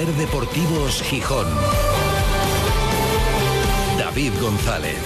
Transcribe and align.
Ser 0.00 0.14
Deportivos 0.14 1.02
Gijón. 1.02 1.46
David 3.98 4.32
González. 4.40 4.96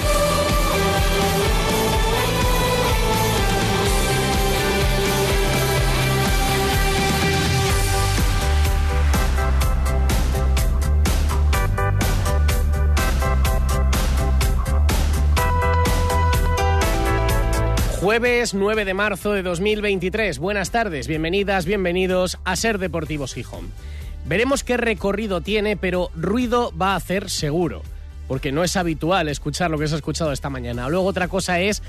Jueves 17.98 18.54
9 18.54 18.84
de 18.84 18.94
marzo 18.94 19.32
de 19.32 19.42
2023. 19.42 20.38
Buenas 20.38 20.70
tardes, 20.70 21.08
bienvenidas, 21.08 21.64
bienvenidos 21.64 22.38
a 22.44 22.54
Ser 22.54 22.78
Deportivos 22.78 23.34
Gijón. 23.34 23.72
Veremos 24.26 24.64
qué 24.64 24.76
recorrido 24.78 25.42
tiene, 25.42 25.76
pero 25.76 26.10
ruido 26.14 26.72
va 26.80 26.92
a 26.92 26.96
hacer 26.96 27.28
seguro, 27.28 27.82
porque 28.26 28.52
no 28.52 28.64
es 28.64 28.76
habitual 28.76 29.28
escuchar 29.28 29.70
lo 29.70 29.78
que 29.78 29.86
se 29.86 29.94
ha 29.94 29.96
escuchado 29.98 30.32
esta 30.32 30.48
mañana. 30.48 30.88
Luego 30.88 31.06
otra 31.06 31.28
cosa 31.28 31.60
es 31.60 31.82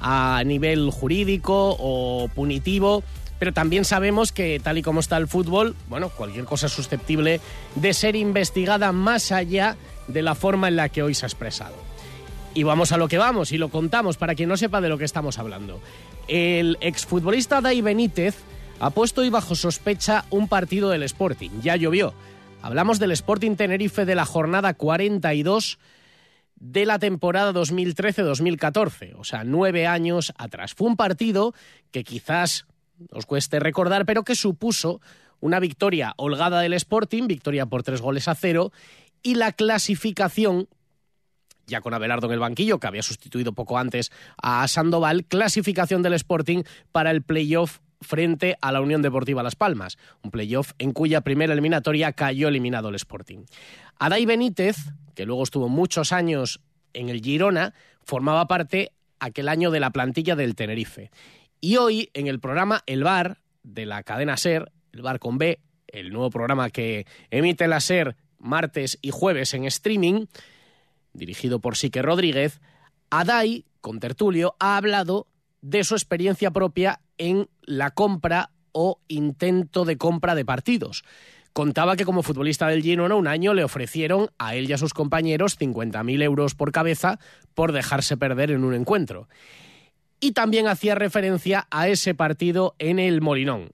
a 0.00 0.42
nivel 0.44 0.90
jurídico 0.90 1.76
o 1.78 2.28
punitivo, 2.34 3.04
pero 3.38 3.52
también 3.52 3.84
sabemos 3.84 4.32
que 4.32 4.60
tal 4.62 4.78
y 4.78 4.82
como 4.82 4.98
está 4.98 5.16
el 5.16 5.28
fútbol, 5.28 5.76
bueno, 5.88 6.08
cualquier 6.08 6.44
cosa 6.44 6.66
es 6.66 6.72
susceptible 6.72 7.40
de 7.76 7.94
ser 7.94 8.16
investigada 8.16 8.90
más 8.90 9.30
allá 9.30 9.76
de 10.08 10.22
la 10.22 10.34
forma 10.34 10.66
en 10.68 10.76
la 10.76 10.88
que 10.88 11.04
hoy 11.04 11.14
se 11.14 11.26
ha 11.26 11.28
expresado. 11.28 11.76
Y 12.52 12.64
vamos 12.64 12.90
a 12.90 12.96
lo 12.96 13.06
que 13.06 13.18
vamos 13.18 13.52
y 13.52 13.58
lo 13.58 13.68
contamos 13.68 14.16
para 14.16 14.34
quien 14.34 14.48
no 14.48 14.56
sepa 14.56 14.80
de 14.80 14.88
lo 14.88 14.98
que 14.98 15.04
estamos 15.04 15.38
hablando. 15.38 15.80
El 16.26 16.78
exfutbolista 16.80 17.60
Dai 17.60 17.80
Benítez 17.82 18.34
ha 18.78 18.90
puesto 18.90 19.22
hoy 19.22 19.30
bajo 19.30 19.54
sospecha 19.54 20.24
un 20.30 20.48
partido 20.48 20.90
del 20.90 21.02
Sporting. 21.02 21.50
Ya 21.62 21.76
llovió. 21.76 22.14
Hablamos 22.62 22.98
del 22.98 23.12
Sporting 23.12 23.56
Tenerife 23.56 24.04
de 24.04 24.14
la 24.14 24.26
jornada 24.26 24.74
42 24.74 25.78
de 26.56 26.86
la 26.86 26.98
temporada 26.98 27.52
2013-2014, 27.52 29.14
o 29.18 29.24
sea, 29.24 29.44
nueve 29.44 29.86
años 29.86 30.32
atrás. 30.38 30.74
Fue 30.74 30.88
un 30.88 30.96
partido 30.96 31.54
que 31.90 32.02
quizás 32.02 32.66
os 33.10 33.26
cueste 33.26 33.60
recordar, 33.60 34.06
pero 34.06 34.24
que 34.24 34.34
supuso 34.34 35.00
una 35.40 35.60
victoria 35.60 36.14
holgada 36.16 36.60
del 36.60 36.72
Sporting, 36.72 37.26
victoria 37.26 37.66
por 37.66 37.82
tres 37.82 38.00
goles 38.00 38.26
a 38.26 38.34
cero, 38.34 38.72
y 39.22 39.34
la 39.34 39.52
clasificación 39.52 40.68
ya 41.66 41.80
con 41.80 41.94
Abelardo 41.94 42.28
en 42.28 42.34
el 42.34 42.38
banquillo, 42.38 42.78
que 42.78 42.86
había 42.86 43.02
sustituido 43.02 43.52
poco 43.52 43.76
antes 43.76 44.12
a 44.40 44.66
Sandoval, 44.68 45.24
clasificación 45.24 46.00
del 46.00 46.14
Sporting 46.14 46.62
para 46.92 47.10
el 47.10 47.22
playoff 47.22 47.80
frente 48.00 48.56
a 48.60 48.72
la 48.72 48.80
Unión 48.80 49.02
Deportiva 49.02 49.42
Las 49.42 49.56
Palmas, 49.56 49.98
un 50.22 50.30
playoff 50.30 50.72
en 50.78 50.92
cuya 50.92 51.22
primera 51.22 51.52
eliminatoria 51.52 52.12
cayó 52.12 52.48
eliminado 52.48 52.88
el 52.88 52.94
Sporting. 52.94 53.44
Adai 53.98 54.26
Benítez, 54.26 54.76
que 55.14 55.26
luego 55.26 55.42
estuvo 55.42 55.68
muchos 55.68 56.12
años 56.12 56.60
en 56.92 57.08
el 57.08 57.20
Girona, 57.20 57.74
formaba 58.02 58.46
parte 58.46 58.92
aquel 59.20 59.48
año 59.48 59.70
de 59.70 59.80
la 59.80 59.90
plantilla 59.90 60.36
del 60.36 60.54
Tenerife. 60.54 61.10
Y 61.60 61.76
hoy, 61.76 62.10
en 62.14 62.26
el 62.26 62.40
programa 62.40 62.82
El 62.86 63.02
Bar 63.02 63.38
de 63.62 63.86
la 63.86 64.02
cadena 64.02 64.36
SER, 64.36 64.70
El 64.92 65.02
Bar 65.02 65.18
con 65.18 65.38
B, 65.38 65.60
el 65.88 66.12
nuevo 66.12 66.30
programa 66.30 66.70
que 66.70 67.06
emite 67.30 67.66
la 67.66 67.80
SER 67.80 68.16
martes 68.38 68.98
y 69.02 69.10
jueves 69.10 69.54
en 69.54 69.64
streaming, 69.64 70.26
dirigido 71.12 71.60
por 71.60 71.76
Sique 71.76 72.02
Rodríguez, 72.02 72.60
Adai, 73.10 73.64
con 73.80 74.00
Tertulio, 74.00 74.56
ha 74.58 74.76
hablado 74.76 75.26
de 75.62 75.84
su 75.84 75.94
experiencia 75.94 76.50
propia 76.50 77.00
en 77.18 77.48
la 77.62 77.90
compra 77.90 78.50
o 78.72 79.00
intento 79.08 79.84
de 79.84 79.96
compra 79.96 80.34
de 80.34 80.44
partidos. 80.44 81.04
Contaba 81.52 81.96
que 81.96 82.04
como 82.04 82.22
futbolista 82.22 82.68
del 82.68 82.82
Girona 82.82 83.14
un 83.14 83.26
año 83.26 83.54
le 83.54 83.64
ofrecieron 83.64 84.30
a 84.38 84.54
él 84.54 84.68
y 84.68 84.74
a 84.74 84.78
sus 84.78 84.92
compañeros 84.92 85.58
50.000 85.58 86.22
euros 86.22 86.54
por 86.54 86.72
cabeza 86.72 87.18
por 87.54 87.72
dejarse 87.72 88.16
perder 88.16 88.50
en 88.50 88.64
un 88.64 88.74
encuentro. 88.74 89.28
Y 90.20 90.32
también 90.32 90.66
hacía 90.66 90.94
referencia 90.94 91.66
a 91.70 91.88
ese 91.88 92.14
partido 92.14 92.74
en 92.78 92.98
el 92.98 93.20
Molinón, 93.20 93.72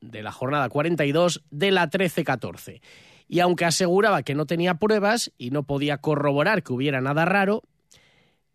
de 0.00 0.22
la 0.22 0.32
jornada 0.32 0.68
42 0.68 1.42
de 1.50 1.70
la 1.70 1.90
13-14 1.90 2.80
y 3.30 3.38
aunque 3.38 3.64
aseguraba 3.64 4.24
que 4.24 4.34
no 4.34 4.44
tenía 4.44 4.74
pruebas 4.74 5.30
y 5.38 5.52
no 5.52 5.62
podía 5.62 5.98
corroborar 5.98 6.64
que 6.64 6.72
hubiera 6.72 7.00
nada 7.00 7.24
raro, 7.24 7.62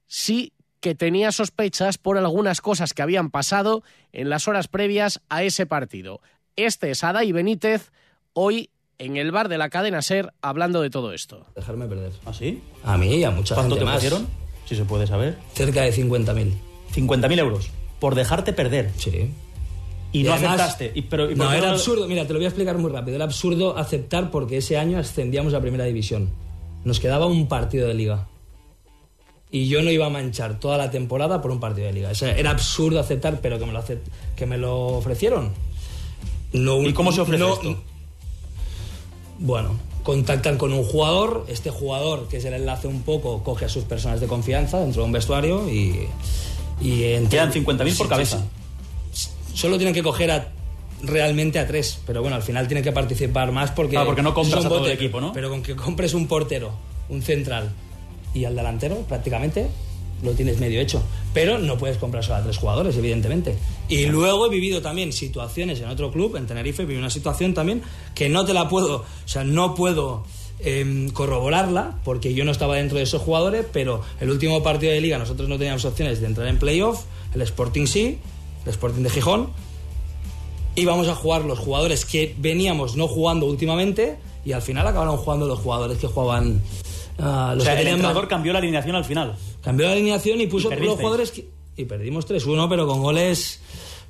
sí 0.06 0.52
que 0.86 0.94
tenía 0.94 1.32
sospechas 1.32 1.98
por 1.98 2.16
algunas 2.16 2.62
cosas 2.62 2.94
que 2.94 3.02
habían 3.02 3.32
pasado 3.32 3.82
en 4.14 4.30
las 4.30 4.48
horas 4.48 4.68
previas 4.68 5.20
a 5.30 5.42
ese 5.42 5.66
partido. 5.66 6.22
Este 6.58 6.92
es 6.92 7.04
Adai 7.04 7.32
Benítez, 7.32 7.92
hoy 8.34 8.70
en 9.00 9.18
el 9.18 9.32
bar 9.32 9.50
de 9.50 9.58
la 9.58 9.72
cadena 9.72 10.04
SER, 10.04 10.32
hablando 10.44 10.84
de 10.84 10.92
todo 10.92 11.12
esto. 11.14 11.48
Dejarme 11.56 11.88
perder. 11.88 12.12
¿Ah, 12.24 12.34
sí? 12.36 12.62
A 12.84 13.00
mí 13.00 13.16
y 13.16 13.24
a 13.24 13.32
mucha 13.32 13.56
¿Cuánto 13.56 13.78
gente 13.78 13.80
te 13.80 13.86
más. 13.86 13.96
pusieron? 13.96 14.28
Si 14.66 14.76
se 14.76 14.86
puede 14.86 15.08
saber. 15.08 15.40
Cerca 15.56 15.82
de 15.82 15.92
50.000. 15.92 16.54
50.000 16.94 17.40
euros. 17.40 17.72
Por 18.00 18.14
dejarte 18.14 18.54
perder. 18.54 18.92
Sí. 18.96 19.32
Y, 20.12 20.22
no 20.22 20.34
además- 20.34 20.60
aceptaste. 20.62 20.92
Y, 20.94 21.02
pero, 21.02 21.32
¿y 21.32 21.36
por 21.36 21.48
no, 21.48 21.52
era 21.52 21.72
absurdo. 21.72 22.08
Mira, 22.08 22.28
te 22.28 22.34
lo 22.34 22.38
voy 22.38 22.46
a 22.46 22.50
explicar 22.50 22.78
muy 22.78 22.92
rápido. 22.92 23.16
Era 23.16 23.26
absurdo 23.26 23.76
aceptar 23.76 24.30
porque 24.30 24.58
ese 24.58 24.78
año 24.78 25.00
ascendíamos 25.00 25.56
a 25.56 25.62
Primera 25.62 25.86
División. 25.86 26.30
Nos 26.84 27.00
quedaba 27.00 27.26
un 27.26 27.48
partido 27.48 27.88
de 27.88 27.96
liga. 27.96 28.28
Y 29.52 29.68
yo 29.68 29.82
no 29.82 29.92
iba 29.92 30.06
a 30.08 30.10
manchar 30.10 30.60
toda 30.60 30.78
la 30.78 30.92
temporada 30.92 31.42
por 31.42 31.52
un 31.52 31.60
partido 31.60 31.88
de 31.88 31.94
liga. 31.94 32.10
O 32.10 32.16
sea, 32.16 32.36
era 32.36 32.50
absurdo 32.52 33.00
aceptar, 33.00 33.40
pero 33.42 33.58
que 33.60 33.66
me 33.66 33.72
lo, 33.72 33.82
acep- 33.82 34.00
que 34.36 34.46
me 34.46 34.58
lo 34.58 34.76
ofrecieron. 34.88 35.52
No, 36.52 36.82
¿Y 36.82 36.94
cómo 36.94 37.12
se 37.12 37.22
ofrece 37.22 37.44
no- 37.44 37.54
esto? 37.54 37.78
Bueno, 39.40 39.78
contactan 40.04 40.58
con 40.58 40.72
un 40.74 40.84
jugador, 40.84 41.46
este 41.50 41.70
jugador, 41.70 42.28
que 42.28 42.38
es 42.38 42.46
el 42.46 42.54
enlace 42.54 42.88
un 42.88 43.02
poco, 43.04 43.44
coge 43.44 43.66
a 43.66 43.70
sus 43.70 43.84
personas 43.84 44.20
de 44.22 44.28
confianza 44.28 44.80
dentro 44.80 45.02
de 45.02 45.06
un 45.08 45.12
vestuario 45.12 45.70
y... 45.70 46.08
y 46.82 47.04
entre- 47.04 47.30
Quedan 47.38 47.52
50.000 47.54 47.98
por 47.98 48.08
cabeza. 48.08 48.44
Solo 49.54 49.78
tienen 49.78 49.94
que 49.94 50.04
coger 50.04 50.32
a 50.32 50.52
realmente 51.02 51.60
a 51.60 51.68
tres, 51.68 52.00
pero 52.06 52.22
bueno, 52.22 52.36
al 52.36 52.44
final 52.44 52.68
tienen 52.68 52.84
que 52.84 52.92
participar 52.92 53.52
más 53.52 53.72
porque... 53.72 53.92
Claro, 53.92 54.08
porque 54.08 54.22
no 54.22 54.34
compras 54.34 54.66
a 54.66 54.70
todo 54.70 54.86
el 54.86 54.94
equipo, 54.94 55.20
¿no? 55.22 55.34
Pero 55.34 55.50
con 55.50 55.62
que 55.62 55.76
compres 55.76 56.14
un 56.14 56.28
portero, 56.28 56.72
un 57.10 57.22
central 57.22 57.72
y 58.36 58.46
al 58.46 58.56
delantero, 58.56 58.98
prácticamente 59.08 59.68
lo 60.24 60.34
tienes 60.34 60.60
medio 60.60 60.80
hecho. 60.80 61.02
Pero 61.34 61.58
no 61.58 61.78
puedes 61.78 61.98
comprar 61.98 62.24
solo 62.24 62.36
a 62.36 62.44
tres 62.44 62.58
jugadores, 62.58 62.96
evidentemente. 62.98 63.56
Y 63.90 64.06
luego 64.06 64.46
he 64.46 64.50
vivido 64.50 64.82
también 64.82 65.12
situaciones 65.14 65.80
en 65.80 65.90
otro 65.90 66.12
club, 66.12 66.36
en 66.36 66.46
Tenerife, 66.46 66.86
viví 66.86 67.00
una 67.00 67.10
situación 67.10 67.54
también 67.54 67.82
que 68.14 68.30
no 68.30 68.46
te 68.46 68.54
la 68.54 68.70
puedo, 68.70 68.98
o 68.98 69.28
sea, 69.28 69.44
no 69.44 69.76
puedo 69.76 70.24
em, 70.60 71.10
corroborarla 71.10 72.00
porque 72.04 72.34
yo 72.34 72.46
no 72.46 72.52
estaba 72.52 72.76
dentro 72.76 72.98
de 72.98 73.04
esos 73.04 73.22
jugadores, 73.22 73.66
pero 73.72 74.02
el 74.20 74.30
último 74.30 74.64
partido 74.64 74.92
de 74.92 75.02
liga 75.02 75.18
nosotros 75.18 75.50
no 75.50 75.58
teníamos 75.58 75.86
opciones 75.86 76.22
de 76.22 76.28
entrar 76.28 76.48
en 76.48 76.60
playoff, 76.60 77.04
el 77.34 77.42
Sporting 77.42 77.86
sí, 77.86 78.18
el 78.66 78.72
Sporting 78.72 79.04
de 79.04 79.10
Gijón, 79.10 79.50
íbamos 80.76 81.08
a 81.08 81.16
jugar 81.16 81.44
los 81.44 81.60
jugadores 81.60 82.06
que 82.06 82.36
veníamos 82.38 82.96
no 82.96 83.08
jugando 83.08 83.46
últimamente 83.46 84.18
y 84.46 84.52
al 84.52 84.62
final 84.62 84.88
acabaron 84.88 85.18
jugando 85.18 85.48
los 85.48 85.60
jugadores 85.60 85.98
que 85.98 86.08
jugaban 86.08 86.62
ah, 87.20 87.50
O 87.52 87.56
los 87.56 87.64
sea, 87.64 87.76
que 87.76 87.82
el 87.82 87.88
entrenador 87.90 88.28
cambió 88.28 88.52
la 88.54 88.60
alineación 88.60 88.96
al 88.96 89.06
final. 89.06 89.36
cambió 89.62 89.86
la 89.88 89.94
alineación 89.94 90.42
y 90.42 90.48
puso 90.48 90.72
Y 90.72 90.76
los 90.78 90.96
jugadores 90.96 91.32
que- 91.32 91.48
y 91.78 91.86
perdimos 91.86 92.26
3-1 92.28 92.68
pero 92.70 92.88
con 92.88 93.02
goles 93.02 93.60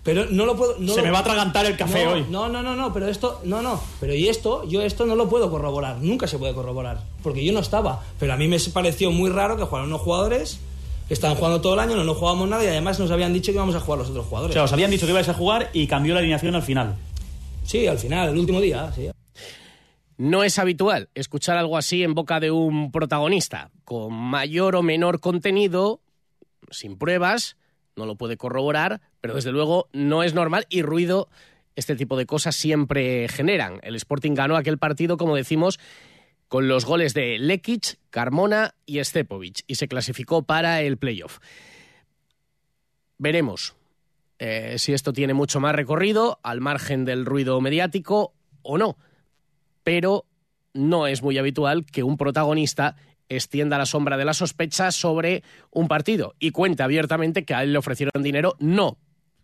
pero 0.04 0.28
no 0.30 0.46
lo 0.46 0.56
puedo 0.56 0.76
no 0.78 0.94
Se 0.94 1.00
lo- 1.00 1.06
me 1.06 1.12
va 1.12 1.18
a 1.18 1.22
atragantar 1.22 1.66
el 1.66 1.76
café 1.76 2.06
no, 2.06 2.12
hoy. 2.12 2.26
no 2.30 2.48
no 2.48 2.62
no 2.62 2.76
no 2.76 2.94
pero 2.94 3.08
esto 3.08 3.42
no 3.44 3.64
no 3.64 3.82
pero 4.00 4.14
y 4.14 4.28
esto 4.28 4.64
yo 4.68 4.84
esto 4.84 5.06
no 5.08 5.16
lo 5.16 5.28
puedo 5.28 5.50
corroborar 5.50 5.98
nunca 6.00 6.28
se 6.28 6.38
puede 6.38 6.54
corroborar 6.54 7.02
porque 7.24 7.44
yo 7.44 7.52
no 7.54 7.60
estaba 7.62 8.04
pero 8.20 8.34
a 8.34 8.38
mí 8.38 8.48
me 8.48 8.60
pareció 8.72 9.10
muy 9.12 9.32
raro 9.32 9.58
que 9.58 9.64
jugaran 9.64 9.88
unos 9.88 10.02
jugadores 10.02 10.60
que 11.08 11.14
estaban 11.16 11.38
jugando 11.38 11.60
todo 11.62 11.74
el 11.74 11.80
año 11.80 11.96
no 11.96 12.04
no 12.04 12.14
jugábamos 12.14 12.48
nada 12.50 12.64
y 12.64 12.68
además 12.68 13.00
nos 13.00 13.10
habían 13.10 13.34
dicho 13.34 13.52
que 13.52 13.56
íbamos 13.56 13.74
a 13.74 13.80
jugar 13.80 13.98
los 14.00 14.10
otros 14.12 14.26
O 14.26 14.30
jugadores 14.30 14.54
sea, 14.54 14.64
os 14.64 14.74
habían 14.74 14.92
dicho 14.92 15.08
que 15.08 15.12
ibais 15.12 15.30
a 15.30 15.34
jugar 15.34 15.72
y 15.74 15.88
cambió 15.88 16.14
la 16.14 16.20
alineación 16.20 16.54
al 16.54 16.62
final. 16.62 16.96
sí 17.64 17.88
al 17.88 17.98
final 17.98 18.30
el 18.30 18.38
último 18.38 18.62
día 18.62 18.92
sí 18.96 19.10
No 20.18 20.44
es 20.44 20.60
habitual 20.60 21.10
escuchar 21.14 21.58
algo 21.58 21.78
así 21.78 22.04
en 22.04 22.14
boca 22.14 22.40
de 22.40 22.52
un 22.52 22.92
protagonista, 22.92 23.72
con 23.84 24.14
mayor 24.14 24.76
o 24.76 24.82
menor 24.82 25.20
contenido, 25.20 26.02
sin 26.72 26.98
pruebas, 26.98 27.58
no 27.96 28.06
lo 28.06 28.16
puede 28.16 28.38
corroborar, 28.38 29.02
pero 29.22 29.36
desde 29.36 29.52
luego 29.52 29.90
no 29.92 30.24
es 30.24 30.34
normal 30.34 30.66
y 30.70 30.82
ruido 30.82 31.30
este 31.76 31.96
tipo 31.96 32.18
de 32.18 32.26
cosas 32.26 32.56
siempre 32.56 33.28
generan. 33.28 33.80
El 33.84 33.96
Sporting 33.96 34.34
ganó 34.34 34.56
aquel 34.56 34.78
partido, 34.78 35.18
como 35.18 35.36
decimos, 35.36 35.80
con 36.48 36.70
los 36.70 36.86
goles 36.86 37.14
de 37.14 37.38
Lekic, 37.38 38.00
Carmona 38.10 38.76
y 38.86 39.04
Stepovic 39.04 39.64
y 39.68 39.76
se 39.76 39.90
clasificó 39.90 40.44
para 40.44 40.82
el 40.82 40.98
playoff. 40.98 41.40
Veremos 43.18 43.76
eh, 44.40 44.76
si 44.78 44.94
esto 44.94 45.12
tiene 45.12 45.34
mucho 45.34 45.60
más 45.60 45.76
recorrido 45.76 46.40
al 46.44 46.62
margen 46.62 47.04
del 47.04 47.26
ruido 47.26 47.60
mediático 47.60 48.34
o 48.62 48.78
no 48.78 48.98
pero 49.86 50.26
no 50.74 51.08
es 51.08 51.22
muy 51.22 51.38
habitual 51.38 51.86
que 51.86 52.04
un 52.04 52.18
protagonista 52.18 52.98
extienda 53.30 53.78
la 53.78 53.86
sombra 53.86 54.18
de 54.18 54.26
la 54.26 54.34
sospecha 54.34 54.92
sobre 54.92 55.44
un 55.72 55.88
partido 55.88 56.36
y 56.40 56.52
cuente 56.52 56.84
abiertamente 56.84 57.46
que 57.46 57.54
a 57.54 57.64
él 57.64 57.72
le 57.72 57.80
ofrecieron 57.80 58.22
dinero, 58.22 58.56
no 58.60 58.98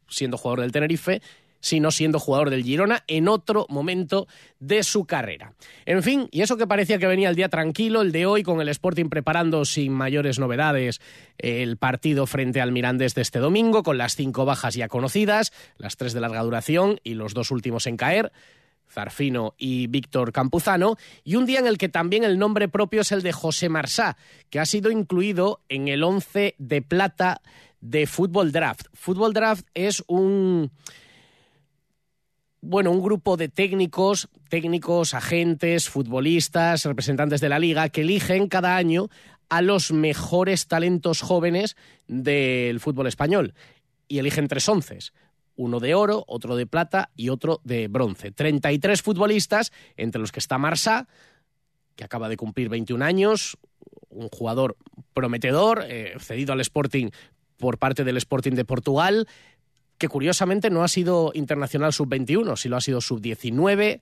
siendo 0.09 0.37
jugador 0.37 0.61
del 0.61 0.71
Tenerife, 0.73 1.21
sino 1.61 1.91
siendo 1.91 2.19
jugador 2.19 2.49
del 2.49 2.63
Girona 2.63 3.03
en 3.07 3.27
otro 3.27 3.67
momento 3.69 4.27
de 4.59 4.83
su 4.83 5.05
carrera. 5.05 5.53
En 5.85 6.01
fin, 6.01 6.27
y 6.31 6.41
eso 6.41 6.57
que 6.57 6.65
parecía 6.65 6.97
que 6.97 7.05
venía 7.05 7.29
el 7.29 7.35
día 7.35 7.49
tranquilo, 7.49 8.01
el 8.01 8.11
de 8.11 8.25
hoy 8.25 8.41
con 8.41 8.59
el 8.61 8.69
Sporting 8.69 9.09
preparando 9.09 9.63
sin 9.63 9.93
mayores 9.93 10.39
novedades 10.39 11.01
el 11.37 11.77
partido 11.77 12.25
frente 12.25 12.61
al 12.61 12.71
Mirandés 12.71 13.13
de 13.13 13.21
este 13.21 13.39
domingo, 13.39 13.83
con 13.83 13.99
las 13.99 14.15
cinco 14.15 14.43
bajas 14.43 14.73
ya 14.73 14.87
conocidas, 14.87 15.53
las 15.77 15.97
tres 15.97 16.13
de 16.13 16.21
larga 16.21 16.41
duración 16.41 16.99
y 17.03 17.13
los 17.13 17.35
dos 17.35 17.51
últimos 17.51 17.85
en 17.85 17.95
caer. 17.95 18.31
Zarfino 18.91 19.55
y 19.57 19.87
Víctor 19.87 20.31
Campuzano, 20.31 20.97
y 21.23 21.35
un 21.35 21.45
día 21.45 21.59
en 21.59 21.67
el 21.67 21.77
que 21.77 21.89
también 21.89 22.23
el 22.23 22.37
nombre 22.37 22.67
propio 22.67 23.01
es 23.01 23.11
el 23.11 23.21
de 23.21 23.31
José 23.31 23.69
Marsá, 23.69 24.17
que 24.49 24.59
ha 24.59 24.65
sido 24.65 24.91
incluido 24.91 25.61
en 25.69 25.87
el 25.87 26.03
once 26.03 26.55
de 26.57 26.81
plata 26.81 27.41
de 27.79 28.05
Fútbol 28.05 28.51
Draft. 28.51 28.87
Fútbol 28.93 29.33
Draft 29.33 29.65
es 29.73 30.03
un 30.07 30.71
bueno, 32.63 32.91
un 32.91 33.01
grupo 33.01 33.37
de 33.37 33.49
técnicos, 33.49 34.29
técnicos, 34.49 35.15
agentes, 35.15 35.89
futbolistas, 35.89 36.85
representantes 36.85 37.41
de 37.41 37.49
la 37.49 37.57
liga 37.57 37.89
que 37.89 38.01
eligen 38.01 38.47
cada 38.47 38.77
año 38.77 39.09
a 39.49 39.63
los 39.63 39.91
mejores 39.91 40.67
talentos 40.67 41.21
jóvenes 41.21 41.75
del 42.07 42.79
fútbol 42.79 43.07
español. 43.07 43.55
Y 44.07 44.19
eligen 44.19 44.47
tres 44.47 44.69
onces 44.69 45.11
uno 45.55 45.79
de 45.79 45.95
oro, 45.95 46.23
otro 46.27 46.55
de 46.55 46.65
plata 46.65 47.11
y 47.15 47.29
otro 47.29 47.61
de 47.63 47.87
bronce. 47.87 48.31
33 48.31 49.01
futbolistas, 49.01 49.71
entre 49.97 50.21
los 50.21 50.31
que 50.31 50.39
está 50.39 50.57
Marsá, 50.57 51.07
que 51.95 52.03
acaba 52.03 52.29
de 52.29 52.37
cumplir 52.37 52.69
21 52.69 53.03
años, 53.03 53.57
un 54.09 54.29
jugador 54.29 54.77
prometedor, 55.13 55.85
eh, 55.87 56.13
cedido 56.19 56.53
al 56.53 56.61
Sporting 56.61 57.09
por 57.57 57.77
parte 57.77 58.03
del 58.03 58.17
Sporting 58.17 58.53
de 58.53 58.65
Portugal, 58.65 59.27
que 59.97 60.07
curiosamente 60.07 60.69
no 60.69 60.83
ha 60.83 60.87
sido 60.87 61.31
internacional 61.35 61.93
sub-21, 61.93 62.57
si 62.57 62.69
lo 62.69 62.77
ha 62.77 62.81
sido 62.81 63.01
sub-19 63.01 64.01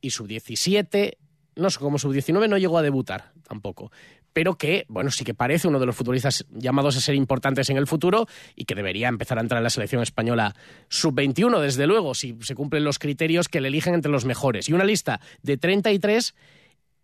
y 0.00 0.10
sub-17. 0.10 1.18
No 1.56 1.70
sé, 1.70 1.78
como 1.78 1.98
sub-19 1.98 2.48
no 2.48 2.58
llegó 2.58 2.78
a 2.78 2.82
debutar 2.82 3.32
tampoco 3.46 3.92
pero 4.34 4.58
que, 4.58 4.84
bueno, 4.88 5.10
sí 5.10 5.24
que 5.24 5.32
parece 5.32 5.68
uno 5.68 5.78
de 5.78 5.86
los 5.86 5.96
futbolistas 5.96 6.44
llamados 6.50 6.96
a 6.96 7.00
ser 7.00 7.14
importantes 7.14 7.70
en 7.70 7.78
el 7.78 7.86
futuro 7.86 8.26
y 8.54 8.66
que 8.66 8.74
debería 8.74 9.08
empezar 9.08 9.38
a 9.38 9.40
entrar 9.40 9.60
en 9.60 9.64
la 9.64 9.70
selección 9.70 10.02
española 10.02 10.54
sub-21, 10.88 11.60
desde 11.60 11.86
luego, 11.86 12.14
si 12.14 12.36
se 12.42 12.54
cumplen 12.54 12.84
los 12.84 12.98
criterios 12.98 13.48
que 13.48 13.60
le 13.60 13.68
eligen 13.68 13.94
entre 13.94 14.10
los 14.10 14.24
mejores. 14.24 14.68
Y 14.68 14.72
una 14.72 14.84
lista 14.84 15.20
de 15.42 15.56
33 15.56 16.34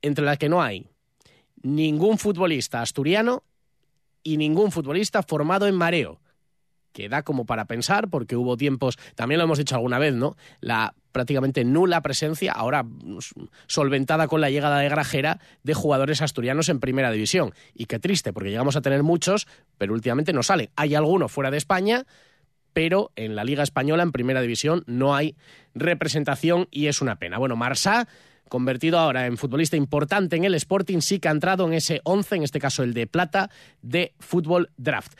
entre 0.02 0.24
la 0.24 0.36
que 0.36 0.48
no 0.48 0.60
hay 0.60 0.88
ningún 1.62 2.18
futbolista 2.18 2.82
asturiano 2.82 3.44
y 4.24 4.36
ningún 4.36 4.72
futbolista 4.72 5.22
formado 5.22 5.68
en 5.68 5.76
mareo 5.76 6.20
que 6.92 7.08
da 7.08 7.22
como 7.22 7.46
para 7.46 7.66
pensar, 7.66 8.08
porque 8.08 8.36
hubo 8.36 8.56
tiempos, 8.56 8.98
también 9.14 9.38
lo 9.38 9.44
hemos 9.44 9.58
dicho 9.58 9.74
alguna 9.74 9.98
vez, 9.98 10.14
¿no? 10.14 10.36
La 10.60 10.94
prácticamente 11.12 11.64
nula 11.64 12.00
presencia, 12.02 12.52
ahora 12.52 12.84
solventada 13.66 14.28
con 14.28 14.40
la 14.40 14.50
llegada 14.50 14.78
de 14.78 14.88
Grajera, 14.88 15.40
de 15.62 15.74
jugadores 15.74 16.22
asturianos 16.22 16.68
en 16.68 16.80
primera 16.80 17.10
división. 17.10 17.52
Y 17.74 17.86
qué 17.86 17.98
triste, 17.98 18.32
porque 18.32 18.50
llegamos 18.50 18.76
a 18.76 18.80
tener 18.80 19.02
muchos, 19.02 19.46
pero 19.78 19.92
últimamente 19.92 20.32
no 20.32 20.42
salen. 20.42 20.70
Hay 20.76 20.94
algunos 20.94 21.32
fuera 21.32 21.50
de 21.50 21.58
España, 21.58 22.06
pero 22.72 23.10
en 23.16 23.34
la 23.34 23.44
Liga 23.44 23.62
Española, 23.62 24.02
en 24.02 24.12
primera 24.12 24.40
división, 24.40 24.84
no 24.86 25.14
hay 25.14 25.36
representación 25.74 26.68
y 26.70 26.86
es 26.86 27.00
una 27.00 27.16
pena. 27.16 27.38
Bueno, 27.38 27.56
Marsá 27.56 28.06
convertido 28.48 28.98
ahora 28.98 29.26
en 29.26 29.36
futbolista 29.36 29.76
importante 29.76 30.36
en 30.36 30.44
el 30.44 30.54
Sporting, 30.54 31.00
sí 31.00 31.20
que 31.20 31.28
ha 31.28 31.30
entrado 31.30 31.66
en 31.66 31.72
ese 31.72 32.00
11, 32.02 32.36
en 32.36 32.42
este 32.42 32.58
caso 32.58 32.82
el 32.82 32.94
de 32.94 33.06
plata, 33.06 33.48
de 33.80 34.12
Fútbol 34.18 34.70
Draft. 34.76 35.14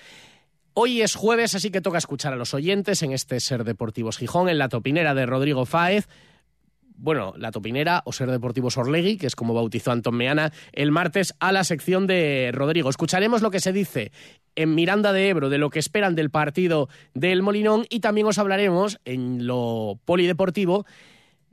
Hoy 0.72 1.02
es 1.02 1.16
jueves, 1.16 1.54
así 1.56 1.70
que 1.70 1.80
toca 1.80 1.98
escuchar 1.98 2.32
a 2.32 2.36
los 2.36 2.54
oyentes 2.54 3.02
en 3.02 3.12
este 3.12 3.40
Ser 3.40 3.64
Deportivos 3.64 4.18
Gijón, 4.18 4.48
en 4.48 4.58
la 4.58 4.68
topinera 4.68 5.14
de 5.14 5.26
Rodrigo 5.26 5.66
Fáez. 5.66 6.08
Bueno, 6.94 7.34
la 7.36 7.50
topinera 7.50 8.02
o 8.04 8.12
Ser 8.12 8.30
Deportivos 8.30 8.76
Orlegui, 8.76 9.16
que 9.16 9.26
es 9.26 9.34
como 9.34 9.52
bautizó 9.52 9.90
Antón 9.90 10.16
Meana, 10.16 10.52
el 10.72 10.92
martes 10.92 11.34
a 11.40 11.50
la 11.50 11.64
sección 11.64 12.06
de 12.06 12.50
Rodrigo. 12.52 12.88
Escucharemos 12.88 13.42
lo 13.42 13.50
que 13.50 13.58
se 13.58 13.72
dice 13.72 14.12
en 14.54 14.74
Miranda 14.76 15.12
de 15.12 15.28
Ebro 15.30 15.48
de 15.48 15.58
lo 15.58 15.70
que 15.70 15.80
esperan 15.80 16.14
del 16.14 16.30
partido 16.30 16.88
del 17.14 17.42
Molinón 17.42 17.86
y 17.88 18.00
también 18.00 18.28
os 18.28 18.38
hablaremos 18.38 19.00
en 19.04 19.46
lo 19.46 19.98
polideportivo 20.04 20.86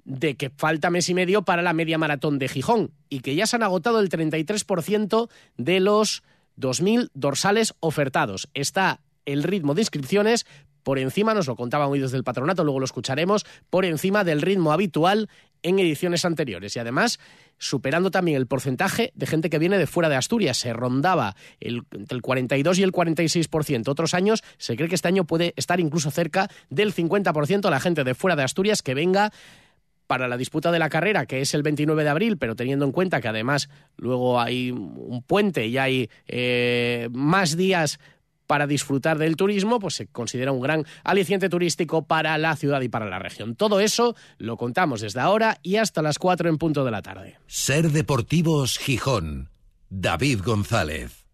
de 0.04 0.36
que 0.36 0.52
falta 0.52 0.90
mes 0.90 1.10
y 1.10 1.14
medio 1.14 1.42
para 1.42 1.64
la 1.64 1.74
media 1.74 1.98
maratón 1.98 2.40
de 2.40 2.50
Gijón 2.50 2.92
y 3.10 3.22
que 3.22 3.36
ya 3.36 3.48
se 3.48 3.56
han 3.56 3.64
agotado 3.64 4.00
el 4.00 4.10
33% 4.10 5.30
de 5.58 5.80
los 5.80 6.24
2.000 6.58 7.10
dorsales 7.14 7.74
ofertados. 7.80 8.50
Está 8.54 9.02
el 9.28 9.44
ritmo 9.44 9.76
de 9.76 9.82
inscripciones 9.82 10.48
por 10.88 11.00
encima, 11.00 11.34
nos 11.34 11.48
lo 11.48 11.58
contaban 11.58 11.90
hoy 11.90 12.00
desde 12.00 12.16
el 12.16 12.24
patronato, 12.24 12.64
luego 12.64 12.80
lo 12.80 12.86
escucharemos, 12.86 13.46
por 13.70 13.84
encima 13.84 14.24
del 14.24 14.42
ritmo 14.42 14.72
habitual 14.72 15.30
en 15.62 15.80
ediciones 15.80 16.24
anteriores. 16.24 16.78
Y 16.78 16.80
además, 16.80 17.20
superando 17.58 18.10
también 18.10 18.38
el 18.38 18.48
porcentaje 18.48 19.12
de 19.14 19.28
gente 19.28 19.50
que 19.50 19.60
viene 19.60 19.78
de 19.78 19.86
fuera 19.86 20.08
de 20.08 20.16
Asturias. 20.16 20.58
Se 20.58 20.72
rondaba 20.72 21.36
el, 21.60 21.84
entre 21.92 22.16
el 22.16 22.22
42 22.22 22.80
y 22.80 22.84
el 22.84 22.94
46%. 22.94 23.90
Otros 23.90 24.14
años 24.14 24.44
se 24.58 24.78
cree 24.78 24.88
que 24.88 24.96
este 24.96 25.10
año 25.10 25.26
puede 25.26 25.54
estar 25.58 25.82
incluso 25.82 26.10
cerca 26.10 26.50
del 26.70 26.94
50% 26.94 27.70
la 27.70 27.82
gente 27.82 28.06
de 28.06 28.16
fuera 28.16 28.38
de 28.38 28.44
Asturias 28.44 28.82
que 28.82 28.94
venga 28.94 29.34
para 30.08 30.30
la 30.30 30.38
disputa 30.38 30.72
de 30.72 30.80
la 30.80 30.88
carrera, 30.88 31.26
que 31.26 31.42
es 31.42 31.54
el 31.54 31.64
29 31.64 32.06
de 32.06 32.10
abril, 32.10 32.38
pero 32.38 32.56
teniendo 32.56 32.86
en 32.86 32.94
cuenta 32.94 33.20
que 33.20 33.28
además 33.28 33.68
luego 33.98 34.40
hay 34.40 34.72
un 34.72 35.22
puente 35.22 35.68
y 35.68 35.78
hay 35.78 36.10
eh, 36.28 37.10
más 37.12 37.58
días 37.58 38.00
para 38.48 38.66
disfrutar 38.66 39.18
del 39.18 39.36
turismo, 39.36 39.80
pues 39.80 39.96
se 39.96 40.08
considera 40.08 40.52
un 40.52 40.62
gran 40.62 40.86
aliciente 41.04 41.50
turístico 41.50 42.06
para 42.06 42.38
la 42.38 42.56
ciudad 42.56 42.82
y 42.82 42.90
para 42.90 43.08
la 43.08 43.20
región. 43.20 43.56
Todo 43.56 43.80
eso 43.80 44.16
lo 44.38 44.58
contamos 44.58 45.02
desde 45.02 45.20
ahora 45.20 45.60
y 45.62 45.76
hasta 45.76 46.02
las 46.02 46.18
4 46.18 46.50
en 46.50 46.58
punto 46.58 46.84
de 46.84 46.92
la 46.92 47.02
tarde. 47.02 47.38
Ser 47.48 47.92
Deportivos 47.92 48.80
Gijón. 48.80 49.50
David 49.90 50.42
González. 50.44 51.27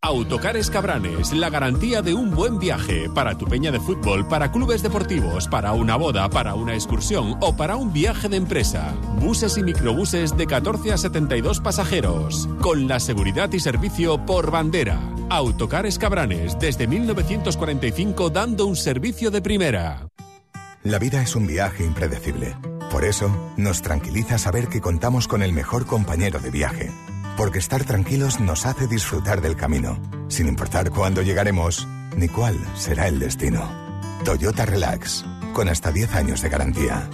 Autocares 0.00 0.70
Cabranes, 0.70 1.32
la 1.32 1.50
garantía 1.50 2.02
de 2.02 2.14
un 2.14 2.30
buen 2.30 2.60
viaje 2.60 3.10
para 3.12 3.36
tu 3.36 3.46
peña 3.46 3.72
de 3.72 3.80
fútbol, 3.80 4.28
para 4.28 4.52
clubes 4.52 4.80
deportivos, 4.80 5.48
para 5.48 5.72
una 5.72 5.96
boda, 5.96 6.30
para 6.30 6.54
una 6.54 6.74
excursión 6.74 7.36
o 7.40 7.56
para 7.56 7.74
un 7.74 7.92
viaje 7.92 8.28
de 8.28 8.36
empresa. 8.36 8.94
Buses 9.20 9.58
y 9.58 9.64
microbuses 9.64 10.36
de 10.36 10.46
14 10.46 10.92
a 10.92 10.98
72 10.98 11.60
pasajeros, 11.60 12.48
con 12.60 12.86
la 12.86 13.00
seguridad 13.00 13.52
y 13.52 13.58
servicio 13.58 14.24
por 14.24 14.52
bandera. 14.52 15.00
Autocares 15.30 15.98
Cabranes, 15.98 16.56
desde 16.60 16.86
1945 16.86 18.30
dando 18.30 18.66
un 18.66 18.76
servicio 18.76 19.32
de 19.32 19.42
primera. 19.42 20.06
La 20.84 21.00
vida 21.00 21.20
es 21.22 21.34
un 21.34 21.48
viaje 21.48 21.84
impredecible. 21.84 22.54
Por 22.92 23.04
eso, 23.04 23.52
nos 23.56 23.82
tranquiliza 23.82 24.38
saber 24.38 24.68
que 24.68 24.80
contamos 24.80 25.26
con 25.26 25.42
el 25.42 25.52
mejor 25.52 25.86
compañero 25.86 26.38
de 26.38 26.52
viaje 26.52 26.92
porque 27.38 27.60
estar 27.60 27.84
tranquilos 27.84 28.40
nos 28.40 28.66
hace 28.66 28.88
disfrutar 28.88 29.40
del 29.40 29.54
camino, 29.54 29.96
sin 30.26 30.48
importar 30.48 30.90
cuándo 30.90 31.22
llegaremos 31.22 31.86
ni 32.16 32.26
cuál 32.26 32.58
será 32.74 33.06
el 33.06 33.20
destino. 33.20 33.62
Toyota 34.24 34.66
Relax, 34.66 35.24
con 35.52 35.68
hasta 35.68 35.92
10 35.92 36.16
años 36.16 36.42
de 36.42 36.48
garantía. 36.48 37.08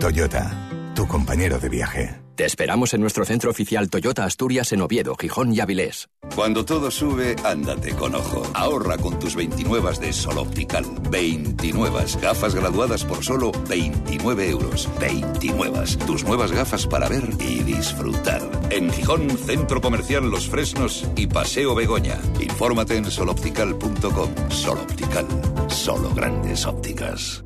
Toyota, 0.00 0.94
tu 0.94 1.06
compañero 1.06 1.58
de 1.58 1.68
viaje. 1.68 2.25
Te 2.36 2.44
esperamos 2.44 2.92
en 2.92 3.00
nuestro 3.00 3.24
centro 3.24 3.50
oficial 3.50 3.88
Toyota 3.88 4.24
Asturias 4.24 4.70
en 4.72 4.82
Oviedo, 4.82 5.16
Gijón 5.16 5.54
y 5.54 5.60
Avilés. 5.60 6.10
Cuando 6.34 6.66
todo 6.66 6.90
sube, 6.90 7.34
ándate 7.42 7.94
con 7.94 8.14
ojo. 8.14 8.42
Ahorra 8.52 8.98
con 8.98 9.18
tus 9.18 9.34
29 9.34 9.98
de 9.98 10.12
Sol 10.12 10.36
Optical. 10.36 10.84
29 11.10 12.04
gafas 12.20 12.54
graduadas 12.54 13.04
por 13.04 13.24
solo 13.24 13.52
29 13.70 14.50
euros. 14.50 14.86
29. 15.00 15.96
Tus 16.06 16.24
nuevas 16.24 16.52
gafas 16.52 16.86
para 16.86 17.08
ver 17.08 17.26
y 17.40 17.62
disfrutar. 17.62 18.42
En 18.68 18.92
Gijón, 18.92 19.30
Centro 19.38 19.80
Comercial 19.80 20.30
Los 20.30 20.46
Fresnos 20.46 21.08
y 21.16 21.26
Paseo 21.28 21.74
Begoña. 21.74 22.18
Infórmate 22.38 22.98
en 22.98 23.10
soloptical.com. 23.10 24.50
Sol 24.50 24.78
Optical. 24.78 25.26
Solo 25.68 26.12
grandes 26.12 26.66
ópticas. 26.66 27.45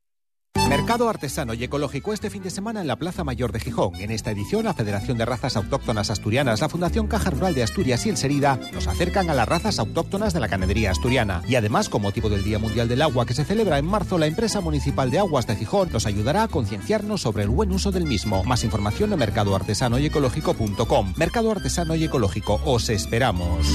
Mercado 0.71 1.09
artesano 1.09 1.53
y 1.53 1.63
ecológico 1.63 2.13
este 2.13 2.29
fin 2.29 2.43
de 2.43 2.49
semana 2.49 2.79
en 2.79 2.87
la 2.87 2.95
Plaza 2.95 3.25
Mayor 3.25 3.51
de 3.51 3.59
Gijón. 3.59 3.93
En 3.95 4.09
esta 4.09 4.31
edición, 4.31 4.63
la 4.63 4.73
Federación 4.73 5.17
de 5.17 5.25
Razas 5.25 5.57
Autóctonas 5.57 6.09
Asturianas, 6.09 6.61
la 6.61 6.69
Fundación 6.69 7.07
Caja 7.07 7.29
Rural 7.29 7.53
de 7.53 7.63
Asturias 7.63 8.05
y 8.05 8.09
el 8.09 8.15
Serida 8.15 8.57
nos 8.71 8.87
acercan 8.87 9.29
a 9.29 9.33
las 9.33 9.49
razas 9.49 9.79
autóctonas 9.79 10.33
de 10.33 10.39
la 10.39 10.47
ganadería 10.47 10.91
asturiana. 10.91 11.41
Y 11.47 11.55
además, 11.55 11.89
con 11.89 12.01
motivo 12.01 12.29
del 12.29 12.43
Día 12.43 12.57
Mundial 12.57 12.87
del 12.87 13.01
Agua 13.01 13.25
que 13.25 13.33
se 13.33 13.43
celebra 13.43 13.79
en 13.79 13.85
marzo, 13.85 14.17
la 14.17 14.27
empresa 14.27 14.61
municipal 14.61 15.11
de 15.11 15.19
aguas 15.19 15.45
de 15.45 15.55
Gijón 15.57 15.89
nos 15.91 16.05
ayudará 16.05 16.43
a 16.43 16.47
concienciarnos 16.47 17.21
sobre 17.21 17.43
el 17.43 17.49
buen 17.49 17.71
uso 17.71 17.91
del 17.91 18.05
mismo. 18.05 18.43
Más 18.45 18.63
información 18.63 19.11
en 19.11 19.19
mercadoartesano 19.19 19.99
y 19.99 20.05
ecológico.com. 20.05 21.13
Mercado 21.17 21.51
Artesano 21.51 21.95
y 21.95 22.05
Ecológico, 22.05 22.61
os 22.65 22.89
esperamos. 22.89 23.67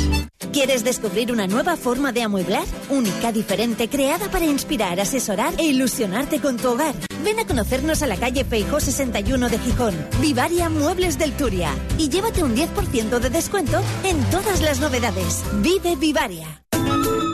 ¿Quieres 0.53 0.85
descubrir 0.85 1.31
una 1.31 1.47
nueva 1.47 1.77
forma 1.77 2.13
de 2.13 2.23
amueblar? 2.23 2.65
Única, 2.89 3.33
diferente, 3.33 3.89
creada 3.89 4.31
para 4.31 4.47
inspirar, 4.47 4.99
asesorar 5.01 5.53
e 5.59 5.65
ilusionarte 5.65 6.41
con 6.41 6.57
tu 6.57 6.66
hogar. 6.73 6.95
Ven 7.25 7.39
a 7.41 7.47
conocernos 7.47 8.03
a 8.03 8.07
la 8.07 8.17
calle 8.17 8.45
Feijó 8.45 8.81
61 8.81 9.49
de 9.49 9.59
Gijón. 9.59 9.95
Vivaria 10.21 10.69
Muebles 10.69 11.19
del 11.19 11.33
Turia. 11.33 11.71
Y 11.99 12.09
llévate 12.09 12.43
un 12.43 12.55
10% 12.55 13.19
de 13.19 13.31
descuento 13.31 13.81
en 14.05 14.23
todas 14.31 14.61
las 14.61 14.81
novedades. 14.81 15.43
Vive 15.63 15.97
Vivaria. 15.97 16.66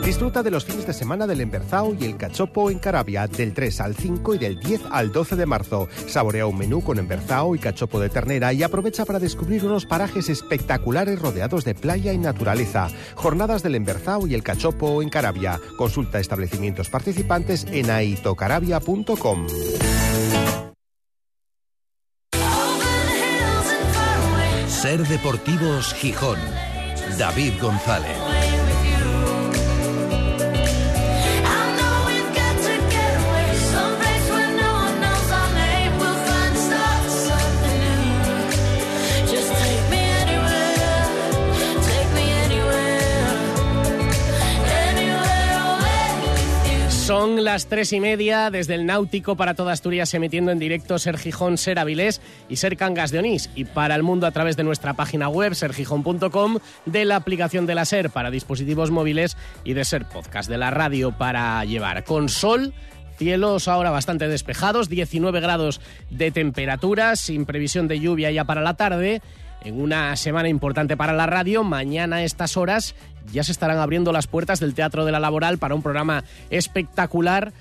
Disfruta 0.05 0.43
de 0.43 0.51
los 0.51 0.65
fines 0.65 0.87
de 0.87 0.93
semana 0.93 1.27
del 1.27 1.41
Emberzao 1.41 1.95
y 1.99 2.05
el 2.05 2.17
Cachopo 2.17 2.71
en 2.71 2.81
Carabia 2.81 3.29
del 3.29 3.55
3 3.55 3.81
al 3.81 3.95
5 3.95 4.35
y 4.35 4.39
del 4.39 4.59
10 4.59 4.83
al 4.91 5.13
12 5.13 5.37
de 5.37 5.47
marzo. 5.47 5.89
Saborea 6.09 6.47
un 6.47 6.59
menú 6.59 6.83
con 6.83 6.99
Emberzao 6.99 7.55
y 7.55 7.61
Cachopo 7.61 8.01
de 8.01 8.09
ternera 8.09 8.53
y 8.53 8.63
aprovecha 8.63 9.05
para 9.05 9.21
descubrir 9.21 9.65
unos 9.65 9.87
parajes 9.87 10.29
espectaculares 10.29 11.21
rodeados 11.21 11.65
de 11.65 11.75
playa 11.75 12.13
y 12.13 12.19
naturaleza. 12.19 12.89
Jornadas 13.15 13.63
del 13.63 13.77
Emberzao 13.77 14.27
y 14.27 14.35
el 14.35 14.43
Cachopo 14.43 15.03
en 15.03 15.09
Carabia. 15.09 15.61
Consulta 15.79 16.19
establecimientos 16.19 16.89
participantes 16.91 17.67
en 17.71 17.91
aitocarabia.com. 17.91 19.47
Ser 24.67 25.07
Deportivos 25.07 25.95
Gijón. 25.95 26.39
David 27.17 27.53
González. 27.61 28.32
Son 47.03 47.43
las 47.43 47.67
tres 47.67 47.93
y 47.93 47.99
media 47.99 48.49
desde 48.51 48.75
el 48.75 48.87
Náutico 48.87 49.37
para 49.37 49.55
toda 49.55 49.73
Asturias 49.73 50.15
emitiendo 50.15 50.53
en 50.53 50.61
directo 50.61 51.01
Ser 51.01 51.19
Gijón, 51.19 51.59
Ser 51.59 51.81
Avilés 51.81 52.21
y 52.49 52.57
Ser 52.57 52.77
Cangas 52.77 53.11
de 53.11 53.19
Onís 53.19 53.51
y 53.57 53.65
para 53.65 53.97
el 53.97 54.05
mundo 54.05 54.25
a 54.25 54.31
través 54.31 54.57
de 54.57 54.63
nuestra 54.63 54.95
página 54.95 55.29
web 55.29 55.57
sergijón.com, 55.57 56.59
de 56.87 57.05
la 57.05 57.17
aplicación 57.17 57.67
de 57.67 57.75
la 57.75 57.87
Ser 57.87 58.11
para 58.11 58.31
dispositivos 58.31 58.93
móviles 58.93 59.37
y 59.65 59.73
de 59.73 59.85
Ser 59.85 60.09
Podcast, 60.09 60.49
de 60.49 60.59
la 60.59 60.71
radio 60.71 61.11
para 61.11 61.65
llevar. 61.65 62.05
Con 62.05 62.29
sol 62.29 62.73
Cielos 63.19 63.69
ahora 63.69 63.91
bastante 63.91 64.29
despejados, 64.29 64.89
19 64.89 65.41
grados 65.41 65.81
de 66.11 66.31
temperatura, 66.31 67.17
sin 67.17 67.47
previsión 67.47 67.89
de 67.89 68.01
lluvia 68.01 68.31
ya 68.31 68.45
para 68.45 68.63
la 68.63 68.75
tarde. 68.75 69.23
En 69.65 69.81
una 69.81 70.17
semana 70.17 70.49
importante 70.49 70.97
para 70.97 71.13
la 71.13 71.27
radio, 71.27 71.63
mañana 71.63 72.17
a 72.17 72.25
estas 72.25 72.57
horas 72.57 72.97
ya 73.33 73.45
se 73.45 73.53
estarán 73.53 73.79
abriendo 73.79 74.11
las 74.11 74.27
puertas 74.27 74.59
del 74.59 74.75
Teatro 74.75 75.05
de 75.05 75.13
la 75.13 75.21
Laboral 75.21 75.59
para 75.59 75.77
un 75.77 75.83
programa 75.83 76.25
espectacular 76.51 77.53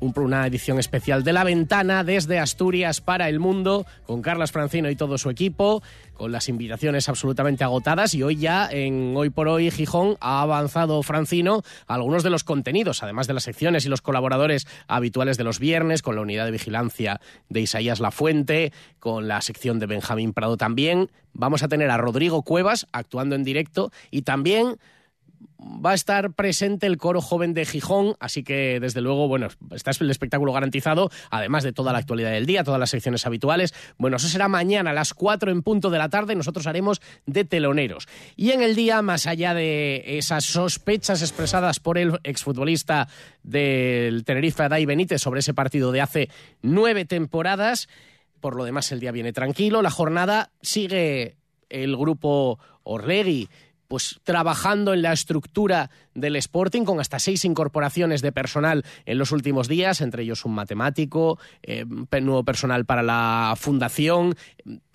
una 0.00 0.46
edición 0.46 0.78
especial 0.78 1.24
de 1.24 1.32
La 1.32 1.44
Ventana 1.44 2.04
desde 2.04 2.38
Asturias 2.38 3.00
para 3.00 3.28
el 3.28 3.40
mundo, 3.40 3.86
con 4.06 4.22
Carlos 4.22 4.52
Francino 4.52 4.90
y 4.90 4.96
todo 4.96 5.18
su 5.18 5.30
equipo, 5.30 5.82
con 6.14 6.32
las 6.32 6.48
invitaciones 6.48 7.08
absolutamente 7.08 7.64
agotadas 7.64 8.14
y 8.14 8.22
hoy 8.22 8.36
ya 8.36 8.68
en 8.70 9.14
Hoy 9.16 9.30
por 9.30 9.48
Hoy 9.48 9.70
Gijón 9.70 10.16
ha 10.20 10.42
avanzado 10.42 11.02
Francino 11.02 11.62
algunos 11.86 12.22
de 12.22 12.30
los 12.30 12.44
contenidos, 12.44 13.02
además 13.02 13.26
de 13.26 13.34
las 13.34 13.44
secciones 13.44 13.84
y 13.84 13.88
los 13.88 14.02
colaboradores 14.02 14.66
habituales 14.88 15.36
de 15.36 15.44
los 15.44 15.58
viernes, 15.58 16.02
con 16.02 16.16
la 16.16 16.22
unidad 16.22 16.46
de 16.46 16.52
vigilancia 16.52 17.20
de 17.48 17.60
Isaías 17.60 18.00
Lafuente, 18.00 18.72
con 18.98 19.28
la 19.28 19.40
sección 19.42 19.78
de 19.78 19.86
Benjamín 19.86 20.32
Prado 20.32 20.56
también. 20.56 21.10
Vamos 21.32 21.62
a 21.62 21.68
tener 21.68 21.90
a 21.90 21.98
Rodrigo 21.98 22.42
Cuevas 22.42 22.86
actuando 22.92 23.34
en 23.34 23.44
directo 23.44 23.92
y 24.10 24.22
también 24.22 24.78
va 25.58 25.92
a 25.92 25.94
estar 25.94 26.32
presente 26.32 26.86
el 26.86 26.96
coro 26.96 27.20
joven 27.20 27.54
de 27.54 27.64
Gijón, 27.64 28.16
así 28.20 28.42
que 28.42 28.78
desde 28.80 29.00
luego, 29.00 29.28
bueno, 29.28 29.48
está 29.72 29.90
el 29.98 30.10
espectáculo 30.10 30.52
garantizado, 30.52 31.10
además 31.30 31.64
de 31.64 31.72
toda 31.72 31.92
la 31.92 31.98
actualidad 31.98 32.30
del 32.30 32.46
día, 32.46 32.64
todas 32.64 32.80
las 32.80 32.90
secciones 32.90 33.26
habituales. 33.26 33.74
Bueno, 33.98 34.16
eso 34.16 34.28
será 34.28 34.48
mañana 34.48 34.90
a 34.90 34.94
las 34.94 35.14
4 35.14 35.50
en 35.50 35.62
punto 35.62 35.90
de 35.90 35.98
la 35.98 36.08
tarde, 36.08 36.34
nosotros 36.34 36.66
haremos 36.66 37.00
de 37.26 37.44
teloneros. 37.44 38.06
Y 38.36 38.50
en 38.50 38.62
el 38.62 38.74
día, 38.74 39.02
más 39.02 39.26
allá 39.26 39.54
de 39.54 40.18
esas 40.18 40.44
sospechas 40.44 41.22
expresadas 41.22 41.80
por 41.80 41.98
el 41.98 42.18
exfutbolista 42.22 43.08
del 43.42 44.24
Tenerife, 44.24 44.68
Dai 44.68 44.86
Benítez, 44.86 45.20
sobre 45.20 45.40
ese 45.40 45.54
partido 45.54 45.92
de 45.92 46.00
hace 46.00 46.30
nueve 46.62 47.04
temporadas, 47.04 47.88
por 48.40 48.56
lo 48.56 48.64
demás 48.64 48.92
el 48.92 49.00
día 49.00 49.12
viene 49.12 49.32
tranquilo, 49.32 49.82
la 49.82 49.90
jornada 49.90 50.50
sigue 50.62 51.36
el 51.68 51.96
grupo 51.96 52.58
Orlegui 52.84 53.48
pues 53.88 54.20
trabajando 54.24 54.94
en 54.94 55.02
la 55.02 55.12
estructura 55.12 55.90
del 56.14 56.36
Sporting 56.36 56.84
con 56.84 57.00
hasta 57.00 57.18
seis 57.18 57.44
incorporaciones 57.44 58.22
de 58.22 58.32
personal 58.32 58.84
en 59.04 59.18
los 59.18 59.32
últimos 59.32 59.68
días, 59.68 60.00
entre 60.00 60.22
ellos 60.22 60.44
un 60.44 60.54
matemático, 60.54 61.38
eh, 61.62 61.84
nuevo 61.86 62.44
personal 62.44 62.84
para 62.84 63.02
la 63.02 63.54
fundación, 63.56 64.34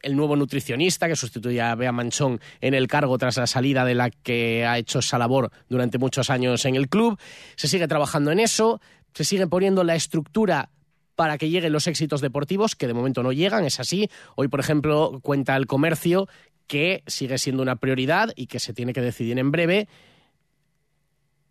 el 0.02 0.16
nuevo 0.16 0.36
nutricionista 0.36 1.08
que 1.08 1.16
sustituye 1.16 1.62
a 1.62 1.76
Bea 1.76 1.92
Manchón 1.92 2.40
en 2.60 2.74
el 2.74 2.88
cargo 2.88 3.18
tras 3.18 3.38
la 3.38 3.48
salida 3.48 3.86
de 3.86 3.96
la 3.96 4.10
que 4.10 4.66
ha 4.66 4.78
hecho 4.78 5.00
esa 5.00 5.18
labor 5.18 5.52
durante 5.70 5.98
muchos 5.98 6.30
años 6.30 6.66
en 6.66 6.76
el 6.76 6.90
club. 6.90 7.20
Se 7.56 7.68
sigue 7.68 7.88
trabajando 7.88 8.32
en 8.32 8.40
eso, 8.40 8.82
se 9.14 9.24
sigue 9.24 9.48
poniendo 9.48 9.84
la 9.84 9.96
estructura 9.96 10.70
para 11.16 11.38
que 11.38 11.50
lleguen 11.50 11.74
los 11.74 11.88
éxitos 11.88 12.22
deportivos, 12.22 12.76
que 12.76 12.88
de 12.88 12.94
momento 12.94 13.22
no 13.22 13.32
llegan, 13.32 13.64
es 13.66 13.80
así. 13.80 14.10
Hoy, 14.36 14.48
por 14.48 14.60
ejemplo, 14.60 15.20
cuenta 15.22 15.56
el 15.56 15.68
comercio 15.68 16.28
que 16.72 17.04
sigue 17.06 17.38
siendo 17.38 17.62
una 17.62 17.75
prioridad 17.75 18.30
y 18.34 18.48
que 18.48 18.58
se 18.58 18.74
tiene 18.74 18.94
que 18.94 19.01
decidir 19.01 19.38
en 19.38 19.51
breve 19.51 19.90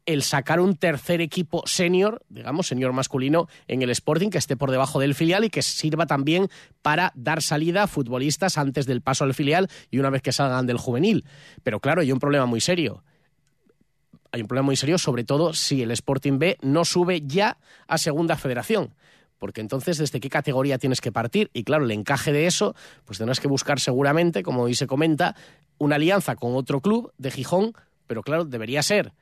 el 0.06 0.22
sacar 0.22 0.60
un 0.60 0.76
tercer 0.76 1.20
equipo 1.20 1.62
senior, 1.66 2.24
digamos, 2.30 2.68
senior 2.68 2.94
masculino 2.94 3.46
en 3.68 3.82
el 3.82 3.90
Sporting 3.90 4.30
que 4.30 4.38
esté 4.38 4.56
por 4.56 4.70
debajo 4.70 4.98
del 4.98 5.14
filial 5.14 5.44
y 5.44 5.50
que 5.50 5.60
sirva 5.60 6.06
también 6.06 6.48
para 6.80 7.12
dar 7.14 7.42
salida 7.42 7.82
a 7.82 7.86
futbolistas 7.86 8.56
antes 8.56 8.86
del 8.86 9.02
paso 9.02 9.24
al 9.24 9.34
filial 9.34 9.68
y 9.90 9.98
una 9.98 10.08
vez 10.08 10.22
que 10.22 10.32
salgan 10.32 10.66
del 10.66 10.78
juvenil. 10.78 11.26
Pero 11.62 11.80
claro, 11.80 12.00
hay 12.00 12.12
un 12.12 12.18
problema 12.18 12.46
muy 12.46 12.62
serio. 12.62 13.04
Hay 14.32 14.40
un 14.40 14.48
problema 14.48 14.64
muy 14.64 14.76
serio, 14.76 14.96
sobre 14.96 15.24
todo 15.24 15.52
si 15.52 15.82
el 15.82 15.90
Sporting 15.90 16.38
B 16.38 16.56
no 16.62 16.86
sube 16.86 17.20
ya 17.26 17.58
a 17.86 17.98
Segunda 17.98 18.36
Federación 18.36 18.94
porque 19.40 19.60
entonces 19.60 19.98
desde 19.98 20.20
qué 20.20 20.28
categoría 20.28 20.78
tienes 20.78 21.00
que 21.00 21.10
partir 21.10 21.50
y 21.52 21.64
claro, 21.64 21.84
el 21.84 21.90
encaje 21.90 22.30
de 22.30 22.46
eso, 22.46 22.76
pues 23.06 23.18
tendrás 23.18 23.40
que 23.40 23.48
buscar 23.48 23.80
seguramente, 23.80 24.44
como 24.44 24.62
hoy 24.62 24.74
se 24.76 24.86
comenta, 24.86 25.34
una 25.78 25.96
alianza 25.96 26.36
con 26.36 26.54
otro 26.54 26.80
club 26.80 27.12
de 27.18 27.32
Gijón, 27.32 27.72
pero 28.06 28.22
claro, 28.22 28.44
debería 28.44 28.82
ser 28.82 29.12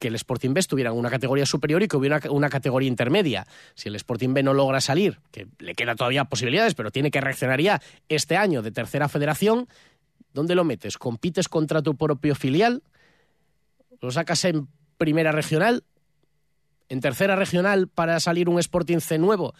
que 0.00 0.08
el 0.08 0.14
Sporting 0.14 0.54
B 0.54 0.60
estuviera 0.60 0.90
en 0.90 0.96
una 0.96 1.10
categoría 1.10 1.44
superior 1.44 1.82
y 1.82 1.88
que 1.88 1.96
hubiera 1.96 2.20
una, 2.30 2.48
categoría 2.48 2.88
intermedia. 2.88 3.46
Si 3.74 3.90
el 3.90 3.96
Sporting 3.96 4.32
B 4.32 4.42
no 4.42 4.54
logra 4.54 4.80
salir, 4.80 5.20
que 5.30 5.46
le 5.58 5.74
queda 5.74 5.94
todavía 5.94 6.24
posibilidades, 6.24 6.74
pero 6.74 6.90
tiene 6.90 7.10
que 7.10 7.20
reaccionar 7.20 7.60
ya 7.60 7.82
este 8.08 8.38
año 8.38 8.62
de 8.62 8.72
tercera 8.72 9.10
federación, 9.10 9.68
¿dónde 10.32 10.54
lo 10.54 10.64
metes? 10.64 10.96
¿Compites 10.96 11.50
contra 11.50 11.82
tu 11.82 11.96
propio 11.96 12.34
filial? 12.34 12.82
¿Lo 14.00 14.10
sacas 14.10 14.46
en 14.46 14.68
primera 14.96 15.32
regional? 15.32 15.84
En 16.90 17.00
tercera 17.00 17.36
regional 17.36 17.88
para 17.88 18.20
salir 18.20 18.50
un 18.50 18.58
Sporting 18.58 18.98
C 18.98 19.16
nuevo 19.16 19.54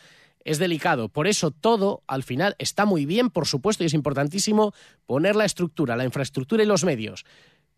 es 0.45 0.59
delicado. 0.59 1.09
Por 1.09 1.27
eso 1.27 1.51
todo, 1.51 2.03
al 2.07 2.23
final, 2.23 2.57
está 2.59 2.85
muy 2.85 3.07
bien, 3.07 3.31
por 3.31 3.47
supuesto, 3.47 3.83
y 3.83 3.87
es 3.87 3.95
importantísimo 3.95 4.75
poner 5.07 5.37
la 5.37 5.45
estructura, 5.45 5.97
la 5.97 6.05
infraestructura 6.05 6.63
y 6.63 6.67
los 6.67 6.85
medios. 6.85 7.25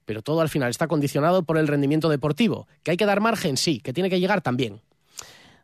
Pero 0.04 0.22
todo 0.22 0.40
al 0.40 0.48
final 0.48 0.70
está 0.70 0.88
condicionado 0.88 1.44
por 1.44 1.58
el 1.58 1.68
rendimiento 1.68 2.08
deportivo. 2.08 2.66
¿Que 2.82 2.92
hay 2.92 2.96
que 2.96 3.06
dar 3.06 3.20
margen? 3.20 3.56
Sí. 3.56 3.80
¿Que 3.80 3.92
tiene 3.92 4.10
que 4.10 4.20
llegar? 4.20 4.40
También. 4.40 4.80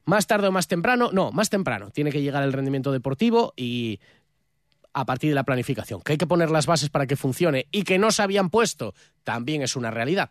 Más 0.04 0.26
tarde 0.26 0.49
o 0.49 0.52
más 0.52 0.68
temprano, 0.68 1.11
no, 1.12 1.33
más 1.33 1.50
temprano. 1.50 1.90
Tiene 1.90 2.12
que 2.12 2.23
llegar 2.23 2.42
el 2.42 2.52
rendimiento 2.52 2.92
deportivo 2.92 3.52
y 3.57 4.00
a 4.92 5.04
partir 5.04 5.30
de 5.30 5.35
la 5.35 5.45
planificación. 5.45 6.00
Que 6.02 6.12
hay 6.12 6.18
que 6.18 6.26
poner 6.26 6.50
las 6.50 6.66
bases 6.66 6.90
para 6.90 7.07
que 7.07 7.16
funcione 7.16 7.66
y 7.71 7.83
que 7.83 7.99
no 7.99 8.11
se 8.11 8.23
habían 8.23 8.50
puesto, 8.50 8.95
también 9.25 9.62
es 9.62 9.76
una 9.76 9.90
realidad. 9.90 10.30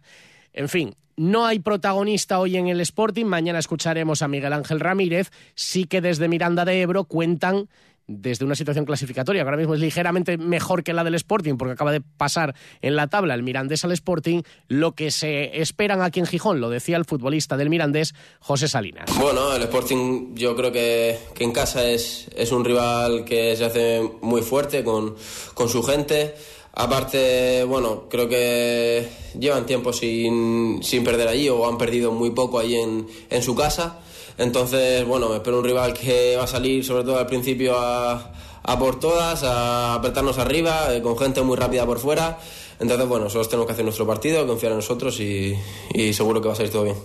En 0.54 0.68
fin, 0.70 0.96
no 1.18 1.46
hay 1.46 1.60
protagonista 1.60 2.40
hoy 2.40 2.56
en 2.58 2.68
el 2.68 2.80
Sporting. 2.80 3.26
Mañana 3.26 3.60
escucharemos 3.60 4.22
a 4.22 4.28
Miguel 4.28 4.54
Ángel 4.54 4.80
Ramírez. 4.80 5.32
Sí 5.56 5.86
que 5.86 6.00
desde 6.00 6.28
Miranda 6.28 6.64
de 6.64 6.82
Ebro 6.82 7.04
cuentan 7.06 7.68
desde 8.08 8.46
una 8.46 8.56
situación 8.56 8.86
clasificatoria, 8.86 9.44
que 9.44 9.48
ahora 9.48 9.58
mismo 9.58 9.74
es 9.74 9.82
ligeramente 9.82 10.38
mejor 10.38 10.84
que 10.84 10.94
la 10.94 11.04
del 11.04 11.16
Sporting, 11.16 11.56
porque 11.58 11.74
acaba 11.74 11.92
de 11.92 12.00
pasar 12.00 12.56
en 12.82 12.96
la 12.96 13.08
tabla 13.08 13.34
el 13.34 13.44
Mirandés 13.44 13.84
al 13.84 13.92
Sporting, 13.92 14.44
lo 14.70 14.94
que 14.94 15.12
se 15.12 15.62
esperan 15.62 16.02
aquí 16.02 16.22
en 16.22 16.26
Gijón, 16.26 16.62
lo 16.62 16.70
decía 16.70 16.96
el 16.96 17.04
futbolista 17.04 17.58
del 17.58 17.70
Mirandés, 17.70 18.16
José 18.40 18.70
Salinas. 18.70 19.10
Bueno, 19.20 19.54
el 19.54 19.64
Sporting 19.64 20.36
yo 20.36 20.56
creo 20.56 20.72
que, 20.72 21.20
en 21.40 21.52
casa 21.52 21.86
es, 21.86 22.30
es 22.36 22.54
un 22.54 22.64
rival 22.64 23.26
que 23.26 23.58
se 23.58 23.66
hace 23.66 24.02
muy 24.22 24.42
fuerte 24.42 24.86
con, 24.86 25.16
con 25.54 25.68
su 25.68 25.84
gente. 25.84 26.34
Aparte, 26.80 27.64
bueno, 27.64 28.04
creo 28.08 28.30
que 28.30 29.10
llevan 29.40 29.66
tiempo 29.66 29.92
sin, 29.92 30.84
sin 30.84 31.04
perder 31.04 31.28
allí 31.28 31.50
o 31.50 31.68
han 31.68 31.76
perdido 31.76 32.12
muy 32.12 32.30
poco 32.30 32.60
allí 32.60 32.76
en, 32.76 33.08
en 33.32 33.42
su 33.42 33.56
casa. 33.56 34.00
Entonces, 34.38 35.04
bueno, 35.08 35.28
me 35.30 35.38
espero 35.38 35.58
un 35.58 35.66
rival 35.66 35.96
que 35.96 36.36
va 36.38 36.44
a 36.44 36.48
salir 36.48 36.86
sobre 36.86 37.04
todo 37.04 37.18
al 37.18 37.26
principio 37.26 37.76
a, 37.80 38.32
a 38.62 38.78
por 38.78 39.00
todas, 39.00 39.44
a 39.44 39.96
apretarnos 39.96 40.38
arriba, 40.38 40.94
eh, 40.94 41.02
con 41.02 41.18
gente 41.18 41.42
muy 41.42 41.58
rápida 41.58 41.84
por 41.88 41.98
fuera. 41.98 42.38
Entonces, 42.80 43.08
bueno, 43.08 43.28
solo 43.32 43.44
tenemos 43.46 43.66
que 43.66 43.74
hacer 43.74 43.84
nuestro 43.84 44.06
partido, 44.06 44.46
confiar 44.46 44.74
en 44.74 44.78
nosotros 44.78 45.20
y, 45.20 45.56
y 45.96 46.14
seguro 46.14 46.42
que 46.42 46.48
va 46.48 46.54
a 46.54 46.58
salir 46.58 46.72
todo 46.72 46.84
bien. 46.84 46.98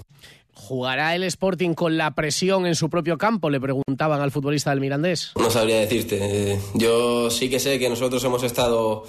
¿Jugará 0.52 1.14
el 1.14 1.22
Sporting 1.22 1.72
con 1.72 1.96
la 1.96 2.10
presión 2.14 2.66
en 2.66 2.74
su 2.74 2.90
propio 2.90 3.16
campo? 3.16 3.48
Le 3.48 3.58
preguntaban 3.58 4.20
al 4.20 4.30
futbolista 4.30 4.68
del 4.68 4.80
Mirandés. 4.80 5.32
No 5.36 5.50
sabría 5.50 5.80
decirte. 5.80 6.58
Yo 6.74 7.30
sí 7.30 7.48
que 7.48 7.58
sé 7.58 7.78
que 7.78 7.88
nosotros 7.88 8.22
hemos 8.24 8.42
estado 8.42 9.04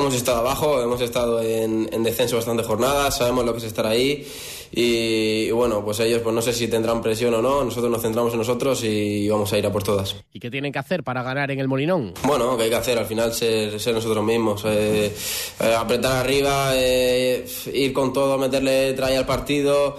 hemos 0.00 0.14
estado 0.14 0.38
abajo, 0.38 0.82
hemos 0.82 1.00
estado 1.00 1.40
en, 1.42 1.88
en 1.92 2.02
descenso 2.02 2.36
bastantes 2.36 2.66
jornadas, 2.66 3.16
sabemos 3.16 3.44
lo 3.44 3.52
que 3.52 3.58
es 3.58 3.64
estar 3.64 3.86
ahí 3.86 4.26
y, 4.72 5.46
y, 5.46 5.50
bueno, 5.50 5.84
pues 5.84 5.98
ellos 6.00 6.20
pues 6.22 6.34
no 6.34 6.40
sé 6.42 6.52
si 6.52 6.68
tendrán 6.68 7.02
presión 7.02 7.34
o 7.34 7.42
no, 7.42 7.64
nosotros 7.64 7.90
nos 7.90 8.02
centramos 8.02 8.32
en 8.32 8.38
nosotros 8.38 8.84
y 8.84 9.28
vamos 9.28 9.52
a 9.52 9.58
ir 9.58 9.66
a 9.66 9.72
por 9.72 9.82
todas. 9.82 10.14
¿Y 10.32 10.38
qué 10.38 10.50
tienen 10.50 10.72
que 10.72 10.78
hacer 10.78 11.02
para 11.02 11.22
ganar 11.22 11.50
en 11.50 11.58
el 11.58 11.66
Molinón? 11.66 12.14
Bueno, 12.22 12.56
que 12.56 12.64
hay 12.64 12.70
que 12.70 12.76
hacer 12.76 12.98
al 12.98 13.06
final 13.06 13.32
ser, 13.32 13.80
ser 13.80 13.94
nosotros 13.94 14.24
mismos, 14.24 14.62
eh, 14.66 15.12
eh, 15.60 15.74
apretar 15.74 16.24
arriba, 16.24 16.72
eh, 16.74 17.44
ir 17.74 17.92
con 17.92 18.12
todo, 18.12 18.38
meterle 18.38 18.92
trae 18.92 19.16
al 19.16 19.26
partido, 19.26 19.98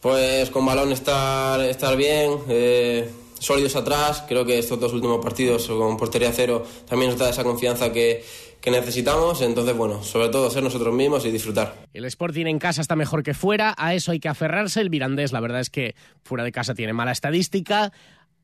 pues 0.00 0.50
con 0.50 0.64
balón 0.64 0.92
estar, 0.92 1.60
estar 1.62 1.96
bien. 1.96 2.38
Eh, 2.48 3.08
sólidos 3.38 3.76
atrás, 3.76 4.24
creo 4.26 4.46
que 4.46 4.58
estos 4.58 4.80
dos 4.80 4.92
últimos 4.94 5.22
partidos 5.22 5.66
con 5.66 5.98
portería 5.98 6.32
cero 6.32 6.64
también 6.88 7.10
nos 7.10 7.20
da 7.20 7.28
esa 7.28 7.44
confianza 7.44 7.92
que, 7.92 8.24
que 8.64 8.70
necesitamos. 8.70 9.42
Entonces, 9.42 9.76
bueno, 9.76 10.02
sobre 10.02 10.30
todo 10.30 10.50
ser 10.50 10.62
nosotros 10.62 10.94
mismos 10.94 11.26
y 11.26 11.30
disfrutar. 11.30 11.84
El 11.92 12.06
Sporting 12.06 12.46
en 12.46 12.58
casa 12.58 12.80
está 12.80 12.96
mejor 12.96 13.22
que 13.22 13.34
fuera, 13.34 13.74
a 13.76 13.92
eso 13.92 14.10
hay 14.10 14.20
que 14.20 14.30
aferrarse. 14.30 14.80
El 14.80 14.88
Mirandés, 14.88 15.32
la 15.32 15.40
verdad 15.40 15.60
es 15.60 15.68
que 15.68 15.94
fuera 16.22 16.44
de 16.44 16.50
casa 16.50 16.74
tiene 16.74 16.94
mala 16.94 17.12
estadística, 17.12 17.92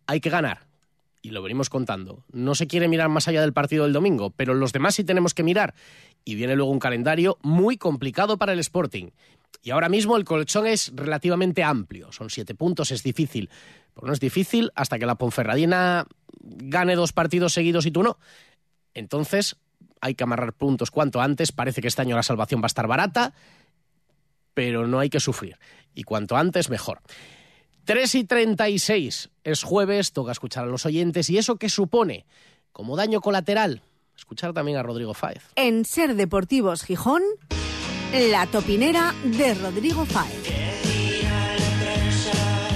hay 0.07 0.21
que 0.21 0.29
ganar. 0.29 0.67
Y 1.23 1.31
lo 1.31 1.41
venimos 1.41 1.71
contando. 1.71 2.23
No 2.33 2.55
se 2.55 2.67
quiere 2.67 2.87
mirar 2.87 3.09
más 3.09 3.29
allá 3.29 3.41
del 3.41 3.55
partido 3.55 3.85
del 3.85 3.95
domingo, 3.95 4.29
pero 4.29 4.53
los 4.53 4.75
demás 4.75 4.95
sí 4.95 5.05
tenemos 5.05 5.33
que 5.33 5.43
mirar. 5.43 5.75
Y 6.23 6.35
viene 6.35 6.55
luego 6.55 6.71
un 6.71 6.81
calendario 6.81 7.39
muy 7.41 7.79
complicado 7.79 8.37
para 8.37 8.53
el 8.53 8.59
Sporting. 8.59 9.09
Y 9.63 9.71
ahora 9.71 9.89
mismo 9.89 10.19
el 10.19 10.27
colchón 10.27 10.67
es 10.67 10.93
relativamente 10.95 11.63
amplio. 11.63 12.13
Son 12.13 12.29
siete 12.29 12.55
puntos, 12.55 12.91
es 12.91 13.03
difícil. 13.03 13.49
Pero 13.95 14.07
no 14.07 14.13
es 14.13 14.21
difícil 14.21 14.71
hasta 14.75 14.99
que 14.99 15.07
la 15.07 15.15
Ponferradina 15.15 16.07
gane 16.41 16.95
dos 16.95 17.15
partidos 17.15 17.55
seguidos 17.55 17.87
y 17.87 17.91
tú 17.91 18.03
no. 18.03 18.19
Entonces, 18.93 19.57
hay 20.01 20.15
que 20.15 20.25
amarrar 20.25 20.53
puntos 20.53 20.91
cuanto 20.91 21.21
antes. 21.21 21.53
Parece 21.53 21.81
que 21.81 21.89
este 21.89 22.03
año 22.03 22.17
la 22.17 22.23
salvación 22.23 22.61
va 22.61 22.67
a 22.67 22.69
estar 22.69 22.87
barata, 22.87 23.35
pero 24.55 24.87
no 24.87 24.99
hay 24.99 25.11
que 25.11 25.21
sufrir. 25.21 25.59
Y 25.95 26.05
cuanto 26.05 26.37
antes, 26.37 26.71
mejor. 26.71 27.01
3 27.85 28.15
y 28.15 28.25
36 28.25 29.31
es 29.45 29.63
jueves, 29.63 30.13
toca 30.13 30.33
escuchar 30.33 30.65
a 30.65 30.69
los 30.69 30.87
oyentes. 30.87 31.31
¿Y 31.31 31.39
eso 31.39 31.57
qué 31.57 31.69
supone? 31.69 32.27
Como 32.73 32.97
daño 32.97 33.21
colateral, 33.21 33.83
escuchar 34.17 34.53
también 34.53 34.79
a 34.79 34.83
Rodrigo 34.83 35.15
Fáez. 35.15 35.43
En 35.57 35.85
Ser 35.85 36.15
Deportivos 36.15 36.85
Gijón, 36.85 37.23
la 38.13 38.47
topinera 38.47 39.15
de 39.25 39.55
Rodrigo 39.55 40.05
Fáez. 40.05 40.61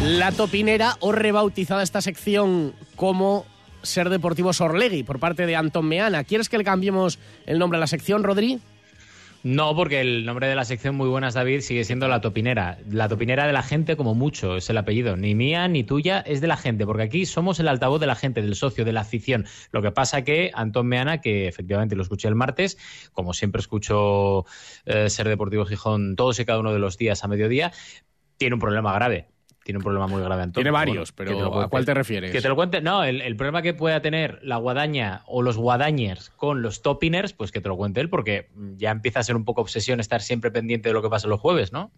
La 0.02 0.32
topinera 0.32 0.96
o 1.00 1.12
rebautizada 1.12 1.82
esta 1.82 2.02
sección 2.02 2.74
como 2.96 3.46
ser 3.84 4.08
Deportivos 4.08 4.60
Orlegui 4.60 5.02
por 5.02 5.18
parte 5.18 5.46
de 5.46 5.56
Antón 5.56 5.86
Meana. 5.86 6.24
¿Quieres 6.24 6.48
que 6.48 6.58
le 6.58 6.64
cambiemos 6.64 7.18
el 7.46 7.58
nombre 7.58 7.76
a 7.76 7.80
la 7.80 7.86
sección, 7.86 8.24
Rodri? 8.24 8.60
No, 9.44 9.76
porque 9.76 10.00
el 10.00 10.24
nombre 10.24 10.48
de 10.48 10.54
la 10.54 10.64
sección 10.64 10.94
Muy 10.94 11.06
Buenas 11.06 11.34
David 11.34 11.60
sigue 11.60 11.84
siendo 11.84 12.08
La 12.08 12.22
Topinera. 12.22 12.78
La 12.90 13.10
Topinera 13.10 13.46
de 13.46 13.52
la 13.52 13.62
gente 13.62 13.94
como 13.94 14.14
mucho 14.14 14.56
es 14.56 14.70
el 14.70 14.78
apellido. 14.78 15.18
Ni 15.18 15.34
mía 15.34 15.68
ni 15.68 15.84
tuya, 15.84 16.20
es 16.20 16.40
de 16.40 16.46
la 16.46 16.56
gente, 16.56 16.86
porque 16.86 17.02
aquí 17.02 17.26
somos 17.26 17.60
el 17.60 17.68
altavoz 17.68 18.00
de 18.00 18.06
la 18.06 18.14
gente, 18.14 18.40
del 18.40 18.54
socio, 18.54 18.86
de 18.86 18.94
la 18.94 19.02
afición. 19.02 19.44
Lo 19.70 19.82
que 19.82 19.90
pasa 19.90 20.24
que 20.24 20.50
Antón 20.54 20.86
Meana, 20.86 21.20
que 21.20 21.46
efectivamente 21.46 21.94
lo 21.94 22.02
escuché 22.02 22.26
el 22.28 22.36
martes, 22.36 22.78
como 23.12 23.34
siempre 23.34 23.60
escucho 23.60 24.46
eh, 24.86 25.10
Ser 25.10 25.28
Deportivo 25.28 25.66
Gijón 25.66 26.16
todos 26.16 26.40
y 26.40 26.46
cada 26.46 26.60
uno 26.60 26.72
de 26.72 26.78
los 26.78 26.96
días 26.96 27.22
a 27.22 27.28
mediodía, 27.28 27.70
tiene 28.38 28.54
un 28.54 28.60
problema 28.60 28.94
grave 28.94 29.33
tiene 29.64 29.78
un 29.78 29.82
problema 29.82 30.06
muy 30.06 30.22
grave, 30.22 30.42
Antonio. 30.42 30.62
Tiene 30.62 30.70
varios, 30.70 31.14
bueno, 31.16 31.32
pero 31.32 31.60
¿a 31.62 31.68
cuál 31.68 31.86
te 31.86 31.94
refieres? 31.94 32.30
Que 32.30 32.42
te 32.42 32.48
lo 32.48 32.54
cuente. 32.54 32.82
No, 32.82 33.02
el, 33.02 33.22
el, 33.22 33.34
problema 33.34 33.62
que 33.62 33.72
pueda 33.72 34.00
tener 34.02 34.38
la 34.42 34.58
guadaña 34.58 35.22
o 35.26 35.42
los 35.42 35.56
guadañers 35.56 36.30
con 36.36 36.60
los 36.60 36.82
topiners, 36.82 37.32
pues 37.32 37.50
que 37.50 37.62
te 37.62 37.68
lo 37.68 37.76
cuente 37.76 38.00
él, 38.00 38.10
porque 38.10 38.50
ya 38.76 38.90
empieza 38.90 39.20
a 39.20 39.22
ser 39.24 39.36
un 39.36 39.44
poco 39.44 39.62
obsesión 39.62 40.00
estar 40.00 40.20
siempre 40.20 40.50
pendiente 40.50 40.90
de 40.90 40.92
lo 40.92 41.02
que 41.02 41.08
pasa 41.08 41.28
los 41.28 41.40
jueves, 41.40 41.72
¿no? 41.72 41.90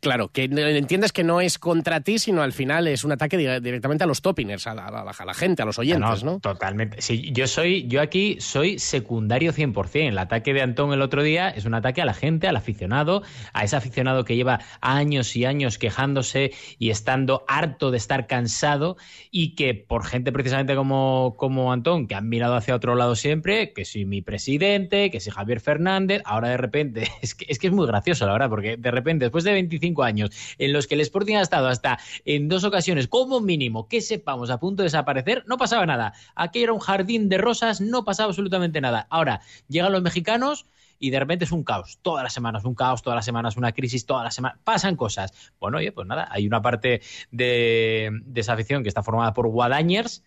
Claro, 0.00 0.28
que 0.28 0.44
entiendes 0.44 1.12
que 1.12 1.24
no 1.24 1.40
es 1.40 1.58
contra 1.58 2.00
ti, 2.00 2.20
sino 2.20 2.42
al 2.42 2.52
final 2.52 2.86
es 2.86 3.02
un 3.02 3.12
ataque 3.12 3.36
directamente 3.36 4.04
a 4.04 4.06
los 4.06 4.22
topiners, 4.22 4.66
a 4.68 4.74
la, 4.74 4.86
a 4.86 4.90
la, 4.90 5.10
a 5.10 5.24
la 5.24 5.34
gente, 5.34 5.62
a 5.62 5.64
los 5.64 5.78
oyentes, 5.78 6.22
¿no? 6.22 6.34
¿no? 6.34 6.40
Totalmente. 6.40 7.02
Sí, 7.02 7.32
yo 7.32 7.48
soy, 7.48 7.88
yo 7.88 8.00
aquí 8.00 8.36
soy 8.40 8.78
secundario 8.78 9.52
100%. 9.52 10.08
El 10.08 10.18
ataque 10.18 10.54
de 10.54 10.62
Antón 10.62 10.92
el 10.92 11.02
otro 11.02 11.24
día 11.24 11.48
es 11.50 11.64
un 11.64 11.74
ataque 11.74 12.00
a 12.00 12.04
la 12.04 12.14
gente, 12.14 12.46
al 12.46 12.56
aficionado, 12.56 13.22
a 13.52 13.64
ese 13.64 13.74
aficionado 13.74 14.24
que 14.24 14.36
lleva 14.36 14.60
años 14.80 15.34
y 15.34 15.44
años 15.44 15.78
quejándose 15.78 16.52
y 16.78 16.90
estando 16.90 17.44
harto 17.48 17.90
de 17.90 17.96
estar 17.96 18.28
cansado 18.28 18.96
y 19.32 19.56
que 19.56 19.74
por 19.74 20.04
gente 20.04 20.30
precisamente 20.30 20.76
como, 20.76 21.34
como 21.36 21.72
Antón, 21.72 22.06
que 22.06 22.14
han 22.14 22.28
mirado 22.28 22.54
hacia 22.54 22.76
otro 22.76 22.94
lado 22.94 23.16
siempre, 23.16 23.72
que 23.72 23.84
si 23.84 24.04
mi 24.04 24.22
presidente, 24.22 25.10
que 25.10 25.18
si 25.18 25.30
Javier 25.30 25.60
Fernández, 25.60 26.22
ahora 26.24 26.50
de 26.50 26.56
repente, 26.56 27.08
es 27.22 27.34
que 27.34 27.46
es, 27.48 27.58
que 27.58 27.66
es 27.66 27.72
muy 27.72 27.86
gracioso, 27.86 28.26
la 28.26 28.32
verdad, 28.32 28.48
porque 28.48 28.76
de 28.76 28.90
repente, 28.92 29.24
después 29.24 29.42
de 29.42 29.52
25 29.52 29.87
años, 29.98 30.30
en 30.58 30.72
los 30.72 30.86
que 30.86 30.94
el 30.94 31.00
Sporting 31.00 31.36
ha 31.36 31.42
estado 31.42 31.68
hasta 31.68 31.98
en 32.24 32.48
dos 32.48 32.64
ocasiones, 32.64 33.08
como 33.08 33.40
mínimo, 33.40 33.88
que 33.88 34.00
sepamos, 34.00 34.50
a 34.50 34.58
punto 34.58 34.82
de 34.82 34.86
desaparecer, 34.86 35.44
no 35.46 35.56
pasaba 35.56 35.86
nada. 35.86 36.14
Aquí 36.34 36.62
era 36.62 36.72
un 36.72 36.80
jardín 36.80 37.28
de 37.28 37.38
rosas, 37.38 37.80
no 37.80 38.04
pasaba 38.04 38.28
absolutamente 38.28 38.80
nada. 38.80 39.06
Ahora, 39.10 39.40
llegan 39.68 39.92
los 39.92 40.02
mexicanos 40.02 40.66
y 40.98 41.10
de 41.10 41.20
repente 41.20 41.44
es 41.44 41.52
un 41.52 41.64
caos. 41.64 41.98
Todas 42.02 42.22
las 42.22 42.32
semanas 42.32 42.64
un 42.64 42.74
caos, 42.74 43.02
todas 43.02 43.16
las 43.16 43.24
semanas 43.24 43.56
una 43.56 43.72
crisis, 43.72 44.06
todas 44.06 44.24
las 44.24 44.34
semanas 44.34 44.58
pasan 44.64 44.96
cosas. 44.96 45.32
Bueno, 45.60 45.78
oye, 45.78 45.92
pues 45.92 46.06
nada, 46.06 46.28
hay 46.30 46.46
una 46.46 46.62
parte 46.62 47.00
de, 47.30 48.10
de 48.24 48.40
esa 48.40 48.54
afición 48.54 48.82
que 48.82 48.88
está 48.88 49.02
formada 49.02 49.32
por 49.32 49.48
guadañers 49.48 50.22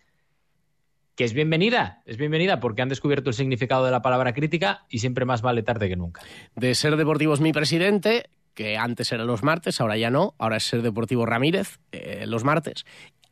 que 1.16 1.26
es 1.26 1.34
bienvenida, 1.34 2.02
es 2.06 2.18
bienvenida 2.18 2.60
porque 2.60 2.82
han 2.82 2.90
descubierto 2.90 3.30
el 3.30 3.36
significado 3.36 3.86
de 3.86 3.92
la 3.92 4.02
palabra 4.02 4.34
crítica 4.34 4.86
y 4.90 5.00
siempre 5.00 5.26
más 5.26 5.42
vale 5.42 5.62
tarde 5.62 5.90
que 5.90 5.96
nunca. 5.96 6.22
De 6.56 6.74
ser 6.74 6.96
deportivos 6.96 7.42
mi 7.42 7.52
presidente, 7.52 8.30
que 8.54 8.78
antes 8.78 9.12
era 9.12 9.24
los 9.24 9.44
martes, 9.44 9.80
ahora 9.82 9.98
ya 9.98 10.10
no, 10.10 10.36
ahora 10.38 10.58
es 10.58 10.64
Ser 10.64 10.82
Deportivo 10.82 11.26
Ramírez, 11.26 11.80
eh, 11.92 12.26
los 12.28 12.44
martes, 12.44 12.86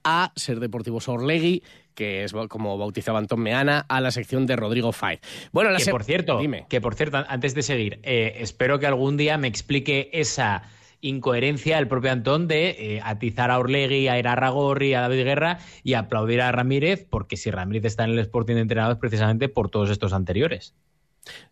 a 0.03 0.31
Ser 0.35 0.59
Deportivo 0.59 1.01
Sorlegui, 1.01 1.63
que 1.93 2.23
es 2.23 2.33
como 2.47 2.77
bautizaba 2.77 3.19
Antón 3.19 3.41
Meana, 3.41 3.85
a 3.89 4.01
la 4.01 4.11
sección 4.11 4.45
de 4.45 4.55
Rodrigo 4.55 4.91
Faiz. 4.91 5.19
Bueno, 5.51 5.71
la 5.71 5.79
que 5.79 5.91
por 5.91 6.03
cierto, 6.03 6.39
Dime. 6.39 6.65
que 6.69 6.79
por 6.79 6.95
cierto, 6.95 7.23
antes 7.27 7.53
de 7.55 7.61
seguir, 7.61 7.99
eh, 8.03 8.37
espero 8.37 8.79
que 8.79 8.87
algún 8.87 9.17
día 9.17 9.37
me 9.37 9.47
explique 9.47 10.09
esa 10.13 10.63
incoherencia 11.01 11.77
el 11.77 11.87
propio 11.87 12.11
Antón 12.11 12.47
de 12.47 12.69
eh, 12.69 13.01
atizar 13.03 13.51
a 13.51 13.59
Orlegui, 13.59 14.07
a 14.07 14.19
Irarragorri, 14.19 14.93
a 14.93 15.01
David 15.01 15.23
Guerra 15.23 15.59
y 15.83 15.93
aplaudir 15.93 16.41
a 16.41 16.51
Ramírez, 16.51 17.05
porque 17.09 17.37
si 17.37 17.51
Ramírez 17.51 17.85
está 17.85 18.03
en 18.03 18.11
el 18.11 18.19
Sporting 18.19 18.55
de 18.55 18.61
entrenador 18.61 18.93
es 18.93 18.99
precisamente 18.99 19.49
por 19.49 19.69
todos 19.69 19.89
estos 19.89 20.13
anteriores. 20.13 20.73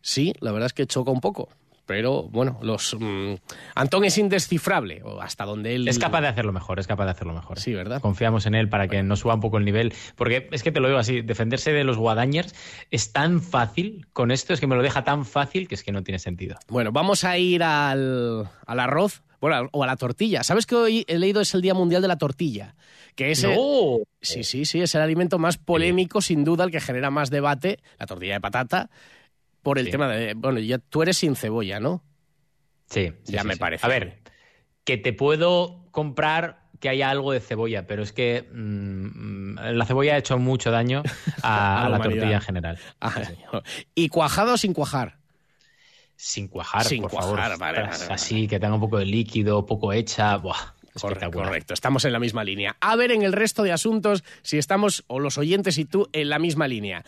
Sí, 0.01 0.33
la 0.39 0.51
verdad 0.51 0.67
es 0.67 0.73
que 0.73 0.87
choca 0.87 1.11
un 1.11 1.21
poco 1.21 1.49
pero 1.87 2.23
bueno, 2.23 2.59
los 2.61 2.95
mmm, 2.99 3.33
Antón 3.73 4.03
es 4.03 4.17
indescifrable, 4.19 5.01
o 5.03 5.19
hasta 5.21 5.45
donde 5.45 5.73
él... 5.73 5.87
Es 5.87 5.97
capaz 5.97 6.21
de 6.21 6.27
hacerlo 6.27 6.53
mejor, 6.53 6.79
es 6.79 6.85
capaz 6.85 7.05
de 7.05 7.11
hacerlo 7.11 7.33
mejor. 7.33 7.59
Sí, 7.59 7.73
¿verdad? 7.73 8.01
Confiamos 8.01 8.45
en 8.45 8.53
él 8.53 8.69
para 8.69 8.87
que 8.87 9.01
no 9.01 9.15
suba 9.15 9.33
un 9.33 9.39
poco 9.39 9.57
el 9.57 9.65
nivel, 9.65 9.93
porque 10.15 10.49
es 10.51 10.61
que 10.61 10.71
te 10.71 10.79
lo 10.79 10.87
digo 10.87 10.99
así, 10.99 11.21
defenderse 11.21 11.71
de 11.71 11.83
los 11.83 11.97
guadañers 11.97 12.53
es 12.91 13.11
tan 13.13 13.41
fácil, 13.41 14.05
con 14.13 14.29
esto 14.29 14.53
es 14.53 14.59
que 14.59 14.67
me 14.67 14.75
lo 14.75 14.83
deja 14.83 15.03
tan 15.03 15.25
fácil 15.25 15.67
que 15.67 15.75
es 15.75 15.83
que 15.83 15.91
no 15.91 16.03
tiene 16.03 16.19
sentido. 16.19 16.57
Bueno, 16.67 16.91
vamos 16.91 17.23
a 17.23 17.37
ir 17.37 17.63
al, 17.63 18.49
al 18.65 18.79
arroz, 18.79 19.23
bueno, 19.39 19.69
o 19.71 19.83
a 19.83 19.87
la 19.87 19.95
tortilla. 19.95 20.43
¿Sabes 20.43 20.65
que 20.65 20.75
hoy 20.75 21.05
he 21.07 21.17
leído 21.17 21.41
es 21.41 21.53
el 21.53 21.61
Día 21.61 21.73
Mundial 21.73 22.01
de 22.01 22.07
la 22.09 22.17
Tortilla? 22.17 22.75
Que 23.15 23.31
es 23.31 23.43
no. 23.43 23.99
sí, 24.21 24.43
sí, 24.43 24.65
sí, 24.65 24.81
es 24.81 24.93
el 24.93 25.01
alimento 25.01 25.39
más 25.39 25.57
polémico, 25.57 26.21
sin 26.21 26.43
duda, 26.43 26.65
el 26.65 26.71
que 26.71 26.81
genera 26.81 27.09
más 27.09 27.29
debate, 27.29 27.79
la 27.97 28.05
tortilla 28.05 28.33
de 28.33 28.41
patata, 28.41 28.89
por 29.61 29.79
el 29.79 29.85
Sí. 29.85 29.91
tema 29.91 30.07
de, 30.09 30.33
bueno, 30.33 30.59
ya 30.59 30.77
tú 30.77 31.01
eres 31.01 31.17
sin 31.17 31.35
cebolla, 31.35 31.79
¿no? 31.79 32.03
Sí, 32.89 33.11
sí, 33.23 33.33
Ya 33.33 33.41
sí, 33.41 33.47
me 33.47 33.57
parece. 33.57 33.85
A 33.85 33.89
ver, 33.89 34.19
que 34.83 34.97
te 34.97 35.11
puedo 35.13 35.85
comprar 35.91 36.67
que 36.79 36.89
haya 36.89 37.09
algo 37.09 37.31
de 37.31 37.39
cebolla, 37.39 37.87
pero 37.87 38.03
es 38.03 38.13
que 38.13 38.47
mm, 38.53 39.53
mm, 39.55 39.59
la 39.73 39.85
cebolla 39.85 40.13
ha 40.13 40.17
hecho 40.17 40.37
mucho 40.37 40.69
daño 40.71 41.01
a, 41.43 41.79
A 41.79 41.81
la 41.81 41.85
a 41.85 41.89
la 41.89 41.95
humanidad. 41.97 42.19
tortilla 42.21 42.35
en 42.35 42.41
general. 42.41 42.79
Ah, 43.01 43.21
¿Y 43.95 44.09
cuajado 44.09 44.53
o 44.53 44.57
sin 44.57 44.73
cuajar? 44.73 45.17
Sin 46.15 46.47
cuajar, 46.47 46.83
Sin 46.85 47.01
por 47.03 47.11
cuajar, 47.11 47.29
favor. 47.51 47.59
vale, 47.59 47.81
vale, 47.81 47.89
vale. 47.99 48.13
Así, 48.13 48.47
que 48.47 48.59
tenga 48.59 48.73
un 48.75 48.79
poco 48.81 48.97
de 48.97 49.05
líquido, 49.05 49.65
poco 49.65 49.93
hecha. 49.93 50.37
Buah, 50.37 50.73
correcto, 51.31 51.73
estamos 51.75 52.05
en 52.05 52.13
la 52.13 52.19
misma 52.19 52.43
línea. 52.43 52.75
A 52.79 52.95
ver 52.95 53.11
en 53.11 53.21
el 53.21 53.33
resto 53.33 53.61
de 53.63 53.71
asuntos 53.71 54.23
si 54.41 54.57
estamos, 54.57 55.03
o 55.07 55.19
los 55.19 55.37
oyentes 55.37 55.77
y 55.77 55.85
tú, 55.85 56.09
en 56.13 56.29
la 56.29 56.39
misma 56.39 56.67
línea. 56.67 57.03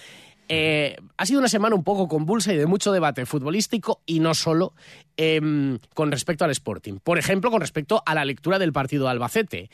Eh, 0.52 0.98
ha 1.16 1.26
sido 1.28 1.40
una 1.40 1.48
semana 1.48 1.76
un 1.76 1.84
poco 1.84 2.08
convulsa 2.08 2.52
y 2.52 2.58
de 2.58 2.66
mucho 2.66 2.92
debate 2.92 3.28
futbolístico 3.28 4.02
y 4.08 4.20
no 4.20 4.34
solo 4.34 4.74
em, 5.16 5.78
con 5.94 6.12
respecto 6.12 6.44
al 6.44 6.50
Sporting. 6.50 6.96
Por 7.04 7.20
ejemplo, 7.20 7.52
con 7.52 7.62
respecto 7.62 8.02
a 8.04 8.16
la 8.16 8.26
lectura 8.26 8.58
del 8.58 8.74
partido 8.74 9.06
de 9.06 9.12
Albacete. 9.12 9.70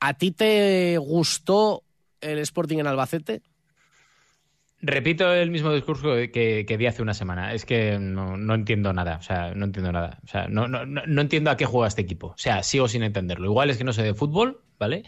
¿A 0.00 0.14
ti 0.14 0.32
te 0.32 0.98
gustó 0.98 1.84
el 2.20 2.38
Sporting 2.40 2.78
en 2.78 2.88
Albacete? 2.88 3.42
Repito 4.80 5.32
el 5.32 5.50
mismo 5.50 5.72
discurso 5.72 6.14
que, 6.32 6.76
di 6.78 6.86
hace 6.86 7.02
una 7.02 7.14
semana. 7.14 7.52
Es 7.52 7.64
que 7.64 7.98
no, 8.00 8.36
no, 8.36 8.54
entiendo 8.54 8.92
nada. 8.92 9.16
O 9.16 9.22
sea, 9.22 9.52
no 9.54 9.64
entiendo 9.64 9.90
nada. 9.92 10.18
O 10.24 10.28
sea, 10.28 10.48
no, 10.48 10.68
no, 10.68 10.84
no, 10.84 11.20
entiendo 11.20 11.50
a 11.50 11.56
qué 11.56 11.64
juega 11.64 11.88
este 11.88 12.02
equipo. 12.02 12.28
O 12.28 12.38
sea, 12.38 12.62
sigo 12.62 12.88
sin 12.88 13.02
entenderlo. 13.02 13.46
Igual 13.46 13.70
es 13.70 13.78
que 13.78 13.84
no 13.84 13.92
sé 13.92 14.02
de 14.02 14.14
fútbol, 14.14 14.62
¿vale? 14.78 15.04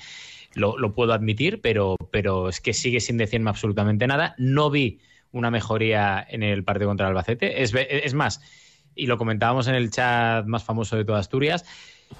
Lo, 0.54 0.94
puedo 0.94 1.12
admitir, 1.12 1.60
pero, 1.60 1.96
pero 2.10 2.48
es 2.48 2.60
que 2.60 2.72
sigue 2.72 3.00
sin 3.00 3.16
decirme 3.16 3.50
absolutamente 3.50 4.06
nada. 4.06 4.34
No 4.36 4.70
vi 4.70 5.00
una 5.32 5.50
mejoría 5.50 6.26
en 6.28 6.42
el 6.42 6.64
partido 6.64 6.88
contra 6.88 7.06
el 7.06 7.10
Albacete. 7.10 7.62
Es, 7.62 7.72
es 7.74 8.14
más, 8.14 8.40
y 8.94 9.06
lo 9.06 9.16
comentábamos 9.16 9.68
en 9.68 9.76
el 9.76 9.90
chat 9.90 10.46
más 10.46 10.64
famoso 10.64 10.96
de 10.96 11.04
toda 11.04 11.20
Asturias, 11.20 11.64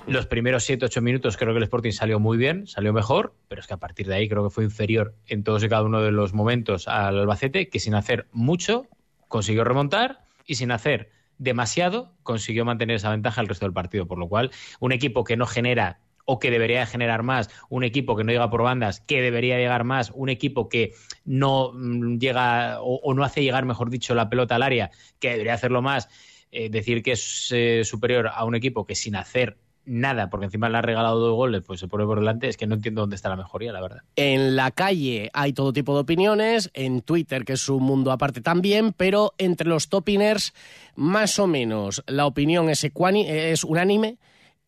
los 0.07 0.27
primeros 0.27 0.69
7-8 0.69 1.01
minutos 1.03 1.37
creo 1.37 1.53
que 1.53 1.59
el 1.59 1.65
Sporting 1.65 1.93
salió 1.93 2.21
muy 2.21 2.39
bien, 2.39 2.67
salió 2.67 2.93
mejor, 2.93 3.35
pero 3.49 3.61
es 3.61 3.67
que 3.67 3.75
a 3.75 3.79
partir 3.79 4.07
de 4.07 4.15
ahí 4.15 4.29
creo 4.29 4.45
que 4.45 4.51
fue 4.51 4.65
inferior 4.65 5.15
en 5.27 5.43
todos 5.43 5.63
y 5.65 5.69
cada 5.69 5.83
uno 5.83 6.01
de 6.01 6.13
los 6.13 6.33
momentos 6.33 6.89
al 6.89 7.19
Albacete, 7.19 7.69
que 7.69 7.81
sin 7.81 7.95
hacer 7.95 8.27
mucho 8.33 8.87
consiguió 9.29 9.65
remontar 9.65 10.25
y 10.47 10.55
sin 10.57 10.71
hacer 10.71 11.11
demasiado 11.39 12.13
consiguió 12.23 12.65
mantener 12.65 12.97
esa 12.97 13.11
ventaja 13.11 13.41
el 13.41 13.49
resto 13.49 13.67
del 13.67 13.73
partido. 13.73 14.07
Por 14.07 14.19
lo 14.19 14.29
cual, 14.29 14.51
un 14.79 14.93
equipo 14.93 15.25
que 15.25 15.37
no 15.37 15.47
genera 15.47 16.01
o 16.31 16.39
que 16.39 16.53
debería 16.53 16.87
generar 16.87 17.25
más, 17.25 17.51
un 17.71 17.83
equipo 17.83 18.15
que 18.15 18.23
no 18.23 18.31
llega 18.31 18.49
por 18.51 18.63
bandas, 18.63 19.01
que 19.01 19.21
debería 19.21 19.59
llegar 19.59 19.83
más, 19.83 20.13
un 20.15 20.29
equipo 20.29 20.69
que 20.69 20.95
no 21.25 21.73
mm, 21.75 22.19
llega 22.19 22.79
o, 22.83 23.13
no 23.15 23.25
hace 23.25 23.43
llegar, 23.43 23.65
mejor 23.65 23.91
dicho, 23.91 24.15
la 24.15 24.31
pelota 24.31 24.55
al 24.55 24.63
área, 24.63 24.93
que 25.19 25.31
debería 25.31 25.55
hacerlo 25.55 25.83
más, 25.83 26.09
eh, 26.53 26.71
decir 26.71 27.03
que 27.03 27.13
es 27.13 27.49
eh, 27.51 27.83
superior 27.83 28.31
a 28.33 28.45
un 28.45 28.55
equipo 28.55 28.87
que 28.87 28.95
sin 28.95 29.17
hacer 29.17 29.59
nada, 29.85 30.31
porque 30.31 30.47
encima 30.47 30.69
le 30.69 30.79
ha 30.79 30.83
regalado 30.83 31.19
dos 31.19 31.35
goles, 31.35 31.63
pues 31.67 31.81
se 31.81 31.89
pone 31.89 32.05
por 32.05 32.21
delante, 32.21 32.47
es 32.47 32.57
que 32.57 32.69
no 32.69 32.77
entiendo 32.77 33.01
dónde 33.01 33.17
está 33.17 33.29
la 33.29 33.35
mejoría, 33.35 33.73
la 33.73 33.81
verdad. 33.81 34.03
En 34.15 34.55
la 34.55 34.71
calle 34.71 35.31
hay 35.33 35.53
todo 35.53 35.73
tipo 35.73 35.95
de 35.95 36.03
opiniones, 36.03 36.71
en 36.75 37.01
Twitter, 37.01 37.45
que 37.45 37.55
es 37.55 37.69
un 37.69 37.83
mundo 37.83 38.13
aparte 38.13 38.41
también, 38.41 38.93
pero 38.93 39.35
entre 39.37 39.67
los 39.67 39.89
topiners, 39.89 40.55
más 40.95 41.41
o 41.41 41.49
menos, 41.49 42.05
la 42.07 42.27
opinión 42.27 42.71
es 42.71 43.65
unánime. 43.65 44.19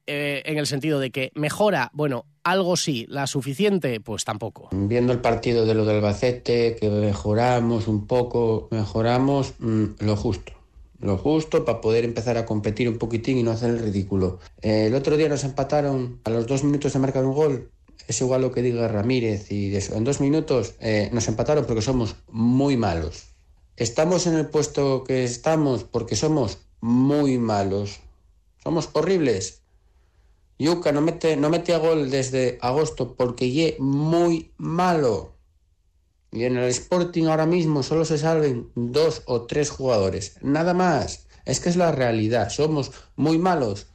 Eh, 0.07 0.43
en 0.47 0.59
el 0.59 0.67
sentido 0.67 0.99
de 0.99 1.11
que 1.11 1.31
mejora, 1.35 1.91
bueno, 1.93 2.27
algo 2.43 2.77
sí, 2.77 3.07
la 3.09 3.27
suficiente, 3.27 4.01
pues 4.01 4.25
tampoco. 4.25 4.69
Viendo 4.73 5.13
el 5.13 5.21
partido 5.21 5.65
de 5.65 5.75
lo 5.75 5.85
del 5.85 5.97
Albacete, 5.97 6.75
que 6.75 6.91
mejoramos 6.91 7.87
un 7.87 8.07
poco, 8.07 8.69
mejoramos 8.73 9.55
mmm, 9.61 9.85
lo 10.01 10.17
justo 10.17 10.53
lo 11.03 11.19
justo 11.19 11.65
para 11.65 11.81
poder 11.81 12.05
empezar 12.05 12.39
a 12.39 12.47
competir 12.47 12.89
un 12.89 12.97
poquitín 12.97 13.37
y 13.37 13.43
no 13.43 13.51
hacer 13.51 13.71
el 13.71 13.81
ridículo. 13.81 14.39
Eh, 14.63 14.87
el 14.87 14.95
otro 14.95 15.17
día 15.17 15.29
nos 15.29 15.45
empataron 15.45 16.21
a 16.25 16.31
los 16.31 16.47
dos 16.47 16.65
minutos 16.65 16.93
de 16.93 17.01
marcar 17.01 17.25
un 17.25 17.35
gol. 17.35 17.71
Es 18.07 18.21
igual 18.21 18.43
lo 18.43 18.53
que 18.53 18.63
diga 18.63 18.89
Ramírez 18.89 19.51
y 19.51 19.75
eso. 19.75 19.95
En 19.97 20.05
dos 20.05 20.21
minutos 20.21 20.75
eh, 20.81 21.11
nos 21.13 21.29
empataron 21.29 21.67
porque 21.67 21.83
somos 21.83 22.17
muy 22.29 22.77
malos. 22.77 23.35
Estamos 23.77 24.27
en 24.27 24.35
el 24.35 24.47
puesto 24.47 25.03
que 25.05 25.25
estamos 25.25 25.85
porque 25.85 26.15
somos 26.15 26.59
muy 26.81 27.37
malos. 27.39 28.01
Somos 28.63 28.89
horribles. 28.93 29.62
Yuka 30.63 30.93
no 30.93 31.01
mete, 31.01 31.37
no 31.37 31.51
mete 31.51 31.75
a 31.75 31.79
gol 31.79 32.09
desde 32.09 32.57
agosto 32.61 33.17
porque 33.17 33.51
ye 33.51 33.77
muy 33.81 34.53
malo. 34.59 35.35
Y 36.31 36.45
en 36.45 36.57
el 36.57 36.69
Sporting 36.71 37.25
ahora 37.25 37.47
mismo 37.47 37.83
solo 37.83 38.05
se 38.05 38.17
salven 38.17 38.71
dos 38.77 39.23
o 39.27 39.43
tres 39.43 39.71
jugadores. 39.71 40.37
Nada 40.41 40.73
más. 40.73 41.27
Es 41.45 41.59
que 41.59 41.69
es 41.69 41.75
la 41.75 41.91
realidad. 41.91 42.49
Somos 42.51 42.93
muy 43.17 43.39
malos. 43.39 43.89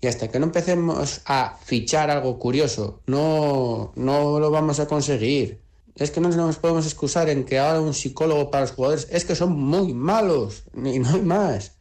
Y 0.00 0.08
hasta 0.08 0.26
que 0.26 0.40
no 0.40 0.46
empecemos 0.46 1.20
a 1.26 1.56
fichar 1.64 2.10
algo 2.10 2.40
curioso, 2.40 3.02
no, 3.06 3.92
no 3.94 4.40
lo 4.40 4.50
vamos 4.50 4.80
a 4.80 4.88
conseguir. 4.88 5.62
Es 5.94 6.10
que 6.10 6.20
no 6.20 6.28
nos 6.30 6.56
podemos 6.56 6.86
excusar 6.86 7.28
en 7.28 7.44
que 7.44 7.60
ahora 7.60 7.80
un 7.80 7.94
psicólogo 7.94 8.50
para 8.50 8.62
los 8.62 8.72
jugadores. 8.72 9.06
Es 9.12 9.24
que 9.24 9.36
son 9.36 9.52
muy 9.52 9.94
malos. 9.94 10.64
Y 10.74 10.98
no 10.98 11.10
hay 11.10 11.22
más. 11.22 11.76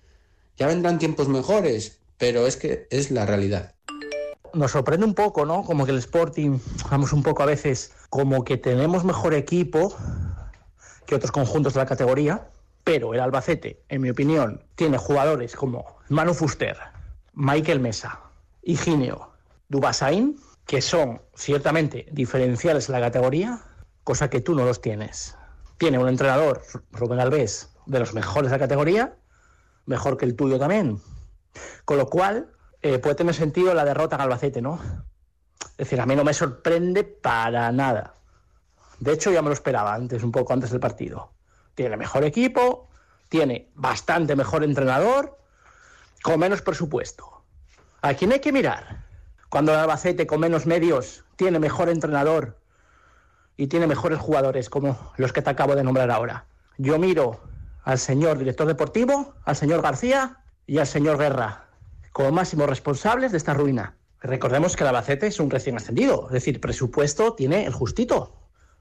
Ya 0.56 0.68
vendrán 0.68 1.00
tiempos 1.00 1.28
mejores. 1.28 1.98
Pero 2.20 2.46
es 2.46 2.58
que 2.58 2.86
es 2.92 3.10
la 3.10 3.26
realidad 3.26 3.74
nos 4.54 4.72
sorprende 4.72 5.06
un 5.06 5.14
poco, 5.14 5.46
¿no? 5.46 5.64
Como 5.64 5.86
que 5.86 5.92
el 5.92 5.98
Sporting, 5.98 6.60
vamos 6.90 7.14
un 7.14 7.24
poco 7.24 7.44
a 7.44 7.46
veces, 7.46 7.94
como 8.10 8.44
que 8.44 8.58
tenemos 8.58 9.04
mejor 9.04 9.34
equipo 9.34 9.96
que 11.06 11.16
otros 11.16 11.32
conjuntos 11.32 11.74
de 11.74 11.80
la 11.80 11.86
categoría, 11.86 12.50
pero 12.84 13.14
el 13.14 13.20
Albacete, 13.20 13.84
en 13.90 14.02
mi 14.02 14.10
opinión, 14.10 14.64
tiene 14.76 14.98
jugadores 14.98 15.56
como 15.56 15.86
Manu 16.10 16.34
Fuster, 16.34 16.78
Michael 17.34 17.80
Mesa, 17.80 18.20
Higinio, 18.64 19.32
Dubasain, 19.70 20.40
que 20.66 20.82
son 20.82 21.22
ciertamente 21.36 22.08
diferenciales 22.12 22.90
en 22.90 22.94
la 22.94 23.02
categoría, 23.02 23.62
cosa 24.04 24.30
que 24.30 24.42
tú 24.42 24.56
no 24.56 24.66
los 24.66 24.82
tienes. 24.82 25.36
Tiene 25.78 25.98
un 25.98 26.08
entrenador, 26.08 26.62
Rubén 26.92 27.20
Alves, 27.20 27.70
de 27.86 28.00
los 28.00 28.14
mejores 28.14 28.52
de 28.52 28.58
la 28.58 28.60
categoría, 28.60 29.16
mejor 29.86 30.18
que 30.18 30.26
el 30.26 30.36
tuyo 30.36 30.60
también. 30.60 31.02
Con 31.86 31.98
lo 31.98 32.08
cual, 32.08 32.52
eh, 32.82 33.00
puede 33.00 33.16
tener 33.16 33.36
sentido 33.36 33.74
la 33.74 33.84
derrota 33.84 34.16
en 34.16 34.22
Albacete, 34.22 34.62
¿no? 34.62 34.80
Es 35.72 35.78
decir, 35.78 36.00
a 36.00 36.06
mí 36.06 36.16
no 36.16 36.24
me 36.24 36.34
sorprende 36.34 37.04
para 37.04 37.72
nada. 37.72 38.14
De 39.00 39.14
hecho, 39.14 39.32
ya 39.32 39.42
me 39.42 39.50
lo 39.50 39.54
esperaba 39.54 39.94
antes, 39.94 40.24
un 40.24 40.32
poco 40.32 40.54
antes 40.54 40.72
del 40.72 40.80
partido. 40.80 41.32
Tiene 41.76 41.98
mejor 41.98 42.24
equipo, 42.24 42.90
tiene 43.28 43.70
bastante 43.76 44.36
mejor 44.36 44.64
entrenador, 44.64 45.38
con 46.22 46.40
menos 46.40 46.62
presupuesto. 46.62 47.44
¿A 48.02 48.14
quién 48.14 48.32
hay 48.32 48.40
que 48.40 48.52
mirar? 48.52 49.06
Cuando 49.50 49.74
el 49.74 49.80
Albacete 49.80 50.28
con 50.28 50.40
menos 50.40 50.66
medios 50.66 51.26
tiene 51.36 51.60
mejor 51.60 51.90
entrenador 51.90 52.60
y 53.58 53.68
tiene 53.68 53.88
mejores 53.88 54.20
jugadores 54.20 54.70
como 54.70 55.14
los 55.18 55.34
que 55.34 55.42
te 55.42 55.50
acabo 55.50 55.76
de 55.76 55.84
nombrar 55.84 56.12
ahora. 56.12 56.46
Yo 56.78 56.98
miro 56.98 57.42
al 57.84 58.00
señor 58.00 58.38
director 58.38 58.68
deportivo, 58.68 59.36
al 59.44 59.56
señor 59.56 59.82
García 59.82 60.38
y 60.66 60.78
al 60.78 60.88
señor 60.88 61.18
Guerra 61.18 61.69
como 62.12 62.32
máximos 62.32 62.70
responsables 62.70 63.32
de 63.32 63.38
esta 63.38 63.54
ruina. 63.54 63.96
Recordemos 64.22 64.76
que 64.76 64.84
el 64.84 64.90
Albacete 64.90 65.28
es 65.28 65.40
un 65.40 65.50
recién 65.50 65.78
ascendido, 65.78 66.28
es 66.28 66.34
decir, 66.34 66.60
presupuesto 66.60 67.34
tiene 67.34 67.66
el 67.66 67.74
justito. 67.74 68.36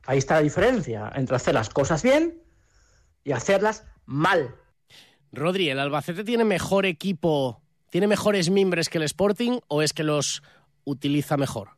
Ahí 0.06 0.18
está 0.18 0.34
la 0.34 0.42
diferencia 0.42 1.12
entre 1.14 1.36
hacer 1.36 1.54
las 1.54 1.68
cosas 1.68 2.02
bien 2.02 2.42
y 3.24 3.32
hacerlas 3.32 3.84
mal. 4.04 4.54
Rodri, 5.32 5.68
¿el 5.68 5.78
Albacete 5.78 6.24
tiene 6.24 6.44
mejor 6.44 6.86
equipo, 6.86 7.62
tiene 7.90 8.06
mejores 8.06 8.50
mimbres 8.50 8.88
que 8.88 8.98
el 8.98 9.04
Sporting 9.04 9.60
o 9.68 9.82
es 9.82 9.92
que 9.92 10.02
los 10.02 10.42
utiliza 10.84 11.36
mejor? 11.36 11.77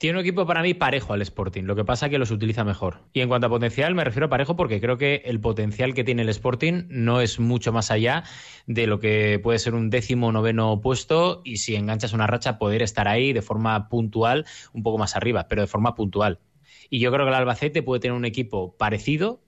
Tiene 0.00 0.18
un 0.18 0.24
equipo 0.24 0.46
para 0.46 0.62
mí 0.62 0.72
parejo 0.72 1.12
al 1.12 1.20
Sporting, 1.20 1.64
lo 1.64 1.76
que 1.76 1.84
pasa 1.84 2.06
es 2.06 2.10
que 2.10 2.16
los 2.16 2.30
utiliza 2.30 2.64
mejor. 2.64 3.02
Y 3.12 3.20
en 3.20 3.28
cuanto 3.28 3.48
a 3.48 3.50
potencial, 3.50 3.94
me 3.94 4.02
refiero 4.02 4.28
a 4.28 4.30
parejo 4.30 4.56
porque 4.56 4.80
creo 4.80 4.96
que 4.96 5.20
el 5.26 5.42
potencial 5.42 5.92
que 5.92 6.04
tiene 6.04 6.22
el 6.22 6.30
Sporting 6.30 6.84
no 6.88 7.20
es 7.20 7.38
mucho 7.38 7.70
más 7.70 7.90
allá 7.90 8.24
de 8.66 8.86
lo 8.86 8.98
que 8.98 9.38
puede 9.42 9.58
ser 9.58 9.74
un 9.74 9.90
décimo 9.90 10.32
noveno 10.32 10.80
puesto 10.80 11.42
y 11.44 11.58
si 11.58 11.76
enganchas 11.76 12.14
una 12.14 12.26
racha 12.26 12.58
poder 12.58 12.80
estar 12.80 13.08
ahí 13.08 13.34
de 13.34 13.42
forma 13.42 13.90
puntual, 13.90 14.46
un 14.72 14.82
poco 14.82 14.96
más 14.96 15.16
arriba, 15.16 15.48
pero 15.48 15.60
de 15.60 15.68
forma 15.68 15.94
puntual. 15.94 16.40
Y 16.88 17.00
yo 17.00 17.12
creo 17.12 17.26
que 17.26 17.32
el 17.32 17.36
Albacete 17.36 17.82
puede 17.82 18.00
tener 18.00 18.16
un 18.16 18.24
equipo 18.24 18.78
parecido, 18.78 19.42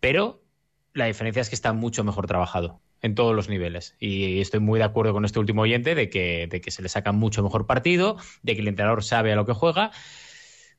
pero 0.00 0.42
la 0.92 1.06
diferencia 1.06 1.40
es 1.40 1.48
que 1.48 1.54
está 1.54 1.72
mucho 1.72 2.04
mejor 2.04 2.26
trabajado 2.26 2.82
en 3.02 3.14
todos 3.16 3.34
los 3.34 3.48
niveles. 3.48 3.94
Y 3.98 4.40
estoy 4.40 4.60
muy 4.60 4.78
de 4.78 4.84
acuerdo 4.84 5.12
con 5.12 5.24
este 5.24 5.38
último 5.38 5.62
oyente 5.62 5.94
de 5.94 6.08
que, 6.08 6.46
de 6.48 6.60
que 6.60 6.70
se 6.70 6.82
le 6.82 6.88
saca 6.88 7.12
mucho 7.12 7.42
mejor 7.42 7.66
partido, 7.66 8.16
de 8.42 8.54
que 8.54 8.62
el 8.62 8.68
entrenador 8.68 9.02
sabe 9.02 9.32
a 9.32 9.36
lo 9.36 9.44
que 9.44 9.52
juega. 9.52 9.90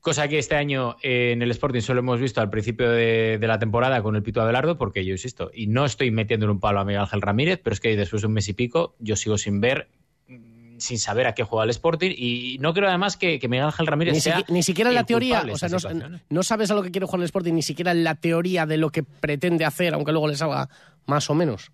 Cosa 0.00 0.28
que 0.28 0.38
este 0.38 0.56
año 0.56 0.96
eh, 1.02 1.30
en 1.32 1.42
el 1.42 1.50
Sporting 1.50 1.80
solo 1.80 2.00
hemos 2.00 2.20
visto 2.20 2.40
al 2.40 2.50
principio 2.50 2.90
de, 2.90 3.38
de, 3.38 3.46
la 3.46 3.58
temporada 3.58 4.02
con 4.02 4.16
el 4.16 4.22
Pito 4.22 4.42
Abelardo, 4.42 4.76
porque 4.76 5.04
yo 5.04 5.12
insisto, 5.12 5.50
y 5.54 5.66
no 5.66 5.84
estoy 5.84 6.10
metiendo 6.10 6.44
en 6.44 6.50
un 6.50 6.60
palo 6.60 6.80
a 6.80 6.84
Miguel 6.84 7.02
Ángel 7.02 7.22
Ramírez, 7.22 7.60
pero 7.62 7.72
es 7.72 7.80
que 7.80 7.96
después 7.96 8.20
de 8.20 8.28
un 8.28 8.34
mes 8.34 8.48
y 8.48 8.52
pico 8.52 8.96
yo 8.98 9.16
sigo 9.16 9.38
sin 9.38 9.60
ver 9.60 9.88
sin 10.76 10.98
saber 10.98 11.26
a 11.28 11.34
qué 11.34 11.44
juega 11.44 11.64
el 11.64 11.70
Sporting 11.70 12.10
y 12.16 12.58
no 12.60 12.74
creo 12.74 12.88
además 12.88 13.16
que, 13.16 13.38
que 13.38 13.48
Miguel 13.48 13.66
Ángel 13.66 13.86
Ramírez 13.86 14.12
ni 14.12 14.20
sea 14.20 14.44
ni 14.48 14.62
siquiera 14.62 14.90
en 14.90 14.96
la 14.96 15.04
teoría 15.04 15.44
o 15.50 15.56
sea 15.56 15.68
no, 15.68 15.78
no, 16.28 16.42
sabes 16.42 16.70
a 16.72 16.74
lo 16.74 16.82
que 16.82 16.90
quiere 16.90 17.06
jugar 17.06 17.20
el 17.20 17.26
Sporting 17.26 17.54
ni 17.54 17.62
siquiera 17.62 17.92
en 17.92 18.02
la 18.02 18.16
teoría 18.16 18.66
de 18.66 18.76
lo 18.76 18.90
que 18.90 19.04
pretende 19.04 19.64
hacer 19.64 19.94
aunque 19.94 20.10
luego 20.10 20.26
le 20.26 20.36
salga 20.36 20.68
más 21.06 21.30
o 21.30 21.34
menos 21.34 21.70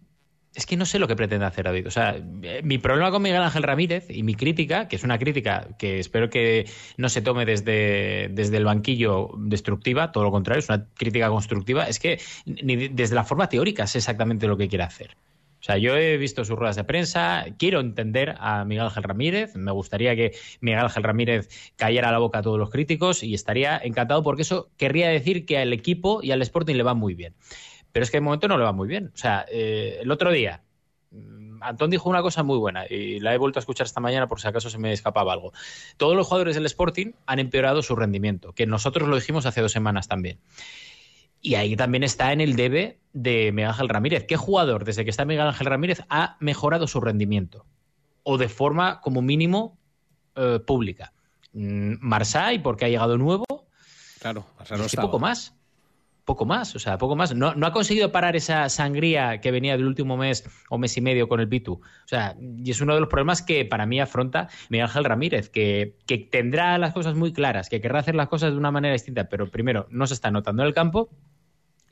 es 0.55 0.67
que 0.67 0.77
no 0.77 0.85
sé 0.85 0.99
lo 0.99 1.07
que 1.07 1.17
pretende 1.17 1.47
hacer 1.47 1.65
David. 1.65 1.87
O 1.87 1.91
sea, 1.91 2.21
mi 2.63 2.79
problema 2.79 3.11
con 3.11 3.23
Miguel 3.23 3.43
Ángel 3.43 3.63
Ramírez 3.63 4.07
y 4.11 4.23
mi 4.23 4.35
crítica, 4.35 4.89
que 4.89 4.97
es 4.97 5.05
una 5.05 5.19
crítica 5.19 5.69
que 5.79 5.99
espero 5.99 6.29
que 6.29 6.69
no 6.97 7.09
se 7.09 7.23
tome 7.23 7.47
desde, 7.47 8.29
desde 8.33 8.57
el 8.57 8.65
banquillo 8.65 9.31
destructiva, 9.39 10.11
todo 10.13 10.25
lo 10.25 10.31
contrario, 10.31 10.59
es 10.59 10.69
una 10.69 10.87
crítica 10.95 11.29
constructiva, 11.29 11.85
es 11.85 12.01
que 12.01 12.21
ni 12.47 12.89
desde 12.89 13.15
la 13.15 13.25
forma 13.25 13.49
teórica 13.49 13.87
sé 13.87 13.99
exactamente 13.99 14.49
lo 14.49 14.57
que 14.57 14.69
quiere 14.69 14.85
hacer. 14.85 15.17
O 15.61 15.63
sea, 15.63 15.77
yo 15.77 15.95
he 15.95 16.17
visto 16.17 16.43
sus 16.45 16.59
ruedas 16.59 16.77
de 16.77 16.85
prensa, 16.85 17.45
quiero 17.59 17.81
entender 17.81 18.35
a 18.39 18.65
Miguel 18.65 18.87
Ángel 18.87 19.03
Ramírez, 19.03 19.55
me 19.57 19.71
gustaría 19.73 20.17
que 20.17 20.33
Miguel 20.61 20.81
Ángel 20.81 21.03
Ramírez 21.03 21.49
cayera 21.77 22.09
a 22.09 22.13
la 22.13 22.19
boca 22.19 22.39
a 22.39 22.43
todos 22.43 22.59
los 22.59 22.71
críticos 22.71 23.23
y 23.23 23.35
estaría 23.35 23.77
encantado 23.77 24.23
porque 24.23 24.43
eso 24.43 24.71
querría 24.79 25.11
decir 25.11 25.45
que 25.45 25.59
al 25.59 25.75
equipo 25.75 26.21
y 26.23 26.31
al 26.31 26.41
Sporting 26.41 26.77
le 26.77 26.83
va 26.83 26.95
muy 26.95 27.15
bien. 27.15 27.35
Pero 27.93 28.05
es 28.05 28.11
que 28.11 28.19
de 28.19 28.23
momento 28.23 28.49
no 28.49 28.59
le 28.59 28.65
va 28.65 28.73
muy 28.73 28.89
bien. 28.89 29.11
O 29.15 29.17
sea, 29.17 29.45
eh, 29.51 29.99
el 30.01 30.11
otro 30.11 30.31
día, 30.31 30.63
Antón 31.61 31.91
dijo 31.91 32.09
una 32.09 32.23
cosa 32.23 32.43
muy 32.43 32.59
buena 32.59 32.87
y 32.89 33.21
la 33.21 33.35
he 33.35 33.39
vuelto 33.39 33.59
a 33.59 33.61
escuchar 33.61 33.87
esta 33.87 34.01
mañana 34.01 34.27
por 34.27 34.41
si 34.41 34.49
acaso 34.49 34.71
se 34.71 34.79
me 34.79 34.93
escapaba 34.93 35.33
algo. 35.33 35.53
Todos 35.97 36.17
los 36.17 36.27
jugadores 36.27 36.55
del 36.55 36.67
Sporting 36.67 37.13
han 37.27 37.39
empeorado 37.39 37.83
su 37.83 37.97
rendimiento, 37.97 38.53
que 38.53 38.67
nosotros 38.67 39.09
lo 39.09 39.17
dijimos 39.17 39.47
hace 39.47 39.61
dos 39.61 39.73
semanas 39.73 40.09
también. 40.09 40.41
Y 41.43 41.55
ahí 41.55 41.75
también 41.75 42.03
está 42.03 42.33
en 42.33 42.41
el 42.41 42.55
debe 42.55 43.01
de 43.13 43.51
Miguel 43.53 43.71
Ángel 43.71 43.89
Ramírez. 43.89 44.27
¿Qué 44.27 44.37
jugador, 44.37 44.85
desde 44.85 45.05
que 45.05 45.11
está 45.11 45.25
Miguel 45.25 45.47
Ángel 45.47 45.67
Ramírez, 45.67 46.03
ha 46.11 46.37
mejorado 46.39 46.87
su 46.87 47.01
rendimiento? 47.01 47.65
O 48.23 48.37
de 48.37 48.49
forma, 48.49 49.01
como 49.01 49.23
mínimo, 49.23 49.79
eh, 50.37 50.61
pública. 50.65 51.15
Mm, 51.53 51.95
Marsay, 52.01 52.59
porque 52.59 52.85
ha 52.85 52.89
llegado 52.89 53.17
nuevo. 53.17 53.45
Claro, 54.21 54.45
Marsay 54.59 54.77
no 54.77 54.85
es 54.85 54.91
que 54.91 54.97
estaba. 54.97 55.09
poco 55.09 55.19
más. 55.19 55.55
Poco 56.25 56.45
más, 56.45 56.77
o 56.77 56.79
sea, 56.79 56.99
poco 56.99 57.17
más. 57.17 57.35
No, 57.35 57.55
no 57.55 57.67
ha 57.67 57.73
conseguido 57.73 58.13
parar 58.13 58.37
esa 58.37 58.69
sangría 58.69 59.41
que 59.41 59.51
venía 59.51 59.77
del 59.77 59.87
último 59.87 60.17
mes 60.17 60.45
o 60.69 60.79
mes 60.79 60.97
y 60.97 61.01
medio 61.01 61.29
con 61.29 61.41
el 61.41 61.49
Pitu. 61.49 61.75
O 61.75 62.09
sea, 62.09 62.37
y 62.41 62.71
es 62.71 62.81
uno 62.81 62.95
de 62.95 63.01
los 63.01 63.09
problemas 63.09 63.43
que 63.43 63.65
para 63.65 63.87
mí 63.87 64.01
afronta 64.01 64.49
Miguel 64.69 64.87
Ángel 64.87 65.05
Ramírez, 65.05 65.49
que, 65.49 65.97
que 66.07 66.19
tendrá 66.19 66.79
las 66.79 66.93
cosas 66.93 67.15
muy 67.15 67.33
claras, 67.33 67.69
que 67.69 67.81
querrá 67.81 68.01
hacer 68.01 68.15
las 68.15 68.29
cosas 68.29 68.53
de 68.53 68.59
una 68.59 68.71
manera 68.71 68.93
distinta, 68.93 69.29
pero 69.29 69.51
primero, 69.51 69.87
no 69.91 70.07
se 70.07 70.15
está 70.15 70.31
notando 70.31 70.63
en 70.63 70.69
el 70.69 70.75
campo. 70.75 71.11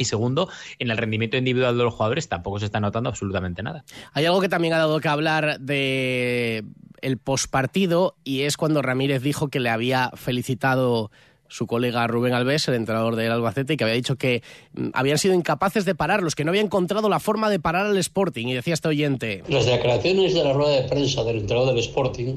Y 0.01 0.05
segundo, 0.05 0.49
en 0.79 0.91
el 0.91 0.97
rendimiento 0.97 1.37
individual 1.37 1.77
de 1.77 1.83
los 1.83 1.93
jugadores 1.93 2.29
tampoco 2.29 2.61
se 2.61 2.67
está 2.67 2.79
notando 2.79 3.11
absolutamente 3.11 3.65
nada. 3.65 3.85
Hay 4.13 4.25
algo 4.27 4.41
que 4.41 4.49
también 4.49 4.75
ha 4.75 4.79
dado 4.79 5.01
que 5.01 5.09
hablar 5.09 5.59
de 5.59 6.65
el 7.01 7.19
pospartido 7.19 8.17
y 8.25 8.43
es 8.43 8.57
cuando 8.57 8.83
Ramírez 8.83 9.23
dijo 9.23 9.49
que 9.49 9.61
le 9.61 9.71
había 9.71 10.11
felicitado 10.15 11.11
su 11.49 11.67
colega 11.67 12.07
Rubén 12.07 12.35
Alves, 12.35 12.69
el 12.69 12.75
entrenador 12.75 13.17
del 13.17 13.33
Albacete, 13.33 13.77
que 13.77 13.85
había 13.85 13.97
dicho 13.97 14.17
que 14.17 14.43
mm, 14.75 14.89
habían 14.93 15.19
sido 15.19 15.35
incapaces 15.35 15.85
de 15.85 15.95
pararlos, 15.95 16.35
que 16.35 16.45
no 16.45 16.51
había 16.51 16.61
encontrado 16.63 17.09
la 17.09 17.21
forma 17.21 17.51
de 17.51 17.59
parar 17.59 17.87
al 17.87 17.97
Sporting. 17.99 18.47
Y 18.49 18.55
decía 18.55 18.75
este 18.75 18.89
oyente, 18.89 19.43
Las 19.49 19.67
declaraciones 19.67 20.35
de 20.35 20.45
la 20.45 20.53
rueda 20.53 20.81
de 20.83 20.89
prensa 20.89 21.25
del 21.25 21.39
entrenador 21.39 21.71
del 21.75 21.79
Sporting, 21.83 22.35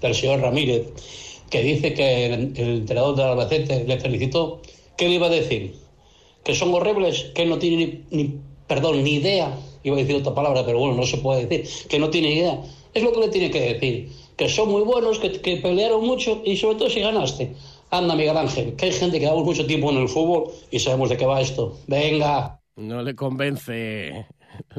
del 0.00 0.14
señor 0.14 0.40
Ramírez, 0.40 0.86
que 1.50 1.62
dice 1.62 1.94
que 1.94 2.26
el, 2.26 2.52
entrenador 2.56 3.16
del 3.16 3.26
Albacete 3.26 3.84
le 3.84 4.00
felicitó, 4.00 4.60
¿qué 4.96 5.08
le 5.08 5.14
iba 5.16 5.26
a 5.26 5.30
decir? 5.30 5.74
¿Que 6.44 6.54
son 6.54 6.72
horribles? 6.74 7.30
¿Que 7.34 7.46
no 7.46 7.58
tiene 7.58 8.04
ni, 8.10 8.22
ni- 8.22 8.34
perdón, 8.66 9.02
ni 9.04 9.14
idea? 9.14 9.56
Iba 9.84 9.96
a 9.96 9.98
decir 9.98 10.16
otra 10.16 10.34
palabra, 10.34 10.64
pero 10.64 10.78
bueno, 10.78 10.94
no 10.94 11.04
se 11.06 11.18
puede 11.18 11.46
decir. 11.46 11.68
Que 11.88 11.98
no 11.98 12.10
tiene 12.10 12.32
idea. 12.34 12.60
Es 12.94 13.02
lo 13.02 13.12
que 13.12 13.20
le 13.20 13.28
tiene 13.28 13.50
que 13.50 13.60
decir. 13.60 14.08
Que 14.36 14.48
son 14.48 14.70
muy 14.70 14.82
buenos, 14.82 15.18
que, 15.18 15.32
que 15.40 15.56
pelearon 15.58 16.04
mucho 16.04 16.40
y 16.44 16.56
sobre 16.56 16.76
todo 16.76 16.90
si 16.90 17.00
ganaste. 17.00 17.52
Anda, 17.92 18.14
Miguel 18.16 18.36
Ángel, 18.38 18.74
que 18.74 18.86
hay 18.86 18.92
gente 18.92 19.18
que 19.18 19.26
llevamos 19.26 19.44
mucho 19.44 19.66
tiempo 19.66 19.90
en 19.90 19.98
el 19.98 20.08
fútbol 20.08 20.50
y 20.70 20.78
sabemos 20.78 21.10
de 21.10 21.18
qué 21.18 21.26
va 21.26 21.40
esto. 21.42 21.78
Venga. 21.86 22.58
no 22.76 23.02
le 23.02 23.14
convence 23.14 24.26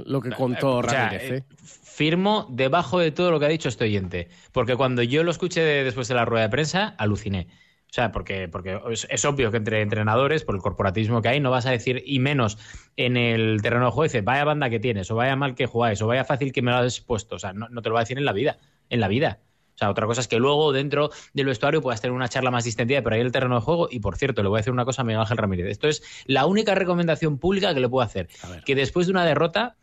lo 0.05 0.19
que 0.19 0.31
contó 0.31 0.81
Ramírez. 0.81 1.31
eh, 1.31 1.35
¿eh? 1.37 1.43
firmo 1.63 2.47
debajo 2.49 2.97
de 2.97 3.11
todo 3.11 3.29
lo 3.29 3.39
que 3.39 3.45
ha 3.45 3.49
dicho 3.49 3.69
este 3.69 3.83
oyente. 3.85 4.29
Porque 4.51 4.75
cuando 4.75 5.03
yo 5.03 5.23
lo 5.23 5.29
escuché 5.29 5.61
de- 5.61 5.83
después 5.83 6.07
de 6.07 6.15
la 6.15 6.25
rueda 6.25 6.45
de 6.45 6.49
prensa, 6.49 6.95
aluciné. 6.97 7.47
O 7.87 7.93
sea, 7.93 8.11
porque, 8.11 8.47
porque 8.47 8.79
es, 8.89 9.05
es 9.07 9.23
obvio 9.25 9.51
que 9.51 9.57
entre 9.57 9.79
entrenadores, 9.81 10.43
por 10.43 10.55
el 10.55 10.61
corporatismo 10.61 11.21
que 11.21 11.27
hay, 11.29 11.39
no 11.39 11.51
vas 11.51 11.67
a 11.67 11.69
decir, 11.71 12.01
y 12.07 12.17
menos 12.17 12.57
en 12.97 13.15
el 13.15 13.61
terreno 13.61 13.85
de 13.85 13.91
juego, 13.91 14.03
dices, 14.05 14.23
vaya 14.23 14.43
banda 14.43 14.71
que 14.71 14.79
tienes, 14.79 15.11
o 15.11 15.15
vaya 15.15 15.35
mal 15.35 15.53
que 15.53 15.67
jugáis, 15.67 16.01
o 16.01 16.07
vaya 16.07 16.25
fácil 16.25 16.51
que 16.51 16.63
me 16.63 16.71
lo 16.71 16.77
has 16.77 16.99
puesto. 17.01 17.35
O 17.35 17.39
sea, 17.39 17.53
no, 17.53 17.69
no 17.69 17.83
te 17.83 17.89
lo 17.89 17.93
va 17.93 17.99
a 18.01 18.05
decir 18.05 18.17
en 18.17 18.25
la 18.25 18.33
vida. 18.33 18.57
En 18.89 18.99
la 18.99 19.07
vida. 19.07 19.39
O 19.75 19.77
sea, 19.77 19.89
otra 19.89 20.05
cosa 20.05 20.21
es 20.21 20.27
que 20.27 20.37
luego 20.37 20.71
dentro 20.71 21.09
del 21.33 21.47
vestuario 21.47 21.81
puedas 21.81 22.01
tener 22.01 22.13
una 22.13 22.29
charla 22.29 22.51
más 22.51 22.63
distendida, 22.63 23.01
pero 23.01 23.15
ahí 23.15 23.21
en 23.21 23.27
el 23.27 23.31
terreno 23.31 23.55
de 23.55 23.61
juego, 23.61 23.87
y 23.89 23.99
por 23.99 24.17
cierto, 24.17 24.43
le 24.43 24.49
voy 24.49 24.57
a 24.57 24.59
decir 24.59 24.73
una 24.73 24.85
cosa 24.85 25.01
a 25.01 25.05
Miguel 25.05 25.21
Ángel 25.21 25.37
Ramírez. 25.37 25.67
Esto 25.67 25.87
es 25.87 26.03
la 26.25 26.45
única 26.45 26.75
recomendación 26.75 27.37
pública 27.37 27.73
que 27.73 27.79
le 27.79 27.89
puedo 27.89 28.05
hacer. 28.05 28.29
Que 28.65 28.75
después 28.75 29.07
de 29.07 29.11
una 29.11 29.25
derrota 29.25 29.75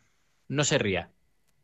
no 0.49 0.65
se 0.65 0.79
ría. 0.79 1.11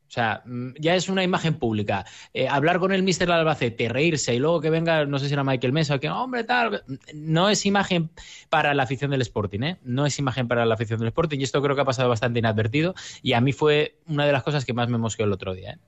O 0.07 0.09
sea, 0.09 0.41
mm, 0.45 0.75
ya 0.79 0.95
es 0.95 1.09
una 1.09 1.23
imagen 1.23 1.55
pública. 1.55 2.05
Eh, 2.33 2.47
hablar 2.47 2.79
con 2.79 2.93
el 2.93 3.03
mister 3.03 3.29
Albacete, 3.29 3.89
reírse 3.89 4.33
y 4.33 4.39
luego 4.39 4.61
que 4.61 4.69
venga, 4.69 5.05
no 5.05 5.19
sé 5.19 5.27
si 5.27 5.33
era 5.33 5.43
Michael 5.43 5.73
Mesa 5.73 5.95
o 5.95 5.99
que, 5.99 6.09
hombre, 6.09 6.45
tal. 6.45 6.83
No 7.13 7.49
es 7.49 7.65
imagen 7.65 8.09
para 8.49 8.73
la 8.73 8.83
afición 8.83 9.11
del 9.11 9.21
Sporting, 9.21 9.63
¿eh? 9.63 9.77
No 9.83 10.05
es 10.05 10.17
imagen 10.17 10.47
para 10.47 10.65
la 10.65 10.75
afición 10.75 10.99
del 10.99 11.09
Sporting 11.09 11.39
y 11.39 11.43
esto 11.43 11.61
creo 11.61 11.75
que 11.75 11.81
ha 11.81 11.85
pasado 11.85 12.07
bastante 12.07 12.39
inadvertido 12.39 12.95
y 13.21 13.33
a 13.33 13.41
mí 13.41 13.51
fue 13.51 13.97
una 14.07 14.25
de 14.25 14.31
las 14.31 14.43
cosas 14.43 14.63
que 14.63 14.73
más 14.73 14.87
me 14.87 14.97
mosqueó 14.97 15.25
el 15.25 15.33
otro 15.33 15.53
día, 15.53 15.73
¿eh? 15.73 15.79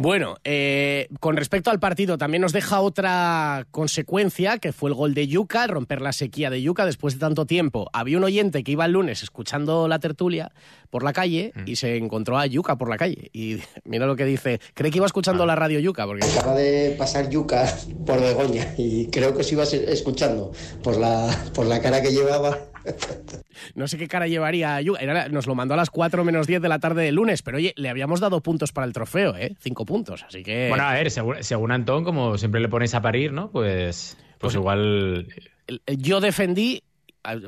Bueno, 0.00 0.36
eh, 0.44 1.08
con 1.18 1.36
respecto 1.36 1.72
al 1.72 1.80
partido, 1.80 2.18
también 2.18 2.40
nos 2.40 2.52
deja 2.52 2.80
otra 2.80 3.66
consecuencia, 3.72 4.58
que 4.58 4.72
fue 4.72 4.90
el 4.90 4.94
gol 4.94 5.12
de 5.12 5.26
Yuca, 5.26 5.64
el 5.64 5.70
romper 5.70 6.00
la 6.00 6.12
sequía 6.12 6.50
de 6.50 6.62
Yuca 6.62 6.86
después 6.86 7.14
de 7.14 7.20
tanto 7.20 7.46
tiempo. 7.46 7.90
Había 7.92 8.16
un 8.16 8.22
oyente 8.22 8.62
que 8.62 8.70
iba 8.70 8.84
el 8.84 8.92
lunes 8.92 9.24
escuchando 9.24 9.88
la 9.88 9.98
tertulia 9.98 10.52
por 10.90 11.02
la 11.02 11.12
calle 11.12 11.52
y 11.66 11.74
se 11.74 11.96
encontró 11.96 12.38
a 12.38 12.46
Yuca 12.46 12.78
por 12.78 12.88
la 12.88 12.96
calle. 12.96 13.28
Y 13.32 13.58
mira 13.84 14.06
lo 14.06 14.14
que 14.14 14.24
dice, 14.24 14.60
cree 14.72 14.92
que 14.92 14.98
iba 14.98 15.06
escuchando 15.06 15.44
la 15.46 15.56
radio 15.56 15.80
Yuca, 15.80 16.06
porque... 16.06 16.24
Acaba 16.24 16.54
de 16.54 16.94
pasar 16.96 17.28
Yuca 17.28 17.66
por 18.06 18.20
Begoña 18.20 18.74
y 18.76 19.08
creo 19.08 19.36
que 19.36 19.42
se 19.42 19.56
iba 19.56 19.64
escuchando 19.64 20.52
por 20.80 20.96
la, 20.96 21.28
por 21.54 21.66
la 21.66 21.80
cara 21.80 22.00
que 22.02 22.12
llevaba. 22.12 22.56
No 23.74 23.88
sé 23.88 23.98
qué 23.98 24.08
cara 24.08 24.26
llevaría. 24.26 24.78
Era- 24.80 25.28
nos 25.28 25.46
lo 25.46 25.54
mandó 25.54 25.74
a 25.74 25.76
las 25.76 25.90
4 25.90 26.24
menos 26.24 26.46
10 26.46 26.62
de 26.62 26.68
la 26.68 26.78
tarde 26.78 27.04
del 27.04 27.14
lunes, 27.16 27.42
pero 27.42 27.56
oye, 27.58 27.72
le 27.76 27.88
habíamos 27.88 28.20
dado 28.20 28.40
puntos 28.40 28.72
para 28.72 28.86
el 28.86 28.92
trofeo, 28.92 29.36
¿eh? 29.36 29.56
Cinco 29.60 29.84
puntos, 29.84 30.24
así 30.26 30.42
que... 30.42 30.68
Bueno, 30.68 30.84
a 30.84 30.92
ver, 30.94 31.10
según, 31.10 31.36
según 31.42 31.72
Antón, 31.72 32.04
como 32.04 32.38
siempre 32.38 32.60
le 32.60 32.68
ponéis 32.68 32.94
a 32.94 33.02
parir, 33.02 33.32
¿no? 33.32 33.50
Pues, 33.50 34.16
pues 34.38 34.54
igual... 34.54 35.26
yo 35.86 36.20
defendí 36.20 36.82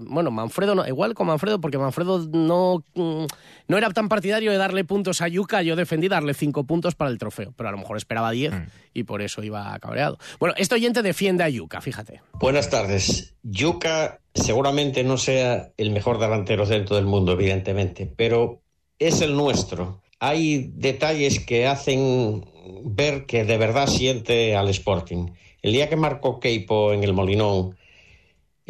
bueno, 0.03 0.31
Manfredo 0.31 0.75
no, 0.75 0.87
igual 0.87 1.15
con 1.15 1.27
Manfredo, 1.27 1.61
porque 1.61 1.79
Manfredo 1.79 2.27
no, 2.33 2.85
mm, 2.95 3.25
no 3.69 3.79
era 3.79 3.91
tan 3.91 4.09
partidario 4.09 4.51
de 4.51 4.59
darle 4.59 4.85
puntos 4.85 5.21
a 5.23 5.29
Yuca, 5.29 5.63
yo 5.63 5.77
defendí 5.77 6.09
darle 6.09 6.35
cinco 6.35 6.65
puntos 6.65 6.95
para 6.95 7.11
el 7.11 7.19
trofeo, 7.19 7.53
pero 7.57 7.69
a 7.69 7.73
lo 7.73 7.79
mejor 7.79 7.97
esperaba 7.97 8.31
diez 8.31 8.53
y 8.95 9.05
por 9.05 9.23
eso 9.23 9.43
iba 9.43 9.79
cabreado. 9.79 10.19
Bueno, 10.39 10.55
este 10.59 10.75
oyente 10.75 11.03
defiende 11.03 11.45
a 11.45 11.49
Yuca, 11.49 11.81
fíjate. 11.81 12.21
Buenas 12.35 12.71
tardes. 12.71 13.35
Yuka 13.43 14.21
seguramente 14.35 15.05
no 15.05 15.17
sea 15.17 15.73
el 15.77 15.91
mejor 15.91 16.19
delantero 16.19 16.67
centro 16.67 16.97
del 16.97 17.07
mundo, 17.07 17.33
evidentemente, 17.33 18.07
pero 18.07 18.61
es 18.99 19.21
el 19.21 19.37
nuestro. 19.37 20.03
Hay 20.19 20.71
detalles 20.75 21.41
que 21.41 21.67
hacen 21.67 22.45
ver 22.85 23.27
que 23.27 23.45
de 23.45 23.57
verdad 23.57 23.87
siente 23.87 24.55
al 24.55 24.69
Sporting. 24.69 25.29
El 25.63 25.73
día 25.73 25.89
que 25.89 25.97
marcó 25.97 26.41
Keipo 26.41 26.93
en 26.93 27.05
el 27.05 27.13
Molinón, 27.13 27.77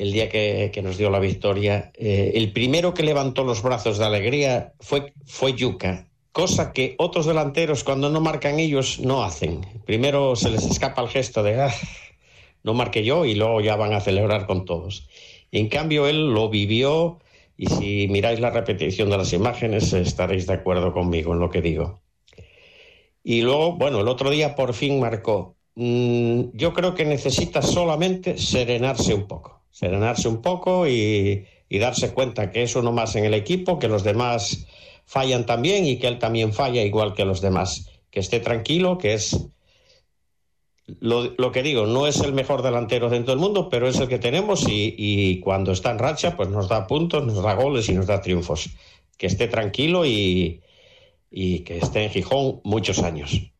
el 0.00 0.12
día 0.12 0.28
que, 0.30 0.80
nos 0.82 0.96
dio 0.96 1.10
la 1.10 1.18
victoria, 1.18 1.92
eh, 1.94 2.32
el 2.34 2.52
primero 2.52 2.94
que 2.94 3.02
levantó 3.02 3.44
los 3.44 3.62
brazos 3.62 3.98
de 3.98 4.06
alegría 4.06 4.72
fue, 4.80 5.12
fue 5.26 5.52
Yuka, 5.52 6.08
cosa 6.32 6.72
que 6.72 6.94
otros 6.98 7.26
delanteros 7.26 7.84
cuando 7.84 8.08
no 8.08 8.20
marcan 8.20 8.58
ellos 8.58 8.98
no 9.00 9.22
hacen. 9.24 9.60
Primero 9.84 10.36
se 10.36 10.50
les 10.50 10.64
escapa 10.64 11.02
el 11.02 11.08
gesto 11.08 11.42
de 11.42 11.60
"Ah, 11.60 11.74
no 12.62 12.72
marqué 12.72 13.04
yo 13.04 13.26
y 13.26 13.34
luego 13.34 13.60
ya 13.60 13.76
van 13.76 13.92
a 13.92 14.00
celebrar 14.00 14.46
con 14.46 14.64
todos. 14.64 15.06
En 15.52 15.68
cambio, 15.68 16.06
él 16.06 16.32
lo 16.32 16.48
vivió 16.48 17.18
y 17.56 17.66
si 17.66 18.08
miráis 18.08 18.40
la 18.40 18.50
repetición 18.50 19.10
de 19.10 19.18
las 19.18 19.32
imágenes 19.34 19.92
estaréis 19.92 20.46
de 20.46 20.54
acuerdo 20.54 20.92
conmigo 20.94 21.34
en 21.34 21.40
lo 21.40 21.50
que 21.50 21.60
digo. 21.60 22.00
Y 23.22 23.42
luego, 23.42 23.72
bueno, 23.72 24.00
el 24.00 24.08
otro 24.08 24.30
día 24.30 24.54
por 24.54 24.72
fin 24.72 24.98
marcó. 24.98 25.56
Mm, 25.74 26.50
yo 26.54 26.72
creo 26.72 26.94
que 26.94 27.04
necesita 27.04 27.62
solamente 27.62 28.38
serenarse 28.38 29.14
un 29.14 29.26
poco, 29.26 29.59
serenarse 29.70 30.28
un 30.28 30.42
poco 30.42 30.86
y, 30.86 31.46
darse 31.70 32.12
cuenta 32.12 32.50
que 32.50 32.62
es 32.62 32.74
uno 32.74 32.92
más 32.92 33.14
en 33.16 33.24
el 33.24 33.34
equipo, 33.34 33.78
que 33.78 33.88
los 33.88 34.02
demás 34.02 34.66
fallan 35.06 35.46
también 35.46 35.86
y 35.86 35.98
que 35.98 36.08
él 36.08 36.18
también 36.18 36.52
falla 36.52 36.82
igual 36.82 37.14
que 37.14 37.24
los 37.24 37.40
demás. 37.40 37.88
Que 38.10 38.20
esté 38.20 38.40
tranquilo, 38.40 38.98
que 38.98 39.14
es 39.14 39.46
lo, 40.86 41.52
que 41.52 41.62
digo, 41.62 41.86
no 41.86 42.08
es 42.08 42.20
el 42.20 42.32
mejor 42.32 42.62
delantero 42.62 43.08
dentro 43.08 43.32
del 43.32 43.40
mundo, 43.40 43.68
pero 43.68 43.86
es 43.86 44.00
el 44.00 44.08
que 44.08 44.18
tenemos 44.18 44.64
y, 44.68 45.38
cuando 45.40 45.70
está 45.70 45.92
en 45.92 46.00
racha, 46.00 46.36
pues 46.36 46.48
nos 46.48 46.68
da 46.68 46.86
puntos, 46.88 47.24
nos 47.24 47.42
da 47.42 47.54
goles 47.54 47.88
y 47.88 47.92
nos 47.92 48.06
da 48.06 48.20
triunfos. 48.20 48.70
Que 49.16 49.26
esté 49.28 49.46
tranquilo 49.46 50.04
y 50.04 50.60
que 51.30 51.78
esté 51.78 52.04
en 52.04 52.10
Gijón 52.10 52.60
muchos 52.64 52.98
años. 53.00 53.50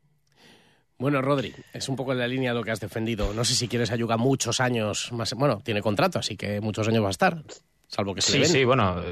Bueno, 1.01 1.23
Rodri, 1.23 1.55
es 1.73 1.89
un 1.89 1.97
poco 1.97 2.13
en 2.13 2.19
la 2.19 2.29
línea 2.29 2.53
de 2.53 2.59
lo 2.59 2.63
que 2.63 2.71
has 2.71 2.79
defendido. 2.79 3.33
No 3.33 3.43
sé 3.43 3.55
si 3.55 3.69
quieres 3.69 3.91
ayudar 3.91 4.19
muchos 4.19 4.61
años 4.61 5.11
más. 5.13 5.33
Bueno, 5.33 5.63
tiene 5.65 5.81
contrato, 5.81 6.19
así 6.19 6.37
que 6.37 6.61
muchos 6.61 6.87
años 6.87 7.03
va 7.03 7.09
a 7.09 7.11
estar, 7.11 7.43
salvo 7.89 8.15
que 8.15 8.21
se 8.21 8.33
Sí, 8.33 8.39
le 8.39 8.45
sí, 8.45 8.65
bueno, 8.65 9.03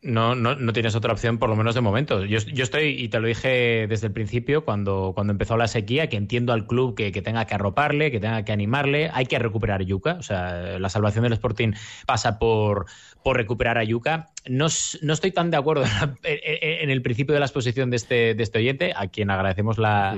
no, 0.00 0.34
no, 0.34 0.54
no, 0.54 0.72
tienes 0.72 0.94
otra 0.94 1.12
opción, 1.12 1.36
por 1.36 1.50
lo 1.50 1.56
menos 1.56 1.74
de 1.74 1.82
momento. 1.82 2.24
Yo, 2.24 2.38
yo, 2.38 2.62
estoy, 2.62 2.88
y 2.98 3.08
te 3.08 3.20
lo 3.20 3.26
dije 3.26 3.86
desde 3.86 4.06
el 4.06 4.12
principio, 4.14 4.64
cuando, 4.64 5.12
cuando 5.14 5.32
empezó 5.32 5.58
la 5.58 5.68
sequía, 5.68 6.08
que 6.08 6.16
entiendo 6.16 6.54
al 6.54 6.66
club 6.66 6.94
que, 6.94 7.12
que, 7.12 7.20
tenga 7.20 7.44
que 7.44 7.54
arroparle, 7.54 8.10
que 8.10 8.20
tenga 8.20 8.42
que 8.44 8.52
animarle. 8.52 9.10
Hay 9.12 9.26
que 9.26 9.38
recuperar 9.38 9.82
Yuca. 9.82 10.14
O 10.14 10.22
sea, 10.22 10.78
la 10.78 10.88
salvación 10.88 11.24
del 11.24 11.34
Sporting 11.34 11.72
pasa 12.06 12.38
por, 12.38 12.86
por 13.24 13.38
recuperar 13.38 13.78
a 13.78 13.84
Yuca. 13.84 14.28
No, 14.46 14.66
no 15.00 15.12
estoy 15.14 15.32
tan 15.32 15.50
de 15.50 15.56
acuerdo 15.56 15.82
en, 16.22 16.38
en, 16.82 16.90
el 16.90 17.00
principio 17.00 17.32
de 17.32 17.40
la 17.40 17.46
exposición 17.46 17.88
de 17.88 17.96
este, 17.96 18.34
de 18.34 18.42
este 18.42 18.58
oyente, 18.58 18.92
a 18.94 19.08
quien 19.08 19.30
agradecemos 19.30 19.78
la, 19.78 20.14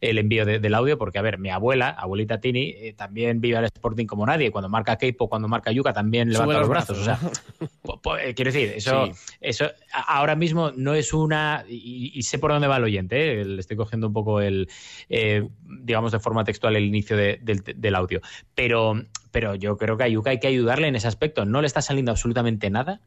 el 0.00 0.18
envío 0.18 0.44
de, 0.44 0.58
del 0.58 0.74
audio, 0.74 0.98
porque, 0.98 1.20
a 1.20 1.22
ver, 1.22 1.38
mi 1.38 1.50
abuela, 1.50 1.90
abuelita 1.90 2.40
Tini, 2.40 2.74
eh, 2.76 2.94
también 2.96 3.40
vive 3.40 3.58
al 3.58 3.64
Sporting 3.66 4.06
como 4.06 4.26
nadie. 4.26 4.50
Cuando 4.50 4.68
marca 4.68 4.98
Keipo, 4.98 5.28
cuando 5.28 5.46
marca 5.46 5.70
Yuca, 5.70 5.92
también 5.92 6.32
levanta 6.32 6.54
Sube 6.54 6.60
los 6.60 6.68
brazos. 6.68 7.04
brazos. 7.04 7.42
O 7.84 8.00
sea, 8.02 8.24
eh, 8.24 8.34
quiero 8.34 8.50
decir, 8.50 8.72
eso. 8.74 9.06
Sí. 9.06 9.36
Eso 9.40 9.66
ahora 9.92 10.34
mismo 10.34 10.72
no 10.72 10.94
es 10.94 11.12
una. 11.12 11.64
Y, 11.68 12.10
y, 12.12 12.22
sé 12.22 12.40
por 12.40 12.50
dónde 12.50 12.66
va 12.66 12.78
el 12.78 12.84
oyente, 12.84 13.40
¿eh? 13.40 13.44
le 13.44 13.60
estoy 13.60 13.76
cogiendo 13.76 14.08
un 14.08 14.12
poco 14.12 14.40
el. 14.40 14.68
Digamos, 15.08 16.10
de 16.10 16.18
forma 16.18 16.42
textual 16.42 16.74
el 16.74 16.84
inicio 16.84 17.16
de, 17.16 17.38
del, 17.40 17.62
del, 17.62 17.94
audio. 17.94 18.20
Pero, 18.56 19.00
pero 19.30 19.54
yo 19.54 19.76
creo 19.76 19.96
que 19.96 20.04
a 20.04 20.08
Yuka 20.08 20.30
hay 20.30 20.40
que 20.40 20.48
ayudarle 20.48 20.88
en 20.88 20.96
ese 20.96 21.08
aspecto. 21.08 21.44
No 21.44 21.60
le 21.60 21.66
está 21.66 21.82
saliendo 21.82 22.10
absolutamente 22.12 22.70
nada. 22.70 23.00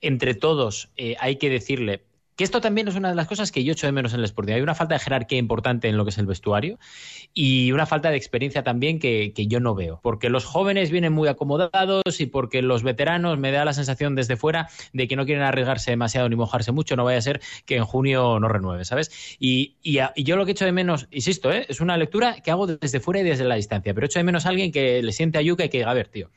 entre 0.00 0.34
todos 0.34 0.90
eh, 0.96 1.16
hay 1.20 1.36
que 1.36 1.50
decirle 1.50 2.04
que 2.36 2.44
esto 2.44 2.60
también 2.60 2.88
es 2.88 2.94
una 2.94 3.10
de 3.10 3.14
las 3.14 3.26
cosas 3.26 3.52
que 3.52 3.62
yo 3.62 3.72
echo 3.72 3.86
de 3.86 3.92
menos 3.92 4.14
en 4.14 4.20
el 4.20 4.24
Sporting. 4.24 4.54
Hay 4.54 4.62
una 4.62 4.74
falta 4.74 4.94
de 4.94 5.00
jerarquía 5.00 5.38
importante 5.38 5.88
en 5.88 5.96
lo 5.96 6.04
que 6.04 6.10
es 6.10 6.18
el 6.18 6.26
vestuario 6.26 6.78
y 7.34 7.72
una 7.72 7.86
falta 7.86 8.10
de 8.10 8.16
experiencia 8.16 8.62
también 8.62 8.98
que, 8.98 9.32
yo 9.36 9.60
no 9.60 9.74
veo. 9.74 10.00
Porque 10.02 10.30
los 10.30 10.44
jóvenes 10.44 10.90
vienen 10.90 11.12
muy 11.12 11.28
acomodados 11.28 12.20
y 12.20 12.26
porque 12.26 12.62
los 12.62 12.82
veteranos 12.82 13.38
me 13.38 13.52
da 13.52 13.64
la 13.64 13.72
sensación 13.74 14.14
desde 14.14 14.36
fuera 14.36 14.68
de 14.92 15.08
que 15.08 15.16
no 15.16 15.26
quieren 15.26 15.42
arriesgarse 15.42 15.90
demasiado 15.90 16.28
ni 16.28 16.36
mojarse 16.36 16.72
mucho. 16.72 16.96
No 16.96 17.04
vaya 17.04 17.18
a 17.18 17.22
ser 17.22 17.40
que 17.66 17.76
en 17.76 17.84
junio 17.84 18.38
no 18.40 18.48
renueve, 18.48 18.84
¿sabes? 18.84 19.36
Y, 19.38 19.76
y 19.82 20.24
yo 20.24 20.36
lo 20.36 20.46
que 20.46 20.52
echo 20.52 20.64
de 20.64 20.72
menos, 20.72 21.08
insisto, 21.10 21.52
¿eh? 21.52 21.66
es 21.68 21.80
una 21.80 21.96
lectura 21.96 22.40
que 22.40 22.50
hago 22.50 22.66
desde 22.66 23.00
fuera 23.00 23.20
y 23.20 23.24
desde 23.24 23.44
la 23.44 23.56
distancia, 23.56 23.92
pero 23.92 24.06
echo 24.06 24.18
de 24.18 24.24
menos 24.24 24.46
a 24.46 24.50
alguien 24.50 24.72
que 24.72 25.02
le 25.02 25.12
siente 25.12 25.38
a 25.38 25.42
Yuka 25.42 25.64
y 25.64 25.68
que 25.68 25.78
diga, 25.78 25.90
a 25.90 25.94
ver, 25.94 26.08
tío, 26.08 26.30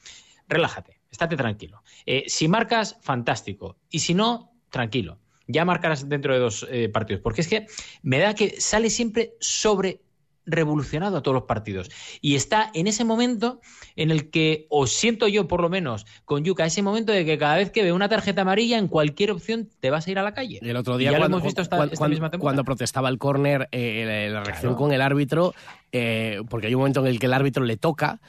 relájate, 0.47 0.99
estate 1.10 1.38
tranquilo. 1.38 1.84
Eh, 2.05 2.25
si 2.27 2.47
marcas, 2.47 2.97
fantástico. 3.01 3.77
Y 3.89 3.99
si 3.99 4.13
no, 4.13 4.51
tranquilo 4.69 5.19
ya 5.47 5.65
marcarás 5.65 6.08
dentro 6.10 6.34
de 6.34 6.39
dos 6.39 6.65
eh, 6.69 6.89
partidos. 6.89 7.21
Porque 7.21 7.41
es 7.41 7.47
que 7.47 7.67
me 8.01 8.19
da 8.19 8.34
que 8.34 8.60
sale 8.60 8.89
siempre 8.89 9.34
sobre 9.39 10.01
revolucionado 10.45 11.17
a 11.17 11.21
todos 11.21 11.36
los 11.36 11.43
partidos. 11.43 11.89
Y 12.21 12.36
está 12.36 12.69
en 12.73 12.88
ese 12.88 13.03
momento 13.03 13.60
en 13.95 14.12
el 14.12 14.29
que, 14.29 14.67
os 14.69 14.91
siento 14.91 15.27
yo 15.27 15.47
por 15.47 15.62
lo 15.62 15.69
menos 15.69 16.05
con 16.23 16.43
Yuka, 16.43 16.65
ese 16.65 16.81
momento 16.81 17.12
de 17.12 17.25
que 17.25 17.38
cada 17.38 17.58
vez 17.58 17.71
que 17.71 17.84
ve 17.84 17.91
una 17.91 18.10
tarjeta 18.10 18.41
amarilla, 18.41 18.77
en 18.77 18.88
cualquier 18.88 19.31
opción 19.31 19.69
te 19.79 19.89
vas 19.89 20.08
a 20.08 20.12
ir 20.12 20.19
a 20.19 20.23
la 20.23 20.34
calle. 20.34 20.60
El 20.62 20.77
otro 20.77 20.97
día, 20.97 21.10
cuando, 21.17 21.38
hemos 21.38 21.43
visto 21.43 21.62
esta, 21.62 21.77
cuando, 21.77 21.93
esta 21.93 22.08
misma 22.08 22.31
cuando, 22.31 22.63
protestaba 22.63 23.10
el 23.10 23.17
córner, 23.17 23.67
eh, 23.71 24.29
la 24.31 24.43
reacción 24.43 24.73
claro. 24.73 24.77
con 24.77 24.91
el 24.93 25.01
árbitro, 25.01 25.53
eh, 25.91 26.41
porque 26.49 26.67
hay 26.67 26.75
un 26.75 26.79
momento 26.79 26.99
en 27.01 27.08
el 27.08 27.19
que 27.19 27.25
el 27.25 27.34
árbitro 27.34 27.63
le 27.63 27.77
toca 27.77 28.19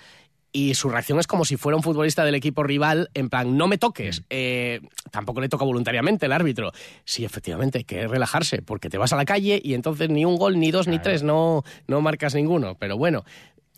y 0.56 0.72
su 0.72 0.88
reacción 0.88 1.20
es 1.20 1.26
como 1.26 1.44
si 1.44 1.58
fuera 1.58 1.76
un 1.76 1.82
futbolista 1.82 2.24
del 2.24 2.34
equipo 2.34 2.62
rival, 2.62 3.10
en 3.12 3.28
plan, 3.28 3.58
no 3.58 3.68
me 3.68 3.76
toques. 3.76 4.22
Eh, 4.30 4.80
tampoco 5.10 5.42
le 5.42 5.50
toca 5.50 5.66
voluntariamente 5.66 6.24
el 6.24 6.32
árbitro. 6.32 6.72
Sí, 7.04 7.26
efectivamente, 7.26 7.76
hay 7.76 7.84
que 7.84 8.08
relajarse, 8.08 8.62
porque 8.62 8.88
te 8.88 8.96
vas 8.96 9.12
a 9.12 9.16
la 9.16 9.26
calle 9.26 9.60
y 9.62 9.74
entonces 9.74 10.08
ni 10.08 10.24
un 10.24 10.36
gol, 10.36 10.58
ni 10.58 10.70
dos, 10.70 10.86
claro. 10.86 10.96
ni 10.96 11.02
tres, 11.02 11.22
no, 11.22 11.62
no 11.88 12.00
marcas 12.00 12.34
ninguno. 12.34 12.74
Pero 12.78 12.96
bueno. 12.96 13.22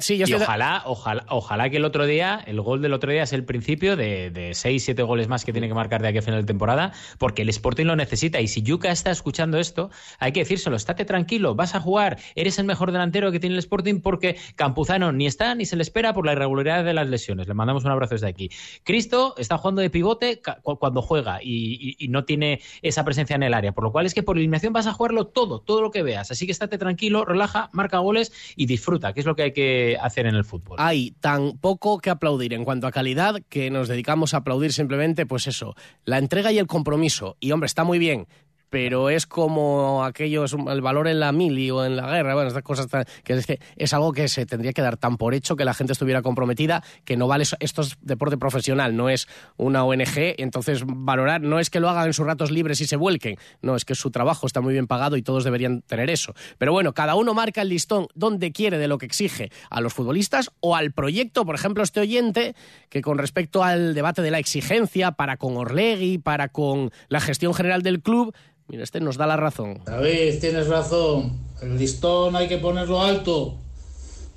Sí, 0.01 0.17
yo 0.17 0.27
y 0.29 0.35
ojalá, 0.35 0.83
ojalá, 0.87 1.25
ojalá 1.29 1.71
que 1.71 1.79
el 1.79 1.85
otro 1.85 2.07
día, 2.07 2.41
el 2.47 2.61
gol 2.61 2.81
del 2.83 2.93
otro 2.93 3.11
día 3.11 3.25
es 3.25 3.33
el 3.33 3.45
principio 3.45 3.97
de, 3.97 4.31
de 4.31 4.55
seis, 4.55 4.85
siete 4.85 5.03
goles 5.03 5.27
más 5.27 5.45
que 5.45 5.51
tiene 5.51 5.67
que 5.67 5.75
marcar 5.75 6.03
de 6.03 6.09
aquí 6.09 6.19
a 6.19 6.23
final 6.23 6.43
de 6.43 6.47
temporada, 6.47 6.93
porque 7.19 7.43
el 7.43 7.49
Sporting 7.49 7.87
lo 7.87 7.97
necesita. 7.97 8.41
Y 8.41 8.47
si 8.47 8.63
Yuka 8.63 8.93
está 8.93 9.11
escuchando 9.11 9.59
esto, 9.59 9.91
hay 10.21 10.31
que 10.31 10.41
decírselo, 10.41 10.77
estate 10.77 11.05
tranquilo, 11.05 11.57
vas 11.57 11.75
a 11.75 11.81
jugar, 11.81 12.19
eres 12.37 12.61
el 12.61 12.65
mejor 12.67 12.93
delantero 12.93 13.33
que 13.33 13.41
tiene 13.41 13.55
el 13.55 13.59
Sporting 13.59 14.01
porque 14.01 14.37
Campuzano 14.55 15.11
ni 15.11 15.27
está 15.27 15.57
ni 15.57 15.67
se 15.67 15.75
le 15.75 15.83
espera 15.83 16.15
por 16.15 16.25
la 16.25 16.33
irregularidad 16.33 16.85
de 16.85 16.95
las 16.95 17.09
lesiones. 17.09 17.49
Le 17.49 17.55
mandamos 17.55 17.85
un 17.85 17.91
abrazo 17.91 18.15
desde 18.15 18.29
aquí. 18.29 18.51
Cristo 18.85 19.35
está 19.37 19.59
jugando 19.59 19.83
de 19.83 19.91
pivote 19.91 20.41
cuando 20.63 21.03
juega 21.03 21.41
y, 21.43 21.97
y, 21.99 22.05
y 22.05 22.07
no 22.07 22.25
tiene 22.25 22.61
esa 22.83 23.05
presencia 23.05 23.35
en 23.35 23.43
el 23.43 23.53
área, 23.53 23.73
por 23.73 23.83
lo 23.83 23.91
cual 23.91 24.07
es 24.07 24.15
que 24.15 24.23
por 24.23 24.37
eliminación 24.37 24.73
vas 24.73 24.87
a 24.87 24.93
jugarlo 24.93 25.27
todo, 25.27 25.59
todo 25.59 25.83
lo 25.83 25.91
que 25.91 26.05
veas. 26.05 26.31
Así 26.31 26.47
que 26.47 26.53
estate 26.53 26.79
tranquilo, 26.79 27.25
relaja, 27.25 27.69
marca 27.73 27.99
goles 27.99 28.33
y 28.55 28.67
disfruta, 28.67 29.13
que 29.13 29.19
es 29.19 29.27
lo 29.27 29.35
que 29.35 29.43
hay 29.43 29.53
que 29.53 29.88
hacer 29.97 30.27
en 30.27 30.35
el 30.35 30.45
fútbol. 30.45 30.77
Hay 30.79 31.13
tan 31.21 31.59
poco 31.59 31.99
que 31.99 32.11
aplaudir 32.11 32.53
en 32.55 32.65
cuanto 32.65 32.87
a 32.87 32.93
calidad 32.93 33.41
que 33.49 33.71
nos 33.71 33.89
dedicamos 33.89 34.35
a 34.35 34.39
aplaudir 34.39 34.73
simplemente, 34.73 35.27
pues 35.27 35.47
eso, 35.47 35.75
la 36.05 36.19
entrega 36.19 36.53
y 36.53 36.59
el 36.59 36.67
compromiso. 36.67 37.37
Y 37.41 37.53
hombre, 37.53 37.67
está 37.67 37.85
muy 37.85 37.99
bien, 37.99 38.27
pero 38.71 39.11
es 39.11 39.27
como 39.27 40.05
aquello, 40.05 40.45
es 40.45 40.53
el 40.53 40.81
valor 40.81 41.09
en 41.09 41.21
la 41.21 41.33
mili 41.33 41.71
o 41.71 41.85
en 41.85 41.97
la 41.97 42.11
guerra, 42.11 42.35
bueno, 42.35 42.49
estas 42.49 42.63
cosas 42.63 42.89
tan, 42.89 43.05
que 43.25 43.35
es, 43.35 43.47
es 43.77 43.95
algo 43.95 44.13
que 44.13 44.29
se 44.29 44.47
tendría 44.47 44.73
que 44.73 44.83
dar 44.83 44.97
tan 44.97 45.17
por 45.17 45.35
hecho 45.35 45.57
que 45.57 45.65
la 45.65 45.75
gente 45.75 45.93
estuviera 45.93 46.23
comprometida, 46.23 46.83
que 47.05 47.17
no 47.17 47.27
vale, 47.29 47.45
esto 47.61 47.83
es 47.83 47.97
deporte 48.01 48.37
profesional, 48.37 48.97
no 48.97 49.09
es 49.09 49.29
una 49.57 49.85
ONG, 49.85 50.35
entonces 50.39 50.83
valorar, 50.87 51.41
no 51.41 51.59
es 51.59 51.71
que 51.71 51.81
lo 51.81 51.89
hagan 51.89 52.07
en 52.07 52.13
sus 52.13 52.27
ratos 52.27 52.51
libres 52.51 52.81
y 52.81 52.87
se 52.87 52.97
vuelquen, 52.97 53.37
no, 53.63 53.77
es 53.77 53.85
que 53.85 53.95
su 53.95 54.11
trabajo 54.11 54.47
está 54.47 54.61
muy 54.61 54.73
bien 54.73 54.87
pagado 54.87 55.17
y 55.17 55.23
todos 55.23 55.45
deberían 55.45 55.83
tener 55.83 56.11
eso. 56.11 56.35
Pero 56.59 56.73
bueno, 56.73 56.93
cada 56.93 57.15
uno 57.15 57.35
marca 57.35 57.63
el 57.63 57.69
listón 57.69 58.09
donde 58.15 58.53
quiere 58.53 58.79
de 58.79 58.89
lo 58.89 58.99
que 58.99 59.07
exige 59.07 59.51
a 59.71 59.81
los 59.81 59.95
futbolistas 59.95 60.51
o 60.61 60.77
al 60.77 60.93
proyecto, 60.93 61.45
por 61.45 61.55
ejemplo, 61.55 61.83
este 61.83 62.01
oyente, 62.01 62.55
que 62.89 63.03
con 63.03 63.19
respecto 63.19 63.65
al 63.65 63.95
debate 63.95 64.23
de 64.23 64.31
la 64.31 64.39
exigencia 64.39 65.13
para 65.13 65.37
con 65.37 65.57
Orlegui, 65.57 66.19
para 66.19 66.49
con 66.49 66.91
la 67.09 67.21
gestión 67.21 67.55
general 67.55 67.83
del 67.83 68.03
club, 68.03 68.35
Mira, 68.69 68.85
este 68.85 69.01
nos 69.01 69.17
da 69.17 69.27
la 69.27 69.37
razón. 69.37 69.81
David, 69.87 70.41
tienes 70.41 70.69
razón. 70.69 71.39
El 71.63 71.79
listón 71.79 72.37
hay 72.37 72.49
que 72.49 72.59
ponerlo 72.59 73.01
alto. 73.01 73.57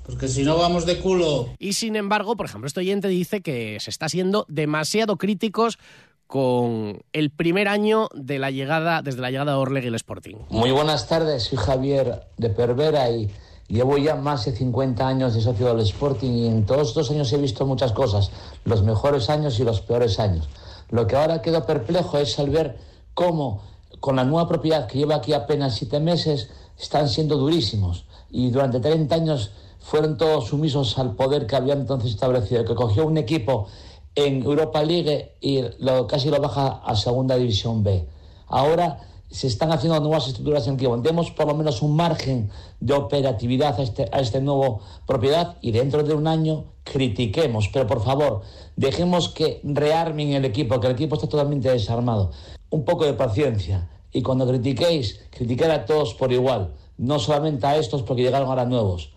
Porque 0.06 0.26
si 0.26 0.42
no 0.42 0.56
vamos 0.56 0.86
de 0.86 0.98
culo. 0.98 1.50
Y 1.58 1.74
sin 1.74 1.96
embargo, 1.96 2.34
por 2.34 2.46
ejemplo, 2.46 2.66
este 2.66 2.80
oyente 2.80 3.08
dice 3.08 3.42
que 3.42 3.78
se 3.78 3.90
está 3.90 4.08
siendo 4.08 4.46
demasiado 4.48 5.16
críticos 5.16 5.78
con 6.26 7.02
el 7.12 7.30
primer 7.30 7.68
año 7.68 8.08
de 8.14 8.38
la 8.38 8.50
llegada, 8.50 9.02
desde 9.02 9.20
la 9.20 9.30
llegada 9.30 9.52
de 9.52 9.58
Orlegui 9.58 9.88
el 9.88 9.94
Sporting. 9.96 10.36
Muy 10.48 10.70
buenas 10.70 11.06
tardes, 11.06 11.42
soy 11.42 11.58
Javier 11.58 12.22
de 12.38 12.48
Pervera 12.48 13.10
y 13.10 13.30
llevo 13.68 13.98
ya 13.98 14.16
más 14.16 14.46
de 14.46 14.52
50 14.52 15.06
años 15.06 15.34
de 15.34 15.42
socio 15.42 15.68
del 15.68 15.80
Sporting 15.80 16.30
y 16.30 16.46
en 16.46 16.64
todos 16.64 16.88
estos 16.88 17.10
años 17.10 17.30
he 17.34 17.36
visto 17.36 17.66
muchas 17.66 17.92
cosas, 17.92 18.30
los 18.64 18.82
mejores 18.82 19.28
años 19.28 19.60
y 19.60 19.64
los 19.64 19.82
peores 19.82 20.18
años. 20.18 20.48
Lo 20.88 21.06
que 21.06 21.16
ahora 21.16 21.42
quedo 21.42 21.66
perplejo 21.66 22.16
es 22.16 22.38
al 22.38 22.48
ver 22.48 22.78
cómo 23.12 23.62
con 24.02 24.16
la 24.16 24.24
nueva 24.24 24.48
propiedad 24.48 24.88
que 24.88 24.98
lleva 24.98 25.14
aquí 25.14 25.32
apenas 25.32 25.76
siete 25.76 26.00
meses, 26.00 26.50
están 26.76 27.08
siendo 27.08 27.36
durísimos. 27.36 28.04
Y 28.32 28.50
durante 28.50 28.80
30 28.80 29.14
años 29.14 29.52
fueron 29.78 30.16
todos 30.16 30.48
sumisos 30.48 30.98
al 30.98 31.14
poder 31.14 31.46
que 31.46 31.54
había 31.54 31.74
entonces 31.74 32.10
establecido, 32.10 32.64
que 32.64 32.74
cogió 32.74 33.06
un 33.06 33.16
equipo 33.16 33.68
en 34.16 34.42
Europa 34.42 34.82
League 34.82 35.36
y 35.40 35.60
lo, 35.78 36.08
casi 36.08 36.30
lo 36.30 36.40
baja 36.40 36.82
a 36.84 36.96
Segunda 36.96 37.36
División 37.36 37.84
B. 37.84 38.04
Ahora 38.48 38.98
se 39.30 39.46
están 39.46 39.70
haciendo 39.70 40.00
nuevas 40.00 40.26
estructuras 40.26 40.66
en 40.66 40.74
equipo. 40.74 40.96
Demos 40.96 41.30
por 41.30 41.46
lo 41.46 41.54
menos 41.54 41.80
un 41.80 41.94
margen 41.94 42.50
de 42.80 42.94
operatividad 42.94 43.78
a 43.78 43.84
este, 43.84 44.08
a 44.10 44.18
este 44.18 44.40
nuevo 44.40 44.80
propiedad 45.06 45.58
y 45.60 45.70
dentro 45.70 46.02
de 46.02 46.12
un 46.14 46.26
año 46.26 46.64
critiquemos. 46.82 47.70
Pero 47.72 47.86
por 47.86 48.02
favor, 48.02 48.42
dejemos 48.74 49.28
que 49.28 49.60
rearmen 49.62 50.32
el 50.32 50.44
equipo, 50.44 50.80
que 50.80 50.88
el 50.88 50.94
equipo 50.94 51.14
está 51.14 51.28
totalmente 51.28 51.70
desarmado. 51.70 52.32
Un 52.72 52.84
poco 52.84 53.04
de 53.04 53.12
paciencia. 53.12 53.88
Y 54.10 54.22
cuando 54.22 54.48
critiquéis, 54.48 55.20
criticar 55.30 55.70
a 55.70 55.84
todos 55.84 56.14
por 56.14 56.32
igual, 56.32 56.74
no 56.98 57.18
solamente 57.18 57.66
a 57.66 57.76
estos 57.76 58.02
porque 58.02 58.22
llegaron 58.22 58.48
ahora 58.48 58.64
nuevos. 58.64 59.12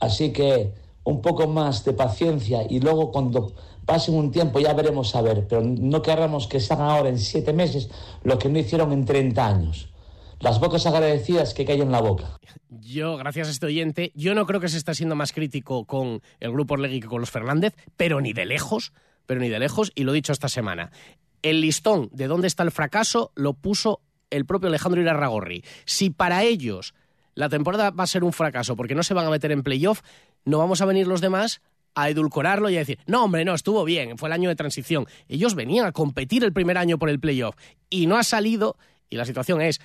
Así 0.00 0.32
que 0.32 0.72
un 1.04 1.22
poco 1.22 1.46
más 1.46 1.84
de 1.84 1.92
paciencia 1.92 2.66
y 2.68 2.80
luego 2.80 3.10
cuando 3.10 3.54
pasen 3.86 4.14
un 4.14 4.30
tiempo 4.30 4.60
ya 4.60 4.74
veremos 4.74 5.14
a 5.14 5.22
ver, 5.22 5.46
pero 5.48 5.62
no 5.62 6.02
querramos 6.02 6.46
que 6.46 6.60
se 6.60 6.74
hagan 6.74 6.90
ahora 6.90 7.08
en 7.08 7.18
siete 7.18 7.52
meses 7.52 7.88
lo 8.22 8.38
que 8.38 8.48
no 8.48 8.58
hicieron 8.58 8.92
en 8.92 9.04
30 9.04 9.46
años. 9.46 9.88
Las 10.40 10.60
bocas 10.60 10.86
agradecidas 10.86 11.54
que 11.54 11.64
caen 11.64 11.82
en 11.82 11.92
la 11.92 12.00
boca. 12.00 12.38
Yo, 12.68 13.16
gracias 13.16 13.48
a 13.48 13.50
este 13.50 13.66
oyente, 13.66 14.12
yo 14.14 14.34
no 14.34 14.46
creo 14.46 14.60
que 14.60 14.68
se 14.68 14.76
está 14.76 14.94
siendo 14.94 15.16
más 15.16 15.32
crítico 15.32 15.84
con 15.84 16.20
el 16.40 16.52
grupo 16.52 16.74
Orlegui 16.74 17.00
que 17.00 17.08
con 17.08 17.20
los 17.20 17.30
Fernández, 17.30 17.74
pero 17.96 18.20
ni 18.20 18.32
de 18.32 18.44
lejos, 18.44 18.92
pero 19.26 19.40
ni 19.40 19.48
de 19.48 19.58
lejos, 19.58 19.90
y 19.94 20.04
lo 20.04 20.12
he 20.12 20.16
dicho 20.16 20.32
esta 20.32 20.48
semana. 20.48 20.92
El 21.42 21.60
listón 21.60 22.08
de 22.12 22.26
dónde 22.26 22.46
está 22.46 22.62
el 22.62 22.70
fracaso 22.70 23.32
lo 23.34 23.54
puso 23.54 24.00
el 24.30 24.44
propio 24.44 24.68
Alejandro 24.68 25.00
Irarragorri. 25.00 25.64
Si 25.84 26.10
para 26.10 26.44
ellos 26.44 26.94
la 27.34 27.48
temporada 27.48 27.90
va 27.90 28.04
a 28.04 28.08
ser 28.08 28.24
un 28.24 28.32
fracaso 28.32 28.76
porque 28.76 28.94
no 28.94 29.02
se 29.02 29.14
van 29.14 29.26
a 29.26 29.30
meter 29.30 29.52
en 29.52 29.62
playoff, 29.62 30.02
no 30.44 30.58
vamos 30.58 30.80
a 30.80 30.86
venir 30.86 31.06
los 31.06 31.20
demás 31.20 31.60
a 31.94 32.10
edulcorarlo 32.10 32.70
y 32.70 32.76
a 32.76 32.80
decir, 32.80 32.98
no, 33.06 33.24
hombre, 33.24 33.44
no, 33.44 33.54
estuvo 33.54 33.84
bien, 33.84 34.18
fue 34.18 34.28
el 34.28 34.32
año 34.32 34.48
de 34.48 34.56
transición. 34.56 35.06
Ellos 35.28 35.54
venían 35.54 35.86
a 35.86 35.92
competir 35.92 36.44
el 36.44 36.52
primer 36.52 36.78
año 36.78 36.98
por 36.98 37.10
el 37.10 37.18
playoff 37.18 37.56
y 37.90 38.06
no 38.06 38.16
ha 38.16 38.22
salido, 38.22 38.76
y 39.10 39.16
la 39.16 39.24
situación 39.24 39.60
es 39.60 39.80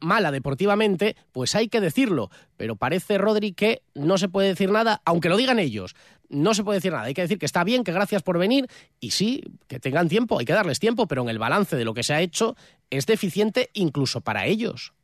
mala 0.00 0.30
deportivamente, 0.30 1.16
pues 1.32 1.54
hay 1.54 1.68
que 1.68 1.80
decirlo. 1.80 2.30
Pero 2.56 2.76
parece, 2.76 3.18
Rodri, 3.18 3.52
que 3.52 3.82
no 3.94 4.18
se 4.18 4.28
puede 4.28 4.48
decir 4.48 4.70
nada, 4.70 5.02
aunque 5.04 5.28
lo 5.28 5.36
digan 5.36 5.58
ellos. 5.58 5.94
No 6.28 6.54
se 6.54 6.64
puede 6.64 6.78
decir 6.78 6.92
nada. 6.92 7.04
Hay 7.04 7.14
que 7.14 7.22
decir 7.22 7.38
que 7.38 7.46
está 7.46 7.64
bien, 7.64 7.84
que 7.84 7.92
gracias 7.92 8.22
por 8.22 8.38
venir 8.38 8.66
y 9.00 9.10
sí, 9.10 9.42
que 9.68 9.80
tengan 9.80 10.08
tiempo, 10.08 10.38
hay 10.38 10.44
que 10.44 10.52
darles 10.52 10.80
tiempo, 10.80 11.06
pero 11.06 11.22
en 11.22 11.28
el 11.28 11.38
balance 11.38 11.76
de 11.76 11.84
lo 11.84 11.94
que 11.94 12.02
se 12.02 12.14
ha 12.14 12.20
hecho 12.20 12.56
es 12.90 13.06
deficiente 13.06 13.70
incluso 13.74 14.20
para 14.20 14.46
ellos. 14.46 14.94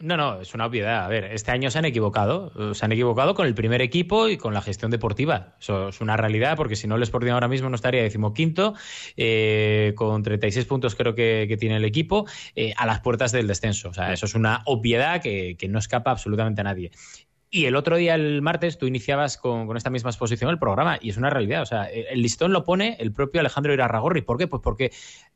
No, 0.00 0.16
no, 0.16 0.40
es 0.40 0.52
una 0.54 0.66
obviedad. 0.66 1.04
A 1.04 1.08
ver, 1.08 1.24
este 1.24 1.50
año 1.50 1.70
se 1.70 1.78
han 1.78 1.84
equivocado. 1.84 2.74
Se 2.74 2.84
han 2.84 2.92
equivocado 2.92 3.34
con 3.34 3.46
el 3.46 3.54
primer 3.54 3.82
equipo 3.82 4.28
y 4.28 4.36
con 4.36 4.54
la 4.54 4.62
gestión 4.62 4.90
deportiva. 4.90 5.54
Eso 5.60 5.88
es 5.88 6.00
una 6.00 6.16
realidad, 6.16 6.56
porque 6.56 6.76
si 6.76 6.88
no, 6.88 6.96
el 6.96 7.02
Sporting 7.02 7.30
ahora 7.30 7.46
mismo 7.46 7.68
no 7.68 7.76
estaría 7.76 8.02
decimoquinto, 8.02 8.74
eh, 9.16 9.92
con 9.94 10.22
36 10.22 10.64
puntos 10.66 10.94
creo 10.94 11.14
que, 11.14 11.46
que 11.48 11.56
tiene 11.56 11.76
el 11.76 11.84
equipo, 11.84 12.26
eh, 12.56 12.72
a 12.76 12.86
las 12.86 13.00
puertas 13.00 13.32
del 13.32 13.46
descenso. 13.46 13.90
O 13.90 13.94
sea, 13.94 14.12
eso 14.12 14.26
es 14.26 14.34
una 14.34 14.62
obviedad 14.66 15.20
que, 15.20 15.56
que 15.58 15.68
no 15.68 15.78
escapa 15.78 16.10
absolutamente 16.10 16.62
a 16.62 16.64
nadie. 16.64 16.90
Y 17.54 17.66
el 17.66 17.76
otro 17.76 17.96
día, 17.96 18.14
el 18.14 18.40
martes, 18.40 18.78
tú 18.78 18.86
iniciabas 18.86 19.36
con, 19.36 19.66
con, 19.66 19.76
esta 19.76 19.90
misma 19.90 20.08
exposición 20.08 20.48
el 20.48 20.58
programa 20.58 20.98
y 21.02 21.10
es 21.10 21.18
una 21.18 21.28
realidad. 21.28 21.60
O 21.60 21.66
sea, 21.66 21.84
el 21.84 22.22
listón 22.22 22.50
lo 22.50 22.64
pone 22.64 22.96
el 22.98 23.12
propio 23.12 23.40
Alejandro 23.40 23.74
Irarragorri. 23.74 24.22
¿Por 24.22 24.38
qué? 24.38 24.46
Pues 24.46 24.62
porque 24.62 24.90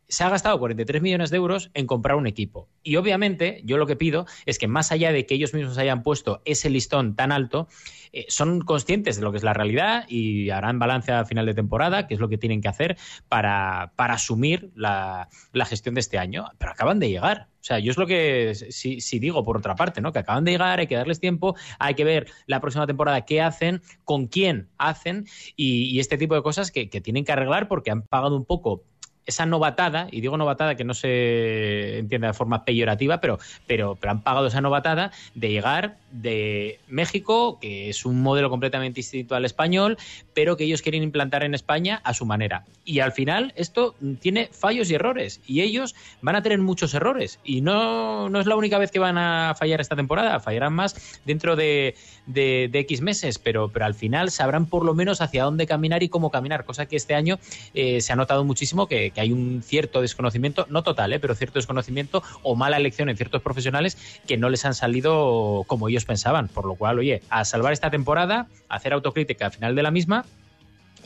se 0.09 0.25
ha 0.25 0.29
gastado 0.29 0.59
43 0.59 1.03
millones 1.03 1.31
de 1.31 1.37
euros 1.37 1.71
en 1.75 1.87
comprar 1.87 2.17
un 2.17 2.27
equipo. 2.27 2.69
Y 2.83 2.97
obviamente, 2.97 3.61
yo 3.65 3.77
lo 3.77 3.87
que 3.87 3.97
pido 3.97 4.27
es 4.45 4.59
que 4.59 4.69
más 4.69 4.93
allá 4.93 5.13
de 5.13 5.27
que 5.27 5.35
ellos 5.35 5.55
mismos 5.55 5.79
hayan 5.79 6.03
puesto 6.03 6.43
ese 6.45 6.71
listón 6.71 7.17
tan 7.17 7.33
alto, 7.33 7.69
eh, 8.13 8.25
son 8.29 8.61
conscientes 8.61 9.17
de 9.17 9.23
lo 9.23 9.33
que 9.33 9.39
es 9.39 9.45
la 9.45 9.53
realidad 9.53 10.05
y 10.09 10.51
harán 10.51 10.79
balance 10.79 11.13
a 11.13 11.25
final 11.25 11.47
de 11.47 11.55
temporada, 11.55 12.07
que 12.07 12.15
es 12.15 12.21
lo 12.21 12.29
que 12.29 12.39
tienen 12.39 12.61
que 12.61 12.69
hacer 12.69 12.97
para, 13.29 13.93
para 13.97 14.15
asumir 14.15 14.71
la, 14.75 15.29
la 15.53 15.67
gestión 15.67 15.95
de 15.95 16.01
este 16.01 16.19
año. 16.19 16.47
Pero 16.59 16.73
acaban 16.73 16.99
de 17.01 17.11
llegar. 17.11 17.49
O 17.61 17.65
sea, 17.67 17.81
yo 17.81 17.91
es 17.91 17.99
lo 17.99 18.07
que 18.07 18.55
si, 18.55 19.19
digo 19.19 19.45
por 19.45 19.57
otra 19.57 19.75
parte, 19.75 20.01
¿no? 20.01 20.13
Que 20.13 20.21
acaban 20.21 20.45
de 20.45 20.53
llegar, 20.53 20.79
hay 20.79 20.87
que 20.87 20.95
darles 20.95 21.19
tiempo, 21.19 21.57
hay 21.81 21.95
que 21.95 22.05
ver 22.05 22.29
la 22.47 22.61
próxima 22.61 22.87
temporada 22.87 23.25
qué 23.25 23.41
hacen, 23.41 23.83
con 24.05 24.29
quién 24.29 24.69
hacen 24.79 25.27
y, 25.57 25.87
y 25.87 25.99
este 25.99 26.17
tipo 26.17 26.37
de 26.37 26.43
cosas 26.43 26.71
que, 26.71 26.89
que 26.89 27.01
tienen 27.01 27.25
que 27.25 27.33
arreglar 27.33 27.67
porque 27.67 27.91
han 27.91 28.03
pagado 28.03 28.37
un 28.37 28.45
poco 28.45 28.85
esa 29.27 29.45
novatada, 29.45 30.07
y 30.11 30.21
digo 30.21 30.37
novatada 30.37 30.77
que 30.77 30.85
no 30.85 30.95
se 30.95 31.99
entiende 31.99 32.29
de 32.29 32.33
forma 32.33 32.65
peyorativa, 32.65 33.21
pero, 33.21 33.39
pero, 33.67 33.97
pero 34.01 34.11
han 34.13 34.23
pagado 34.23 34.47
esa 34.47 34.61
novatada 34.61 35.11
de 35.35 35.51
llegar 35.51 35.97
de 36.23 36.81
México, 36.89 37.59
que 37.61 37.89
es 37.89 38.05
un 38.05 38.23
modelo 38.23 38.51
completamente 38.51 38.97
distinto 38.97 39.35
al 39.35 39.45
español, 39.45 39.97
pero 40.35 40.57
que 40.57 40.65
ellos 40.65 40.83
quieren 40.83 41.03
implantar 41.03 41.45
en 41.45 41.55
España 41.55 42.01
a 42.05 42.15
su 42.15 42.27
manera. 42.27 42.65
Y 42.85 43.01
al 43.01 43.13
final 43.13 43.53
esto 43.57 43.95
tiene 44.21 44.49
fallos 44.53 44.91
y 44.91 44.95
errores, 44.95 45.41
y 45.47 45.63
ellos 45.63 45.95
van 46.23 46.37
a 46.37 46.43
tener 46.43 46.59
muchos 46.59 46.95
errores. 46.95 47.39
Y 47.45 47.61
no, 47.61 48.29
no 48.29 48.41
es 48.41 48.47
la 48.47 48.57
única 48.57 48.79
vez 48.79 48.91
que 48.91 48.99
van 48.99 49.19
a 49.19 49.55
fallar 49.59 49.81
esta 49.81 49.97
temporada, 49.97 50.41
fallarán 50.41 50.73
más 50.73 51.21
dentro 51.25 51.57
de, 51.57 51.95
de, 52.27 52.71
X 52.73 53.01
meses, 53.01 53.39
pero, 53.39 53.71
pero 53.71 53.85
al 53.85 53.95
final 53.95 54.31
sabrán 54.31 54.67
por 54.67 54.85
lo 54.85 54.95
menos 54.95 55.21
hacia 55.21 55.45
dónde 55.45 55.67
caminar 55.67 56.03
y 56.03 56.09
cómo 56.09 56.31
caminar, 56.31 56.65
cosa 56.65 56.87
que 56.87 56.97
este 56.97 57.15
año 57.15 57.39
eh, 57.75 58.01
se 58.01 58.13
ha 58.13 58.17
notado 58.17 58.45
muchísimo 58.45 58.87
que, 58.87 59.11
que 59.11 59.21
hay 59.21 59.33
un 59.33 59.63
cierto 59.63 60.01
desconocimiento, 60.01 60.67
no 60.71 60.83
total, 60.83 61.13
¿eh? 61.13 61.21
pero 61.21 61.35
cierto 61.35 61.59
desconocimiento 61.59 62.23
o 62.43 62.55
mala 62.55 62.77
elección 62.77 63.09
en 63.09 63.17
ciertos 63.17 63.43
profesionales 63.43 63.97
que 64.27 64.37
no 64.37 64.49
les 64.49 64.65
han 64.65 64.75
salido 64.75 65.65
como 65.67 65.89
ellos 65.89 66.05
pensaban. 66.07 66.49
Por 66.49 66.65
lo 66.65 66.75
cual, 66.75 66.99
oye, 66.99 67.23
a 67.29 67.45
salvar 67.45 67.73
esta 67.73 67.91
temporada, 67.91 68.47
hacer 68.69 68.93
autocrítica 68.93 69.47
al 69.47 69.53
final 69.53 69.75
de 69.75 69.83
la 69.83 69.91
misma 69.91 70.25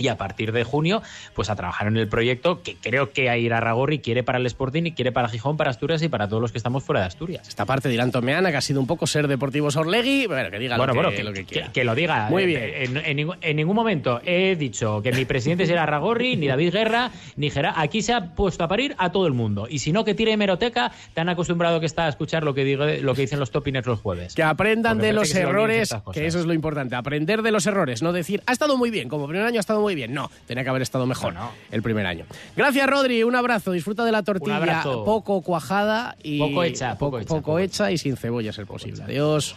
y 0.00 0.08
a 0.08 0.16
partir 0.16 0.50
de 0.52 0.64
junio, 0.64 1.02
pues 1.34 1.50
a 1.50 1.56
trabajar 1.56 1.86
en 1.86 1.96
el 1.96 2.08
proyecto 2.08 2.62
que 2.62 2.76
creo 2.76 3.12
que 3.12 3.30
Aira 3.30 3.60
Ragorri 3.60 4.00
quiere 4.00 4.22
para 4.24 4.38
el 4.38 4.46
Sporting 4.46 4.84
y 4.86 4.92
quiere 4.92 5.12
para 5.12 5.28
Gijón, 5.28 5.56
para 5.56 5.70
Asturias 5.70 6.02
y 6.02 6.08
para 6.08 6.28
todos 6.28 6.40
los 6.42 6.52
que 6.52 6.58
estamos 6.58 6.82
fuera 6.82 7.00
de 7.02 7.06
Asturias. 7.06 7.48
Esta 7.48 7.66
parte 7.66 7.88
de 7.88 7.94
Irán 7.94 8.10
Tomeana, 8.10 8.50
que 8.50 8.56
ha 8.56 8.60
sido 8.60 8.80
un 8.80 8.86
poco 8.86 9.06
ser 9.06 9.28
Deportivos 9.28 9.76
Orlegui, 9.76 10.26
bueno, 10.26 10.50
que 10.50 10.58
diga 10.58 10.76
bueno, 10.76 10.94
lo, 10.94 11.00
bueno, 11.02 11.10
que, 11.10 11.16
que, 11.16 11.22
lo 11.24 11.32
que 11.32 11.44
quiera. 11.44 11.66
que- 11.66 11.72
que 11.72 11.84
lo 11.84 11.94
diga. 11.94 12.28
Muy 12.30 12.42
Eh, 12.44 12.46
bien. 12.46 12.96
En, 12.96 12.96
en 13.04 13.16
ningún- 13.16 13.36
en 13.40 13.56
ningún 13.56 13.76
momento 13.76 14.20
he 14.24 14.56
dicho 14.56 15.02
que 15.02 15.12
mi 15.12 15.24
presidente 15.24 15.66
será 15.66 15.86
Ragorri, 15.86 16.36
ni 16.36 16.46
David 16.48 16.72
Guerra, 16.72 17.10
ni 17.36 17.50
Gerard. 17.50 17.74
Aquí 17.76 18.02
se 18.02 18.12
ha 18.14 18.34
puesto 18.34 18.64
a 18.64 18.68
parir 18.68 18.94
a 18.98 19.12
todo 19.12 19.26
el 19.26 19.32
mundo. 19.34 19.66
Y 19.68 19.78
si 19.80 19.92
no, 19.92 20.04
que 20.04 20.14
tire 20.14 20.32
hemeroteca, 20.32 20.92
tan 21.14 21.28
acostumbrado 21.28 21.78
que 21.80 21.86
está 21.86 22.06
a 22.06 22.08
escuchar 22.08 22.42
lo 22.42 22.54
que, 22.54 22.64
digo, 22.64 22.84
lo 22.86 23.14
que 23.14 23.22
dicen 23.22 23.38
los 23.38 23.50
topiners 23.50 23.86
los 23.86 24.00
jueves. 24.00 24.34
Que 24.34 24.42
aprendan 24.42 24.94
Porque 24.98 25.06
de 25.08 25.12
los 25.12 25.34
errores, 25.34 25.94
que 26.12 26.26
eso 26.26 26.40
es 26.40 26.46
lo 26.46 26.54
importante. 26.54 26.94
Aprender 26.96 27.42
de 27.42 27.50
los 27.50 27.66
errores, 27.66 28.02
no 28.02 28.12
decir, 28.12 28.42
ha 28.46 28.52
estado 28.52 28.76
muy 28.76 28.90
bien, 28.90 29.08
como 29.08 29.26
primer 29.28 29.46
año 29.46 29.58
ha 29.58 29.60
estado 29.60 29.80
muy 29.80 29.89
bien. 29.94 30.12
No, 30.12 30.30
tenía 30.46 30.64
que 30.64 30.70
haber 30.70 30.82
estado 30.82 31.06
mejor 31.06 31.34
el 31.70 31.82
primer 31.82 32.06
año. 32.06 32.24
Gracias, 32.56 32.86
Rodri, 32.88 33.22
un 33.22 33.36
abrazo. 33.36 33.72
Disfruta 33.72 34.04
de 34.04 34.12
la 34.12 34.22
tortilla 34.22 34.82
poco 34.82 35.42
cuajada 35.42 36.16
y 36.22 36.38
Poco 36.38 36.64
hecha, 36.64 36.96
poco 36.96 37.18
hecha, 37.18 37.28
poco 37.28 37.58
hecha 37.58 37.90
y 37.90 37.98
sin 37.98 38.16
cebolla, 38.16 38.52
ser 38.52 38.66
posible. 38.66 39.02
Adiós. 39.04 39.54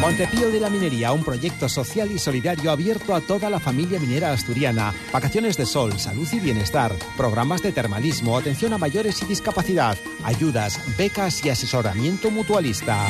Montepío 0.00 0.50
de 0.50 0.60
la 0.60 0.68
Minería, 0.68 1.12
un 1.12 1.24
proyecto 1.24 1.66
social 1.66 2.10
y 2.12 2.18
solidario 2.18 2.70
abierto 2.70 3.14
a 3.14 3.22
toda 3.22 3.48
la 3.48 3.58
familia 3.58 3.98
minera 3.98 4.32
asturiana. 4.32 4.92
Vacaciones 5.10 5.56
de 5.56 5.64
sol, 5.64 5.98
salud 5.98 6.28
y 6.30 6.40
bienestar, 6.40 6.92
programas 7.16 7.62
de 7.62 7.72
termalismo, 7.72 8.36
atención 8.36 8.74
a 8.74 8.78
mayores 8.78 9.22
y 9.22 9.24
discapacidad, 9.24 9.96
ayudas, 10.22 10.78
becas 10.98 11.42
y 11.44 11.48
asesoramiento 11.48 12.30
mutualista. 12.30 13.06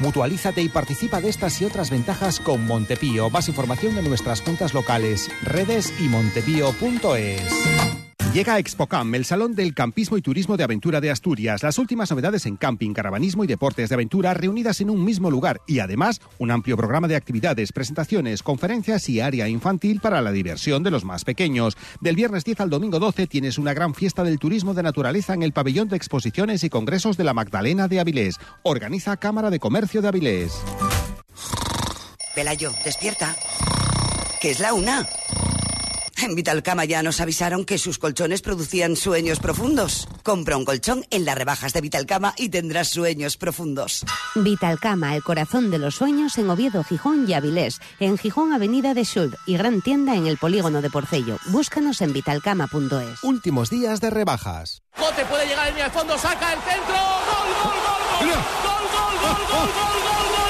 Mutualízate 0.00 0.62
y 0.62 0.68
participa 0.68 1.20
de 1.20 1.28
estas 1.28 1.60
y 1.60 1.64
otras 1.64 1.90
ventajas 1.90 2.40
con 2.40 2.66
Montepío. 2.66 3.30
Más 3.30 3.48
información 3.48 3.96
en 3.98 4.08
nuestras 4.08 4.42
cuentas 4.42 4.74
locales, 4.74 5.30
redes 5.42 5.92
y 6.00 6.08
montepío.es. 6.08 8.05
Llega 8.36 8.52
a 8.52 8.58
Expocam, 8.58 9.14
el 9.14 9.24
salón 9.24 9.54
del 9.54 9.72
campismo 9.72 10.18
y 10.18 10.20
turismo 10.20 10.58
de 10.58 10.64
aventura 10.64 11.00
de 11.00 11.10
Asturias. 11.10 11.62
Las 11.62 11.78
últimas 11.78 12.10
novedades 12.10 12.44
en 12.44 12.58
camping, 12.58 12.92
caravanismo 12.92 13.44
y 13.44 13.46
deportes 13.46 13.88
de 13.88 13.94
aventura 13.94 14.34
reunidas 14.34 14.82
en 14.82 14.90
un 14.90 15.02
mismo 15.02 15.30
lugar 15.30 15.62
y 15.66 15.78
además 15.78 16.20
un 16.36 16.50
amplio 16.50 16.76
programa 16.76 17.08
de 17.08 17.16
actividades, 17.16 17.72
presentaciones, 17.72 18.42
conferencias 18.42 19.08
y 19.08 19.20
área 19.20 19.48
infantil 19.48 20.00
para 20.00 20.20
la 20.20 20.32
diversión 20.32 20.82
de 20.82 20.90
los 20.90 21.02
más 21.02 21.24
pequeños. 21.24 21.78
Del 22.02 22.14
viernes 22.14 22.44
10 22.44 22.60
al 22.60 22.68
domingo 22.68 22.98
12 22.98 23.26
tienes 23.26 23.56
una 23.56 23.72
gran 23.72 23.94
fiesta 23.94 24.22
del 24.22 24.38
turismo 24.38 24.74
de 24.74 24.82
naturaleza 24.82 25.32
en 25.32 25.42
el 25.42 25.54
pabellón 25.54 25.88
de 25.88 25.96
exposiciones 25.96 26.62
y 26.62 26.68
congresos 26.68 27.16
de 27.16 27.24
la 27.24 27.32
Magdalena 27.32 27.88
de 27.88 28.00
Avilés. 28.00 28.36
Organiza 28.64 29.16
Cámara 29.16 29.48
de 29.48 29.60
Comercio 29.60 30.02
de 30.02 30.08
Avilés. 30.08 30.52
Pelayo, 32.34 32.70
despierta. 32.84 33.34
Que 34.42 34.50
es 34.50 34.60
la 34.60 34.74
una. 34.74 35.06
En 36.22 36.34
Vitalcama 36.34 36.84
ya 36.84 37.02
nos 37.02 37.20
avisaron 37.20 37.64
que 37.64 37.78
sus 37.78 37.98
colchones 37.98 38.40
producían 38.40 38.96
sueños 38.96 39.38
profundos. 39.38 40.08
Compra 40.22 40.56
un 40.56 40.64
colchón 40.64 41.04
en 41.10 41.24
las 41.24 41.36
rebajas 41.36 41.72
de 41.72 41.82
Vitalcama 41.82 42.34
y 42.36 42.48
tendrás 42.48 42.88
sueños 42.88 43.36
profundos. 43.36 44.04
Vitalcama, 44.34 45.14
el 45.14 45.22
corazón 45.22 45.70
de 45.70 45.78
los 45.78 45.96
sueños 45.96 46.38
en 46.38 46.48
Oviedo, 46.48 46.82
Gijón 46.84 47.26
y 47.28 47.34
Avilés. 47.34 47.80
En 48.00 48.16
Gijón, 48.16 48.52
Avenida 48.52 48.94
de 48.94 49.04
Sud 49.04 49.34
y 49.46 49.56
gran 49.56 49.82
tienda 49.82 50.16
en 50.16 50.26
el 50.26 50.38
polígono 50.38 50.80
de 50.80 50.90
Porcello. 50.90 51.38
Búscanos 51.48 52.00
en 52.00 52.12
vitalcama.es. 52.12 53.22
Últimos 53.22 53.68
días 53.70 54.00
de 54.00 54.10
rebajas. 54.10 54.82
Bote 54.98 55.24
puede 55.26 55.46
llegar 55.46 55.68
en 55.68 55.78
el 55.78 55.90
fondo, 55.90 56.16
saca 56.16 56.54
el 56.54 56.60
centro. 56.60 56.96
¡Gol, 56.96 57.48
gol, 57.62 57.76
gol, 57.84 58.00
gol! 58.20 58.28
¡Gol, 58.28 58.84
gol, 58.92 59.14
gol, 59.20 59.36
gol, 59.46 59.68
gol, 59.68 59.68
gol, 59.76 60.36
gol! 60.36 60.45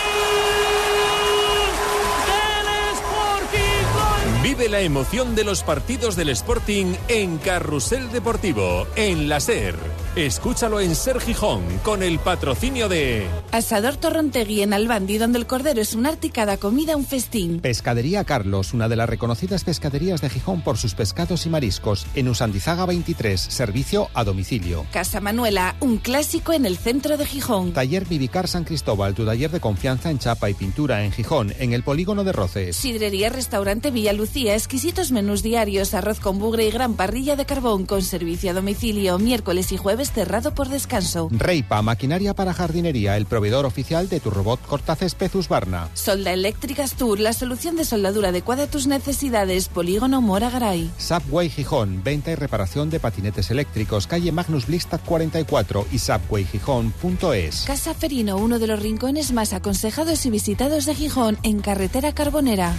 Vive 4.46 4.68
la 4.68 4.78
emoción 4.78 5.34
de 5.34 5.42
los 5.42 5.64
partidos 5.64 6.14
del 6.14 6.28
Sporting 6.28 6.94
en 7.08 7.38
Carrusel 7.38 8.12
Deportivo, 8.12 8.86
en 8.94 9.28
la 9.28 9.40
SER. 9.40 9.74
Escúchalo 10.16 10.80
en 10.80 10.94
Ser 10.94 11.20
Gijón 11.20 11.62
con 11.82 12.02
el 12.02 12.18
patrocinio 12.18 12.88
de 12.88 13.26
Asador 13.52 13.98
Torrontegui 13.98 14.62
en 14.62 14.72
Albandi, 14.72 15.18
donde 15.18 15.38
el 15.38 15.46
cordero 15.46 15.82
es 15.82 15.94
un 15.94 16.06
arte 16.06 16.28
y 16.28 16.30
cada 16.30 16.56
comida 16.56 16.96
un 16.96 17.04
festín. 17.04 17.60
Pescadería 17.60 18.24
Carlos, 18.24 18.72
una 18.72 18.88
de 18.88 18.96
las 18.96 19.10
reconocidas 19.10 19.62
pescaderías 19.64 20.22
de 20.22 20.30
Gijón 20.30 20.62
por 20.62 20.78
sus 20.78 20.94
pescados 20.94 21.44
y 21.44 21.50
mariscos. 21.50 22.06
En 22.14 22.28
Usandizaga 22.28 22.86
23, 22.86 23.38
servicio 23.38 24.08
a 24.14 24.24
domicilio. 24.24 24.86
Casa 24.90 25.20
Manuela, 25.20 25.76
un 25.80 25.98
clásico 25.98 26.54
en 26.54 26.64
el 26.64 26.78
centro 26.78 27.18
de 27.18 27.26
Gijón. 27.26 27.74
Taller 27.74 28.06
Vivicar 28.06 28.48
San 28.48 28.64
Cristóbal, 28.64 29.14
tu 29.14 29.26
taller 29.26 29.50
de 29.50 29.60
confianza 29.60 30.10
en 30.10 30.18
chapa 30.18 30.48
y 30.48 30.54
pintura 30.54 31.04
en 31.04 31.12
Gijón, 31.12 31.52
en 31.58 31.74
el 31.74 31.82
polígono 31.82 32.24
de 32.24 32.32
Roces. 32.32 32.74
Sidrería 32.74 33.28
Restaurante 33.28 33.90
Villa 33.90 34.14
Lucía, 34.14 34.54
exquisitos 34.54 35.12
menús 35.12 35.42
diarios, 35.42 35.92
arroz 35.92 36.20
con 36.20 36.38
bugre 36.38 36.66
y 36.66 36.70
gran 36.70 36.94
parrilla 36.94 37.36
de 37.36 37.44
carbón 37.44 37.84
con 37.84 38.00
servicio 38.00 38.52
a 38.52 38.54
domicilio, 38.54 39.18
miércoles 39.18 39.72
y 39.72 39.76
jueves 39.76 40.05
cerrado 40.12 40.54
por 40.54 40.68
descanso. 40.68 41.28
Reipa, 41.30 41.82
maquinaria 41.82 42.34
para 42.34 42.54
jardinería, 42.54 43.16
el 43.16 43.26
proveedor 43.26 43.66
oficial 43.66 44.08
de 44.08 44.20
tu 44.20 44.30
robot 44.30 44.60
cortacésped 44.66 45.34
Husqvarna. 45.34 45.88
Solda 45.94 46.32
Eléctricas 46.32 46.94
Tour, 46.94 47.20
la 47.20 47.32
solución 47.32 47.76
de 47.76 47.84
soldadura 47.84 48.28
adecuada 48.28 48.64
a 48.64 48.66
tus 48.66 48.86
necesidades. 48.86 49.68
Polígono 49.68 50.20
Mora 50.20 50.50
Garay. 50.50 50.90
Subway 50.98 51.50
Gijón, 51.50 52.02
venta 52.02 52.30
y 52.30 52.34
reparación 52.34 52.90
de 52.90 53.00
patinetes 53.00 53.50
eléctricos, 53.50 54.06
calle 54.06 54.32
Magnus 54.32 54.66
Blistad 54.66 55.00
44 55.04 55.86
y 55.92 55.98
subwaygijón.es. 55.98 57.64
Casa 57.66 57.94
Ferino, 57.94 58.36
uno 58.36 58.58
de 58.58 58.66
los 58.66 58.80
rincones 58.80 59.32
más 59.32 59.52
aconsejados 59.52 60.24
y 60.26 60.30
visitados 60.30 60.86
de 60.86 60.94
Gijón, 60.94 61.38
en 61.42 61.60
carretera 61.60 62.12
Carbonera. 62.12 62.74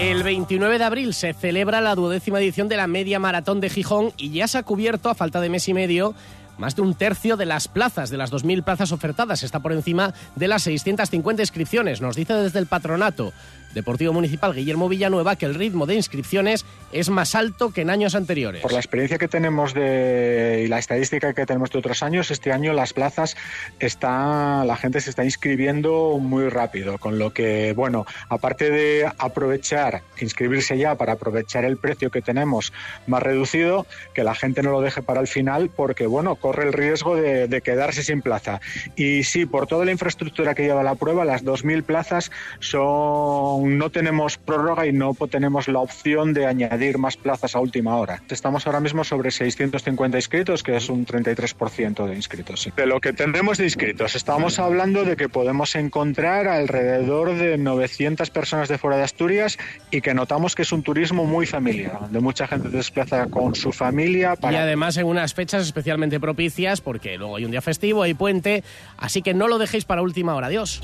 El 0.00 0.22
29 0.22 0.78
de 0.78 0.84
abril 0.84 1.12
se 1.12 1.34
celebra 1.34 1.82
la 1.82 1.94
duodécima 1.94 2.40
edición 2.40 2.68
de 2.68 2.78
la 2.78 2.86
Media 2.86 3.18
Maratón 3.18 3.60
de 3.60 3.68
Gijón 3.68 4.14
y 4.16 4.30
ya 4.30 4.48
se 4.48 4.56
ha 4.56 4.62
cubierto, 4.62 5.10
a 5.10 5.14
falta 5.14 5.42
de 5.42 5.50
mes 5.50 5.68
y 5.68 5.74
medio, 5.74 6.14
más 6.60 6.76
de 6.76 6.82
un 6.82 6.94
tercio 6.94 7.36
de 7.36 7.46
las 7.46 7.66
plazas, 7.66 8.10
de 8.10 8.18
las 8.18 8.30
2.000 8.30 8.62
plazas 8.62 8.92
ofertadas. 8.92 9.42
Está 9.42 9.60
por 9.60 9.72
encima 9.72 10.14
de 10.36 10.46
las 10.46 10.62
650 10.62 11.42
inscripciones. 11.42 12.00
Nos 12.00 12.14
dice 12.14 12.34
desde 12.34 12.58
el 12.58 12.66
patronato 12.66 13.32
Deportivo 13.74 14.12
Municipal 14.12 14.54
Guillermo 14.54 14.88
Villanueva 14.88 15.36
que 15.36 15.46
el 15.46 15.54
ritmo 15.54 15.86
de 15.86 15.94
inscripciones 15.94 16.64
es 16.92 17.08
más 17.08 17.34
alto 17.34 17.72
que 17.72 17.82
en 17.82 17.90
años 17.90 18.14
anteriores. 18.14 18.62
Por 18.62 18.72
la 18.72 18.80
experiencia 18.80 19.16
que 19.16 19.28
tenemos 19.28 19.74
de, 19.74 20.62
y 20.64 20.68
la 20.68 20.78
estadística 20.78 21.32
que 21.34 21.46
tenemos 21.46 21.70
de 21.70 21.78
otros 21.78 22.02
años, 22.02 22.30
este 22.30 22.52
año 22.52 22.72
las 22.72 22.92
plazas 22.92 23.36
está, 23.78 24.64
la 24.64 24.76
gente 24.76 25.00
se 25.00 25.10
está 25.10 25.24
inscribiendo 25.24 26.18
muy 26.18 26.48
rápido, 26.48 26.98
con 26.98 27.18
lo 27.18 27.32
que, 27.32 27.72
bueno, 27.74 28.06
aparte 28.28 28.70
de 28.70 29.08
aprovechar, 29.18 30.02
inscribirse 30.20 30.76
ya 30.76 30.96
para 30.96 31.12
aprovechar 31.12 31.64
el 31.64 31.76
precio 31.76 32.10
que 32.10 32.22
tenemos 32.22 32.72
más 33.06 33.22
reducido, 33.22 33.86
que 34.14 34.24
la 34.24 34.34
gente 34.34 34.62
no 34.62 34.72
lo 34.72 34.80
deje 34.80 35.02
para 35.02 35.20
el 35.20 35.28
final, 35.28 35.70
porque, 35.74 36.06
bueno, 36.06 36.34
corre 36.50 36.64
el 36.64 36.72
riesgo 36.72 37.14
de, 37.14 37.46
de 37.46 37.60
quedarse 37.60 38.02
sin 38.02 38.22
plaza. 38.22 38.60
Y 38.96 39.22
sí, 39.22 39.46
por 39.46 39.68
toda 39.68 39.84
la 39.84 39.92
infraestructura 39.92 40.52
que 40.56 40.64
lleva 40.64 40.82
la 40.82 40.96
prueba, 40.96 41.24
las 41.24 41.44
2.000 41.44 41.84
plazas 41.84 42.32
son 42.58 43.78
no 43.78 43.90
tenemos 43.90 44.36
prórroga 44.36 44.84
y 44.84 44.92
no 44.92 45.14
tenemos 45.30 45.68
la 45.68 45.78
opción 45.78 46.32
de 46.32 46.46
añadir 46.46 46.98
más 46.98 47.16
plazas 47.16 47.54
a 47.54 47.60
última 47.60 47.96
hora. 47.96 48.20
Estamos 48.28 48.66
ahora 48.66 48.80
mismo 48.80 49.04
sobre 49.04 49.30
650 49.30 50.18
inscritos, 50.18 50.64
que 50.64 50.76
es 50.76 50.88
un 50.88 51.06
33% 51.06 52.06
de 52.08 52.16
inscritos. 52.16 52.68
De 52.76 52.86
lo 52.86 53.00
que 53.00 53.12
tendremos 53.12 53.58
de 53.58 53.64
inscritos, 53.66 54.16
estamos 54.16 54.58
hablando 54.58 55.04
de 55.04 55.14
que 55.14 55.28
podemos 55.28 55.76
encontrar 55.76 56.48
alrededor 56.48 57.36
de 57.36 57.58
900 57.58 58.28
personas 58.30 58.68
de 58.68 58.76
fuera 58.76 58.96
de 58.96 59.04
Asturias 59.04 59.56
y 59.92 60.00
que 60.00 60.14
notamos 60.14 60.56
que 60.56 60.62
es 60.62 60.72
un 60.72 60.82
turismo 60.82 61.26
muy 61.26 61.46
familiar, 61.46 62.00
donde 62.00 62.18
mucha 62.18 62.48
gente 62.48 62.70
se 62.70 62.76
desplaza 62.76 63.26
con 63.26 63.54
su 63.54 63.70
familia 63.70 64.34
Y 64.36 64.42
para 64.42 64.62
además 64.62 64.96
en 64.96 65.06
unas 65.06 65.34
fechas 65.34 65.64
especialmente 65.64 66.18
propicias, 66.30 66.80
porque 66.80 67.18
luego 67.18 67.34
hay 67.34 67.44
un 67.44 67.50
día 67.50 67.60
festivo, 67.60 68.04
hay 68.04 68.14
puente, 68.14 68.62
así 68.96 69.20
que 69.20 69.34
no 69.34 69.48
lo 69.48 69.58
dejéis 69.58 69.84
para 69.84 70.00
última 70.00 70.36
hora. 70.36 70.46
Adiós. 70.46 70.80